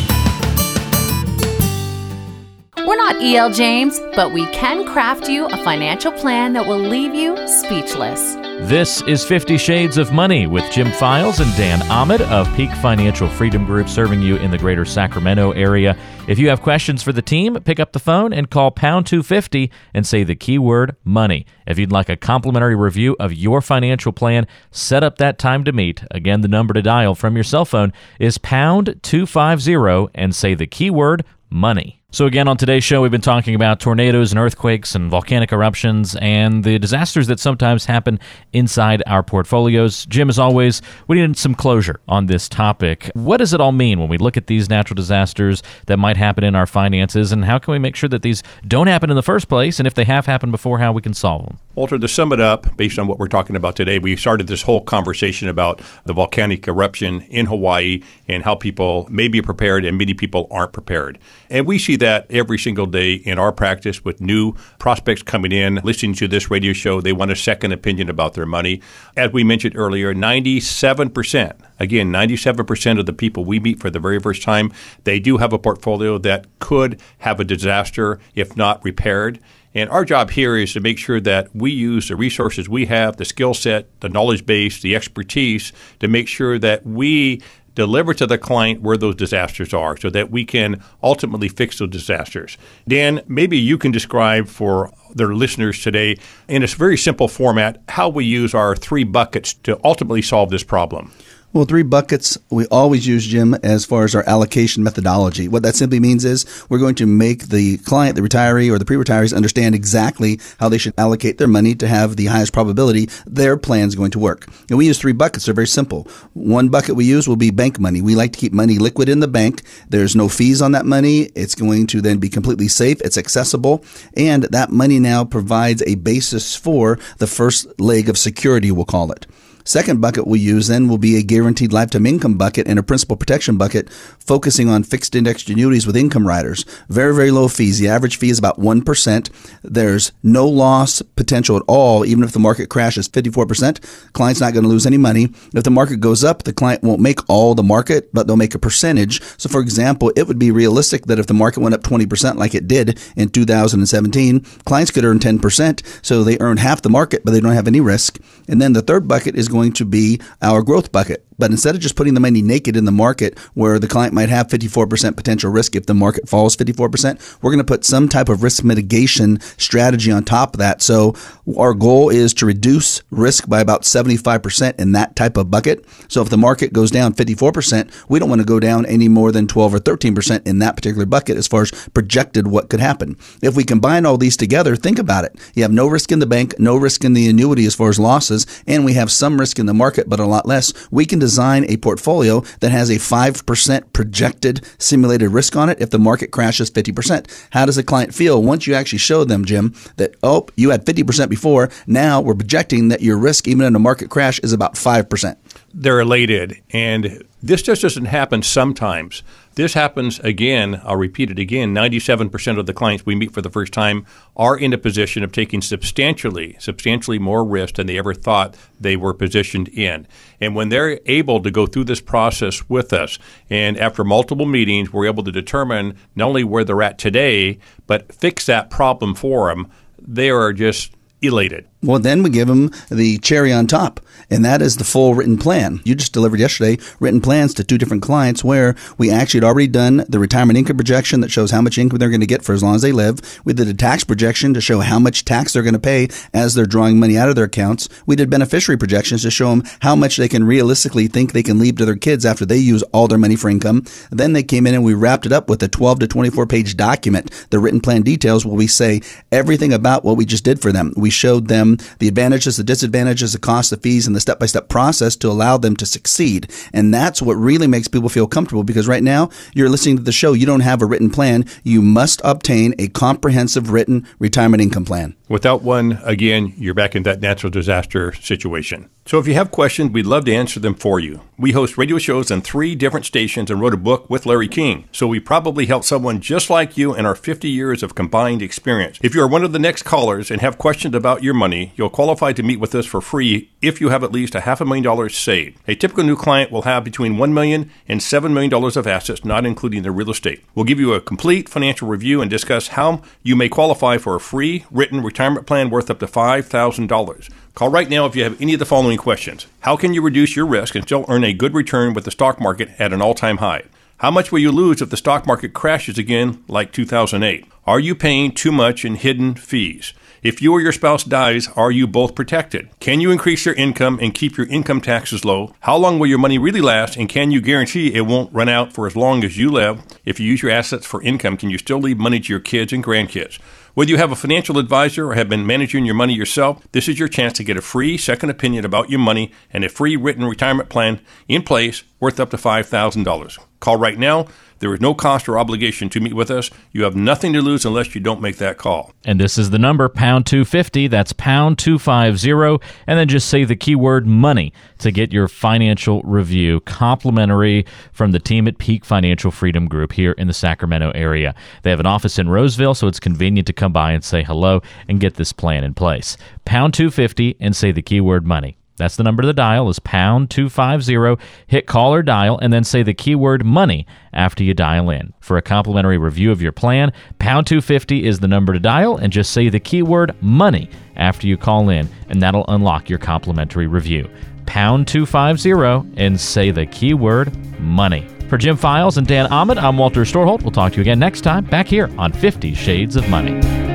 We're 2.78 2.98
not 2.98 3.22
E.L. 3.22 3.52
James, 3.52 4.00
but 4.16 4.32
we 4.32 4.46
can 4.48 4.86
craft 4.86 5.28
you 5.28 5.48
a 5.48 5.58
financial 5.64 6.12
plan 6.12 6.54
that 6.54 6.66
will 6.66 6.80
leave 6.80 7.14
you 7.14 7.36
speechless. 7.48 8.36
This 8.62 9.02
is 9.04 9.24
50 9.24 9.58
Shades 9.58 9.98
of 9.98 10.14
Money 10.14 10.48
with 10.48 10.72
Jim 10.72 10.90
Files 10.94 11.42
and 11.42 11.56
Dan 11.58 11.82
Ahmed 11.92 12.22
of 12.22 12.52
Peak 12.56 12.72
Financial 12.72 13.28
Freedom 13.28 13.66
Group, 13.66 13.90
serving 13.90 14.22
you 14.22 14.38
in 14.38 14.50
the 14.50 14.58
greater 14.58 14.86
Sacramento 14.86 15.52
area. 15.52 15.98
If 16.28 16.40
you 16.40 16.48
have 16.48 16.62
questions 16.62 17.04
for 17.04 17.12
the 17.12 17.22
team, 17.22 17.56
pick 17.66 17.82
up 17.82 17.92
the 17.92 18.00
phone 18.00 18.32
and 18.32 18.50
call 18.50 18.72
pound 18.72 19.08
250 19.08 19.70
and 19.94 20.08
say 20.08 20.24
the 20.24 20.36
keyword 20.36 20.96
money. 21.04 21.46
If 21.68 21.78
you'd 21.78 21.92
like 21.92 22.08
a 22.08 22.16
complimentary 22.16 22.78
review 22.78 23.18
of 23.20 23.34
your 23.34 23.62
financial 23.62 24.14
plan, 24.14 24.48
set 24.72 25.04
up 25.04 25.18
that 25.18 25.38
time 25.38 25.66
to 25.66 25.74
meet. 25.74 26.04
Again, 26.10 26.40
the 26.40 26.48
number 26.48 26.74
to 26.74 26.82
dial 26.82 27.14
from 27.14 27.36
your 27.36 27.44
cell 27.44 27.66
phone 27.66 27.92
is 28.20 28.38
pound 28.38 29.00
250 29.04 30.12
and 30.16 30.34
say 30.34 30.54
the 30.56 30.66
keyword 30.66 31.26
money. 31.50 32.02
So, 32.12 32.28
again, 32.28 32.48
on 32.48 32.56
today's 32.56 32.84
show, 32.84 33.02
we've 33.02 33.12
been 33.12 33.20
talking 33.20 33.56
about 33.56 33.82
tornadoes 33.82 34.32
and 34.32 34.40
earthquakes 34.40 34.96
and 34.96 35.12
volcanic 35.12 35.52
eruptions 35.52 36.16
and 36.22 36.64
the 36.64 36.80
disasters 36.80 37.28
that 37.28 37.42
sometimes 37.42 37.86
happen 37.86 38.22
inside 38.54 39.04
our 39.06 39.22
portfolios. 39.22 40.06
Jim, 40.06 40.30
as 40.30 40.40
always, 40.40 40.82
we 41.10 41.20
need 41.20 41.36
some 41.36 41.54
closure 41.54 42.00
on 42.08 42.28
this 42.28 42.48
topic. 42.48 43.12
What 43.16 43.38
does 43.38 43.54
it 43.54 43.60
all 43.60 43.74
mean 43.74 44.00
when 44.00 44.08
we 44.08 44.18
look 44.18 44.38
at 44.38 44.48
these 44.48 44.70
natural 44.70 44.96
disasters 44.96 45.62
that 45.88 45.98
might 45.98 46.16
happen 46.16 46.46
in 46.46 46.56
our 46.56 46.68
finances, 46.68 47.34
and 47.34 47.44
how 47.44 47.58
can 47.60 47.74
we 47.74 47.80
make 47.80 47.98
sure 47.98 48.08
that 48.08 48.22
these 48.22 48.44
don't 48.66 48.88
happen 48.88 49.10
in 49.10 49.18
the 49.18 49.24
first 49.24 49.50
place? 49.50 49.80
And 49.80 49.88
if 49.88 49.96
they 49.96 50.06
have 50.06 50.26
happened 50.26 50.54
before, 50.54 50.80
how 50.80 50.94
we 50.94 51.02
can 51.02 51.14
solve 51.14 51.44
them? 51.44 51.58
Walter, 51.74 52.00
to 52.00 52.08
sum 52.08 52.32
it 52.32 52.40
up, 52.40 52.78
based 52.78 52.98
on 52.98 53.08
what 53.08 53.20
we're 53.20 53.28
talking 53.28 53.58
about 53.58 53.76
today, 53.76 54.00
we 54.00 54.16
started 54.16 54.48
this 54.48 54.62
whole 54.62 54.80
conversation 54.80 55.50
about 55.50 55.82
the 56.06 56.14
volcanic 56.14 56.66
eruption 56.66 57.22
in 57.24 57.48
Hawaii 57.48 58.02
and 58.30 58.44
how 58.44 58.56
people 58.56 59.06
may 59.10 59.28
be 59.28 59.42
prepared 59.42 59.84
and 59.84 59.98
many 59.98 60.14
people 60.14 60.48
aren't 60.50 60.72
prepared. 60.72 61.20
And 61.50 61.68
we 61.68 61.78
see 61.78 61.95
that 61.98 62.26
every 62.30 62.58
single 62.58 62.86
day 62.86 63.14
in 63.14 63.40
our 63.40 63.52
practice 63.52 64.04
with 64.04 64.22
new 64.22 64.54
prospects 64.80 65.22
coming 65.22 65.52
in, 65.52 65.76
listening 65.84 66.14
to 66.16 66.28
this 66.28 66.50
radio 66.50 66.74
show. 66.74 67.02
They 67.02 67.14
want 67.14 67.32
a 67.32 67.36
second 67.36 67.72
opinion 67.72 68.10
about 68.10 68.34
their 68.34 68.46
money. 68.46 68.82
As 69.16 69.32
we 69.32 69.44
mentioned 69.44 69.76
earlier, 69.76 70.14
97%, 70.14 71.54
again, 71.80 72.12
97% 72.12 73.00
of 73.00 73.06
the 73.06 73.14
people 73.14 73.46
we 73.46 73.60
meet 73.60 73.80
for 73.80 73.90
the 73.90 74.00
very 74.00 74.20
first 74.20 74.42
time, 74.42 74.72
they 75.04 75.20
do 75.20 75.38
have 75.38 75.54
a 75.54 75.60
portfolio 75.60 76.18
that 76.20 76.48
could 76.60 77.00
have 77.20 77.40
a 77.40 77.46
disaster 77.46 78.20
if 78.36 78.56
not 78.56 78.84
repaired. 78.84 79.40
And 79.76 79.90
our 79.90 80.06
job 80.06 80.32
here 80.32 80.56
is 80.56 80.72
to 80.74 80.80
make 80.80 80.98
sure 80.98 81.20
that 81.20 81.54
we 81.54 81.70
use 81.70 82.08
the 82.08 82.16
resources 82.16 82.70
we 82.70 82.86
have, 82.86 83.18
the 83.18 83.26
skill 83.26 83.54
set, 83.54 83.88
the 84.00 84.08
knowledge 84.08 84.46
base, 84.46 84.82
the 84.82 84.96
expertise 84.96 85.74
to 86.00 86.08
make 86.08 86.30
sure 86.30 86.58
that 86.58 86.86
we 86.86 87.42
deliver 87.76 88.14
to 88.14 88.26
the 88.26 88.38
client 88.38 88.82
where 88.82 88.98
those 88.98 89.16
disasters 89.16 89.74
are 89.74 89.96
so 89.98 90.10
that 90.10 90.32
we 90.32 90.46
can 90.46 90.82
ultimately 91.04 91.50
fix 91.50 91.78
those 91.78 91.90
disasters. 91.90 92.58
Dan, 92.88 93.22
maybe 93.28 93.58
you 93.58 93.78
can 93.78 93.92
describe 93.92 94.48
for 94.48 94.92
their 95.14 95.34
listeners 95.34 95.82
today 95.84 96.18
in 96.48 96.64
a 96.64 96.68
very 96.68 96.98
simple 96.98 97.28
format 97.28 97.82
how 97.90 98.10
we 98.10 98.26
use 98.26 98.54
our 98.54 98.76
three 98.76 99.04
buckets 99.04 99.54
to 99.54 99.80
ultimately 99.84 100.22
solve 100.22 100.50
this 100.50 100.64
problem. 100.64 101.12
Well, 101.56 101.64
three 101.64 101.84
buckets 101.84 102.38
we 102.50 102.68
always 102.68 103.08
use, 103.08 103.26
Jim, 103.26 103.54
as 103.64 103.86
far 103.86 104.04
as 104.04 104.14
our 104.14 104.28
allocation 104.28 104.84
methodology. 104.84 105.48
What 105.48 105.64
that 105.64 105.78
simply 105.78 106.02
means 106.02 106.26
is 106.26 106.46
we're 106.68 106.80
going 106.80 106.96
to 106.96 107.06
make 107.06 107.48
the 107.48 107.78
client, 107.78 108.18
the 108.18 108.22
retiree, 108.22 108.70
or 108.70 108.78
the 108.78 108.84
pre 108.84 108.98
retirees 108.98 109.34
understand 109.34 109.74
exactly 109.74 110.42
how 110.60 110.68
they 110.68 110.78
should 110.78 110.94
allocate 110.98 111.38
their 111.38 111.48
money 111.48 111.74
to 111.76 111.88
have 111.88 112.18
the 112.18 112.26
highest 112.26 112.52
probability 112.52 113.08
their 113.26 113.56
plan 113.56 113.88
is 113.88 113.96
going 113.96 114.12
to 114.12 114.20
work. 114.20 114.48
And 114.70 114.78
we 114.78 114.88
use 114.88 115.00
three 115.00 115.14
buckets. 115.14 115.46
They're 115.46 115.54
very 115.54 115.66
simple. 115.66 116.10
One 116.34 116.68
bucket 116.68 116.98
we 116.98 117.06
use 117.06 117.26
will 117.26 117.38
be 117.38 117.52
bank 117.52 117.80
money. 117.80 118.02
We 118.02 118.16
like 118.16 118.34
to 118.34 118.40
keep 118.40 118.52
money 118.52 118.78
liquid 118.78 119.08
in 119.08 119.22
the 119.22 119.28
bank. 119.30 119.62
There's 119.88 120.14
no 120.14 120.28
fees 120.28 120.62
on 120.62 120.74
that 120.74 120.86
money. 120.86 121.30
It's 121.36 121.56
going 121.56 121.88
to 121.88 122.02
then 122.02 122.18
be 122.18 122.28
completely 122.28 122.68
safe. 122.68 123.00
It's 123.00 123.18
accessible. 123.18 123.82
And 124.18 124.44
that 124.44 124.72
money 124.72 125.00
now 125.00 125.24
provides 125.24 125.82
a 125.88 125.96
basis 125.96 126.54
for 126.54 127.00
the 127.20 127.28
first 127.28 127.80
leg 127.80 128.10
of 128.10 128.18
security, 128.18 128.74
we'll 128.74 128.84
call 128.84 129.14
it. 129.14 129.26
Second 129.66 130.00
bucket 130.00 130.28
we'll 130.28 130.40
use 130.40 130.68
then 130.68 130.88
will 130.88 131.00
be 131.00 131.18
a 131.18 131.24
guaranteed 131.24 131.74
lifetime 131.74 132.06
income 132.06 132.38
bucket 132.38 132.68
and 132.68 132.78
a 132.78 132.84
principal 132.84 133.18
protection 133.18 133.58
bucket 133.58 133.90
focusing 133.92 134.70
on 134.70 134.84
fixed 134.84 135.16
indexed 135.16 135.50
annuities 135.50 135.88
with 135.88 135.98
income 135.98 136.28
riders. 136.28 136.66
Very, 136.88 137.16
very 137.16 137.32
low 137.32 137.48
fees. 137.48 137.80
The 137.80 137.88
average 137.88 138.18
fee 138.18 138.30
is 138.30 138.38
about 138.38 138.60
1%. 138.60 139.30
There's 139.64 140.12
no 140.22 140.48
loss 140.48 141.02
potential 141.02 141.58
at 141.58 141.64
all, 141.68 142.06
even 142.06 142.24
if 142.24 142.32
the 142.32 142.40
market 142.40 142.70
crashes 142.70 143.10
54%. 143.10 144.14
Client's 144.14 144.40
not 144.40 144.54
going 144.54 144.64
to 144.64 144.70
lose 144.70 144.86
any 144.86 144.98
money. 144.98 145.30
If 145.56 145.64
the 145.64 145.72
market 145.72 145.98
goes 145.98 146.24
up, 146.24 146.44
the 146.44 146.54
client 146.54 146.84
won't 146.84 147.02
make 147.02 147.28
all 147.28 147.56
the 147.56 147.64
market, 147.64 148.14
but 148.14 148.28
they'll 148.28 148.38
make 148.38 148.54
a 148.54 148.60
percentage. 148.60 149.20
So, 149.40 149.50
for 149.50 149.62
example, 149.62 150.12
it 150.16 150.28
would 150.28 150.38
be 150.38 150.52
realistic 150.52 151.08
that 151.08 151.18
if 151.18 151.26
the 151.26 151.34
market 151.34 151.62
went 151.62 151.74
up 151.74 151.82
20% 151.82 152.36
like 152.36 152.54
it 152.54 152.68
did 152.68 153.00
in 153.16 153.30
2017, 153.30 154.42
clients 154.66 154.92
could 154.92 155.06
earn 155.06 155.18
10%. 155.18 156.06
So 156.06 156.24
they 156.24 156.38
earn 156.40 156.58
half 156.58 156.84
the 156.84 156.90
market, 156.92 157.24
but 157.26 157.32
they 157.32 157.40
don't 157.40 157.54
have 157.54 157.68
any 157.68 157.82
risk. 157.82 158.20
And 158.48 158.62
then 158.62 158.74
the 158.74 158.84
third 158.84 159.08
bucket 159.08 159.36
is 159.36 159.50
going 159.56 159.72
to 159.72 159.86
be 159.86 160.20
our 160.42 160.62
growth 160.62 160.92
bucket. 160.92 161.26
But 161.38 161.52
instead 161.52 161.76
of 161.76 161.82
just 161.82 161.96
putting 161.96 162.14
the 162.14 162.20
money 162.20 162.42
naked 162.42 162.76
in 162.76 162.86
the 162.86 162.92
market 162.92 163.38
where 163.54 163.80
the 163.80 163.88
client 163.88 164.14
might 164.14 164.30
have 164.30 164.48
54% 164.48 165.16
potential 165.16 165.52
risk 165.52 165.76
if 165.76 165.86
the 165.86 165.94
market 165.94 166.28
falls 166.30 166.56
54%, 166.56 167.42
we're 167.42 167.52
going 167.52 167.60
to 167.60 167.64
put 167.64 167.86
some 167.86 168.08
type 168.08 168.30
of 168.30 168.44
risk 168.44 168.64
mitigation 168.64 169.40
strategy 169.58 170.12
on 170.12 170.24
top 170.24 170.56
of 170.56 170.60
that. 170.60 170.82
So 170.82 171.16
our 171.58 171.74
goal 171.74 172.10
is 172.10 172.34
to 172.36 172.46
reduce 172.46 173.02
risk 173.12 173.48
by 173.48 173.60
about 173.60 173.84
75% 173.84 174.80
in 174.80 174.92
that 174.94 175.16
type 175.16 175.38
of 175.38 175.52
bucket. 175.52 175.86
So 176.08 176.22
if 176.22 176.30
the 176.30 176.38
market 176.38 176.74
goes 176.74 176.92
down 176.92 177.14
54%, 177.14 177.92
we 178.10 178.20
don't 178.20 178.30
want 178.30 178.42
to 178.42 178.46
go 178.46 178.60
down 178.60 178.86
any 178.86 179.08
more 179.08 179.32
than 179.32 179.48
12 179.48 179.76
or 179.76 179.80
13% 179.80 180.48
in 180.48 180.60
that 180.60 180.76
particular 180.76 181.06
bucket 181.06 181.38
as 181.38 181.48
far 181.48 181.64
as 181.64 181.72
projected 181.94 182.48
what 182.48 182.70
could 182.70 182.80
happen. 182.80 183.18
If 183.42 183.56
we 183.56 183.64
combine 183.64 184.06
all 184.06 184.18
these 184.18 184.38
together, 184.38 184.76
think 184.76 185.00
about 185.00 185.26
it. 185.26 185.36
You 185.54 185.64
have 185.64 185.72
no 185.72 185.88
risk 185.88 186.12
in 186.12 186.20
the 186.20 186.26
bank, 186.26 186.56
no 186.60 186.76
risk 186.76 187.04
in 187.04 187.14
the 187.14 187.30
annuity 187.30 187.66
as 187.66 187.76
far 187.76 187.90
as 187.90 188.00
losses, 188.00 188.46
and 188.68 188.86
we 188.86 188.94
have 188.94 189.12
some 189.12 189.40
risk 189.40 189.60
in 189.60 189.66
the 189.66 189.74
market, 189.74 190.10
but 190.10 190.20
a 190.20 190.26
lot 190.26 190.46
less. 190.46 190.74
We 190.92 191.06
can 191.06 191.20
design 191.26 191.66
a 191.68 191.78
portfolio 191.78 192.42
that 192.60 192.72
has 192.72 192.90
a 192.90 192.96
5% 192.96 193.94
projected 193.94 194.64
simulated 194.78 195.32
risk 195.32 195.56
on 195.56 195.70
it 195.70 195.82
if 195.82 195.90
the 195.90 195.98
market 195.98 196.30
crashes 196.32 196.70
50%. 196.70 197.48
How 197.50 197.66
does 197.66 197.78
the 197.78 197.84
client 197.84 198.14
feel 198.14 198.44
once 198.44 198.68
you 198.68 198.76
actually 198.76 199.00
show 199.00 199.24
them, 199.24 199.44
Jim, 199.44 199.74
that, 199.98 200.16
oh, 200.22 200.46
you 200.56 200.70
had 200.70 200.86
50% 200.86 201.28
before, 201.30 201.70
now 201.88 202.22
we're 202.22 202.36
projecting 202.36 202.90
that 202.90 203.02
your 203.02 203.18
risk, 203.18 203.48
even 203.48 203.66
in 203.66 203.76
a 203.76 203.80
market 203.80 204.12
crash, 204.12 204.40
is 204.40 204.54
about 204.54 204.76
5%? 204.76 205.36
They're 205.74 206.00
elated. 206.00 206.62
And 206.70 207.24
this 207.42 207.64
just 207.64 207.82
doesn't 207.82 208.06
happen 208.06 208.44
sometimes. 208.44 209.24
This 209.56 209.74
happens 209.74 210.20
again, 210.20 210.82
I'll 210.84 210.98
repeat 210.98 211.32
it 211.32 211.40
again 211.40 211.74
97% 211.74 212.60
of 212.60 212.66
the 212.66 212.74
clients 212.74 213.06
we 213.06 213.16
meet 213.16 213.32
for 213.32 213.42
the 213.42 213.50
first 213.50 213.72
time 213.72 214.06
are 214.36 214.58
in 214.58 214.74
a 214.74 214.78
position 214.78 215.24
of 215.24 215.32
taking 215.32 215.62
substantially, 215.62 216.58
substantially 216.60 217.20
more 217.20 217.46
risk 217.46 217.76
than 217.76 217.88
they 217.88 217.98
ever 217.98 218.14
thought 218.14 218.58
they 218.82 218.98
were 218.98 219.14
positioned 219.14 219.70
in. 219.70 220.08
And 220.42 220.56
when 220.56 220.68
they're 220.68 221.00
able 221.06 221.42
to 221.42 221.52
go 221.52 221.68
through 221.68 221.86
this 221.86 222.02
process 222.02 222.68
with 222.70 222.92
us, 222.92 223.18
and 223.50 223.78
after 223.78 224.04
multiple 224.04 224.46
meetings, 224.46 224.92
we're 224.92 225.08
able 225.08 225.24
to 225.24 225.32
determine 225.32 225.96
not 226.18 226.28
only 226.28 226.44
where 226.44 226.66
they're 226.66 226.84
at 226.84 226.98
today, 226.98 227.58
but 227.88 228.14
fix 228.14 228.46
that 228.48 228.70
problem 228.70 229.16
for 229.16 229.48
them, 229.48 229.72
they 229.98 230.30
are 230.30 230.52
just 230.52 230.92
elated. 231.22 231.66
Well, 231.86 232.00
then 232.00 232.24
we 232.24 232.32
give 232.32 232.48
them 232.48 232.72
the 232.90 233.20
cherry 233.20 233.54
on 233.54 233.68
top, 233.68 234.00
and 234.32 234.44
that 234.44 234.60
is 234.60 234.78
the 234.78 234.84
full 234.84 235.14
written 235.14 235.38
plan. 235.38 235.82
You 235.84 235.94
just 235.94 236.14
delivered 236.14 236.40
yesterday 236.40 236.80
written 237.00 237.22
plans 237.22 237.54
to 237.54 237.64
two 237.64 237.78
different 237.78 238.02
clients 238.02 238.44
where 238.44 238.76
we 238.98 239.12
actually 239.12 239.42
had 239.42 239.44
already 239.44 239.68
done 239.68 240.04
the 240.10 240.18
retirement 240.18 240.58
income 240.58 240.78
projection 240.78 241.22
that 241.22 241.30
shows 241.30 241.52
how 241.52 241.62
much 241.62 241.78
income 241.78 242.00
they're 242.00 242.10
going 242.10 242.22
to 242.22 242.26
get 242.26 242.44
for 242.44 242.54
as 242.54 242.64
long 242.64 242.74
as 242.74 242.82
they 242.82 242.92
live. 242.92 243.20
We 243.46 243.54
did 243.54 243.68
a 243.68 243.74
tax 243.76 244.04
projection 244.04 244.56
to 244.56 244.62
show 244.62 244.80
how 244.80 244.98
much 244.98 245.26
tax 245.26 245.54
they're 245.54 245.62
going 245.62 245.74
to 245.74 245.80
pay 245.80 246.08
as 246.34 246.56
they're 246.56 246.66
drawing 246.66 247.00
money 247.00 247.20
out 247.20 247.30
of 247.30 247.36
their 247.36 247.46
accounts. 247.46 247.88
We 248.08 248.16
did 248.16 248.32
beneficiary 248.32 248.80
projections 248.80 249.22
to 249.22 249.30
show 249.30 249.50
them 249.50 249.64
how 249.82 249.96
much 249.96 250.18
they 250.18 250.28
can 250.28 250.44
realistically 250.44 251.06
think 251.06 251.34
they 251.34 251.44
can 251.44 251.60
leave 251.60 251.78
to 251.78 251.86
their 251.86 251.96
kids 251.96 252.26
after 252.26 252.48
they 252.48 252.58
use 252.58 252.82
all 252.94 253.08
their 253.08 253.20
money 253.20 253.36
for 253.36 253.48
income. 253.48 253.86
Then 254.10 254.34
they 254.34 254.44
came 254.44 254.66
in 254.66 254.74
and 254.74 254.84
we 254.84 254.96
wrapped 254.96 255.28
it 255.28 255.32
up 255.32 255.50
with 255.50 255.62
a 255.62 255.68
12 255.68 256.00
to 256.00 256.08
24 256.08 256.48
page 256.48 256.76
document, 256.76 257.30
the 257.52 257.60
written 257.60 257.80
plan 257.80 258.02
details, 258.02 258.44
where 258.44 258.56
we 258.56 258.66
say 258.66 259.02
everything 259.32 259.72
about 259.72 260.04
what 260.04 260.18
we 260.18 260.26
just 260.26 260.44
did 260.44 260.60
for 260.60 260.72
them. 260.72 260.92
We 260.98 261.12
showed 261.12 261.48
them 261.48 261.75
the 262.00 262.08
advantages, 262.08 262.58
the 262.58 262.64
disadvantages, 262.64 263.34
the 263.34 263.40
cost, 263.40 263.70
the 263.70 263.78
fees, 263.78 264.08
and 264.08 264.16
the 264.16 264.20
step 264.20 264.40
by 264.40 264.46
step 264.46 264.70
process 264.70 265.16
to 265.18 265.30
allow 265.30 265.58
them 265.58 265.76
to 265.78 265.86
succeed. 265.86 266.52
And 266.74 266.94
that's 266.94 267.22
what 267.22 267.36
really 267.36 267.68
makes 267.68 267.88
people 267.88 268.10
feel 268.10 268.28
comfortable 268.28 268.64
because 268.64 268.88
right 268.88 269.04
now 269.04 269.30
you're 269.54 269.70
listening 269.70 269.98
to 269.98 270.04
the 270.04 270.12
show, 270.12 270.34
you 270.34 270.46
don't 270.46 270.62
have 270.62 270.82
a 270.82 270.86
written 270.86 271.10
plan. 271.10 271.46
You 271.64 271.82
must 271.82 272.22
obtain 272.24 272.74
a 272.80 272.88
comprehensive 272.90 273.72
written 273.72 274.08
retirement 274.20 274.62
income 274.62 274.86
plan. 274.86 275.16
Without 275.30 275.62
one, 275.62 276.00
again, 276.04 276.54
you're 276.58 276.74
back 276.74 276.96
in 276.96 277.04
that 277.04 277.22
natural 277.22 277.50
disaster 277.50 278.14
situation. 278.14 278.90
So 279.08 279.20
if 279.20 279.28
you 279.28 279.36
have 279.36 279.52
questions, 279.52 279.92
we'd 279.92 280.08
love 280.08 280.26
to 280.26 280.34
answer 280.34 280.60
them 280.60 280.74
for 280.74 281.00
you. 281.00 281.22
We 281.38 281.52
host 281.52 281.78
radio 281.78 282.00
shows 282.00 282.32
on 282.32 282.42
three 282.42 282.74
different 282.74 283.06
stations 283.06 283.52
and 283.52 283.62
wrote 283.62 283.76
a 283.76 283.78
book 283.78 284.10
with 284.10 284.26
Larry 284.26 284.48
King. 284.48 284.90
So 284.92 285.06
we 285.06 285.20
probably 285.20 285.68
helped 285.68 285.86
someone 285.86 286.22
just 286.22 286.50
like 286.50 286.76
you 286.76 286.96
in 286.96 287.06
our 287.06 287.14
50 287.14 287.48
years 287.48 287.84
of 287.84 287.94
combined 287.94 288.42
experience. 288.42 288.98
If 289.04 289.14
you 289.14 289.22
are 289.22 289.28
one 289.28 289.44
of 289.44 289.52
the 289.52 289.60
next 289.60 289.84
callers 289.84 290.32
and 290.32 290.42
have 290.42 290.58
questions 290.58 290.96
about 290.96 291.22
your 291.22 291.36
money, 291.36 291.72
you'll 291.76 291.92
qualify 291.92 292.34
to 292.34 292.42
meet 292.42 292.60
with 292.60 292.74
us 292.74 292.88
for 292.88 293.00
free 293.00 293.52
if 293.62 293.80
you 293.80 293.90
have 293.90 294.04
at 294.04 294.12
least 294.12 294.34
a 294.34 294.42
half 294.42 294.60
a 294.60 294.66
million 294.66 294.84
dollars 294.84 295.16
saved. 295.16 295.60
A 295.68 295.76
typical 295.76 296.04
new 296.04 296.16
client 296.16 296.52
will 296.52 296.64
have 296.64 296.84
between 296.84 297.18
$1 297.18 297.32
million 297.32 297.70
and 297.88 298.02
$7 298.02 298.34
million 298.34 298.52
of 298.52 298.88
assets, 298.88 299.24
not 299.24 299.46
including 299.46 299.84
their 299.84 299.92
real 299.92 300.10
estate. 300.10 300.44
We'll 300.56 300.66
give 300.66 300.80
you 300.80 300.94
a 300.94 301.02
complete 301.02 301.48
financial 301.48 301.88
review 301.88 302.22
and 302.22 302.32
discuss 302.32 302.70
how 302.70 303.04
you 303.22 303.36
may 303.36 303.50
qualify 303.50 304.00
for 304.00 304.16
a 304.16 304.20
free 304.20 304.66
written 304.72 305.04
retirement 305.04 305.46
plan 305.46 305.70
worth 305.70 305.92
up 305.92 306.00
to 306.00 306.08
$5,000. 306.08 307.30
Call 307.56 307.70
right 307.70 307.90
now 307.90 308.06
if 308.06 308.18
you 308.18 308.24
have 308.26 308.42
any 308.42 308.52
of 308.52 308.60
the 308.60 308.66
following 308.66 308.98
questions. 308.98 309.48
How 309.62 309.78
can 309.78 309.94
you 309.94 310.02
reduce 310.02 310.36
your 310.36 310.46
risk 310.46 310.76
and 310.76 310.84
still 310.84 311.06
earn 311.08 311.24
a 311.24 311.32
good 311.32 311.54
return 311.54 311.94
with 311.94 312.04
the 312.04 312.12
stock 312.12 312.42
market 312.42 312.70
at 312.78 312.92
an 312.92 313.02
all 313.02 313.14
time 313.14 313.38
high? 313.38 313.64
How 314.00 314.12
much 314.12 314.30
will 314.30 314.40
you 314.40 314.52
lose 314.52 314.82
if 314.82 314.90
the 314.90 314.98
stock 314.98 315.26
market 315.26 315.54
crashes 315.54 315.98
again 315.98 316.44
like 316.50 316.74
2008? 316.74 317.46
Are 317.66 317.80
you 317.80 317.96
paying 317.96 318.34
too 318.34 318.52
much 318.52 318.84
in 318.84 318.96
hidden 318.96 319.36
fees? 319.36 319.94
If 320.22 320.42
you 320.42 320.52
or 320.52 320.60
your 320.60 320.74
spouse 320.74 321.06
dies, 321.06 321.48
are 321.56 321.72
you 321.72 321.88
both 321.88 322.14
protected? 322.14 322.68
Can 322.82 323.00
you 323.00 323.10
increase 323.10 323.46
your 323.46 323.56
income 323.56 324.00
and 324.02 324.14
keep 324.14 324.36
your 324.36 324.48
income 324.48 324.82
taxes 324.82 325.24
low? 325.24 325.56
How 325.62 325.78
long 325.78 325.98
will 325.98 326.08
your 326.08 326.18
money 326.18 326.38
really 326.38 326.60
last? 326.60 326.98
And 326.98 327.08
can 327.08 327.32
you 327.32 327.40
guarantee 327.40 327.94
it 327.94 328.02
won't 328.02 328.34
run 328.34 328.50
out 328.50 328.74
for 328.74 328.86
as 328.86 328.98
long 328.98 329.24
as 329.24 329.38
you 329.38 329.50
live? 329.50 329.82
If 330.04 330.20
you 330.20 330.28
use 330.28 330.42
your 330.42 330.52
assets 330.52 330.86
for 330.86 331.02
income, 331.04 331.38
can 331.38 331.50
you 331.50 331.58
still 331.58 331.80
leave 331.80 331.98
money 331.98 332.20
to 332.20 332.34
your 332.34 332.42
kids 332.42 332.74
and 332.74 332.84
grandkids? 332.84 333.40
Whether 333.76 333.92
you 333.92 333.98
have 333.98 334.14
a 334.14 334.16
financial 334.16 334.58
advisor 334.58 335.12
or 335.12 335.16
have 335.16 335.28
been 335.28 335.46
managing 335.46 335.86
your 335.86 335.96
money 335.96 336.14
yourself, 336.14 336.66
this 336.72 336.88
is 336.88 336.98
your 336.98 337.10
chance 337.10 337.34
to 337.34 337.44
get 337.44 337.58
a 337.58 337.62
free 337.62 337.98
second 337.98 338.30
opinion 338.30 338.64
about 338.64 338.90
your 338.90 339.02
money 339.02 339.34
and 339.52 339.66
a 339.66 339.70
free 339.70 339.98
written 339.98 340.24
retirement 340.24 340.70
plan 340.70 341.02
in 341.28 341.42
place 341.44 341.84
worth 342.00 342.18
up 342.18 342.30
to 342.30 342.38
$5,000. 342.38 343.40
Call 343.60 343.76
right 343.76 344.00
now. 344.00 344.28
There 344.66 344.74
is 344.74 344.82
no 344.82 344.96
cost 344.96 345.30
or 345.30 345.38
obligation 345.38 345.90
to 345.90 346.00
meet 346.00 346.16
with 346.16 346.32
us. 346.32 346.50
You 346.72 346.86
have 346.86 346.96
nothing 346.96 347.34
to 347.34 347.42
lose 347.44 347.66
unless 347.66 347.94
you 347.94 348.02
don't 348.02 348.20
make 348.20 348.38
that 348.38 348.58
call. 348.58 348.92
And 349.04 349.20
this 349.20 349.38
is 349.38 349.52
the 349.52 349.60
number, 349.60 349.88
pound 349.88 350.26
250. 350.26 350.88
That's 350.88 351.14
pound 351.14 351.60
250. 351.60 352.66
And 352.88 352.98
then 352.98 353.08
just 353.08 353.30
say 353.30 353.44
the 353.44 353.56
keyword 353.56 354.08
money 354.08 354.54
to 354.80 354.90
get 354.90 355.14
your 355.14 355.28
financial 355.28 356.02
review 356.02 356.62
complimentary 356.62 357.64
from 357.92 358.12
the 358.12 358.18
team 358.18 358.48
at 358.48 358.58
Peak 358.58 358.84
Financial 358.84 359.30
Freedom 359.30 359.68
Group 359.68 359.92
here 359.92 360.14
in 360.14 360.26
the 360.26 360.34
Sacramento 360.34 360.90
area. 360.96 361.36
They 361.62 361.70
have 361.70 361.80
an 361.80 361.86
office 361.86 362.18
in 362.18 362.28
Roseville, 362.28 362.74
so 362.74 362.88
it's 362.88 363.00
convenient 363.00 363.46
to 363.46 363.54
come 363.54 363.72
by 363.72 363.92
and 363.92 364.04
say 364.04 364.24
hello 364.24 364.64
and 364.88 365.00
get 365.00 365.14
this 365.14 365.32
plan 365.32 365.64
in 365.64 365.76
place. 365.76 366.18
Pound 366.44 366.74
250 366.74 367.38
and 367.40 367.56
say 367.56 367.72
the 367.72 367.84
keyword 367.84 368.26
money. 368.26 368.58
That's 368.78 368.96
the 368.96 369.04
number 369.04 369.24
to 369.24 369.34
dial 369.34 369.70
is 369.70 369.80
pound 369.80 370.30
250. 370.30 371.24
Hit 371.48 371.66
call 371.66 371.94
or 371.94 372.04
dial 372.04 372.38
and 372.40 372.52
then 372.52 372.64
say 372.64 372.84
the 372.84 372.94
keyword 372.94 373.46
money 373.46 373.86
after 374.14 374.44
you 374.44 374.54
dial 374.54 374.90
in. 374.90 375.14
For 375.22 375.38
a 375.38 375.42
complimentary 375.42 375.98
review 375.98 376.32
of 376.32 376.42
your 376.42 376.52
plan, 376.52 376.92
pound 377.20 377.48
250 377.48 378.06
is 378.06 378.20
the 378.20 378.28
number 378.28 378.54
to 378.54 378.60
dial 378.60 378.98
and 378.98 379.14
just 379.14 379.32
say 379.32 379.50
the 379.50 379.60
keyword 379.60 380.22
money 380.22 380.70
after 380.96 381.28
you 381.28 381.38
call 381.38 381.70
in 381.70 381.88
and 382.10 382.22
that'll 382.22 382.46
unlock 382.48 382.90
your 382.90 383.00
complimentary 383.00 383.68
review. 383.68 384.10
Pound 384.46 384.88
250 384.88 385.94
and 385.98 386.20
say 386.20 386.52
the 386.52 386.66
keyword 386.66 387.36
money. 387.60 388.08
For 388.30 388.38
Jim 388.38 388.58
Files 388.58 388.98
and 388.98 389.08
Dan 389.08 389.28
Ahmed, 389.28 389.58
I'm 389.58 389.78
Walter 389.78 390.02
Storholt. 390.02 390.42
We'll 390.42 390.52
talk 390.52 390.72
to 390.74 390.78
you 390.78 390.82
again 390.82 391.00
next 391.00 391.22
time 391.22 391.46
back 391.46 391.68
here 391.68 391.90
on 391.98 392.12
50 392.12 392.54
Shades 392.56 392.96
of 392.96 393.08
Money. 393.08 393.75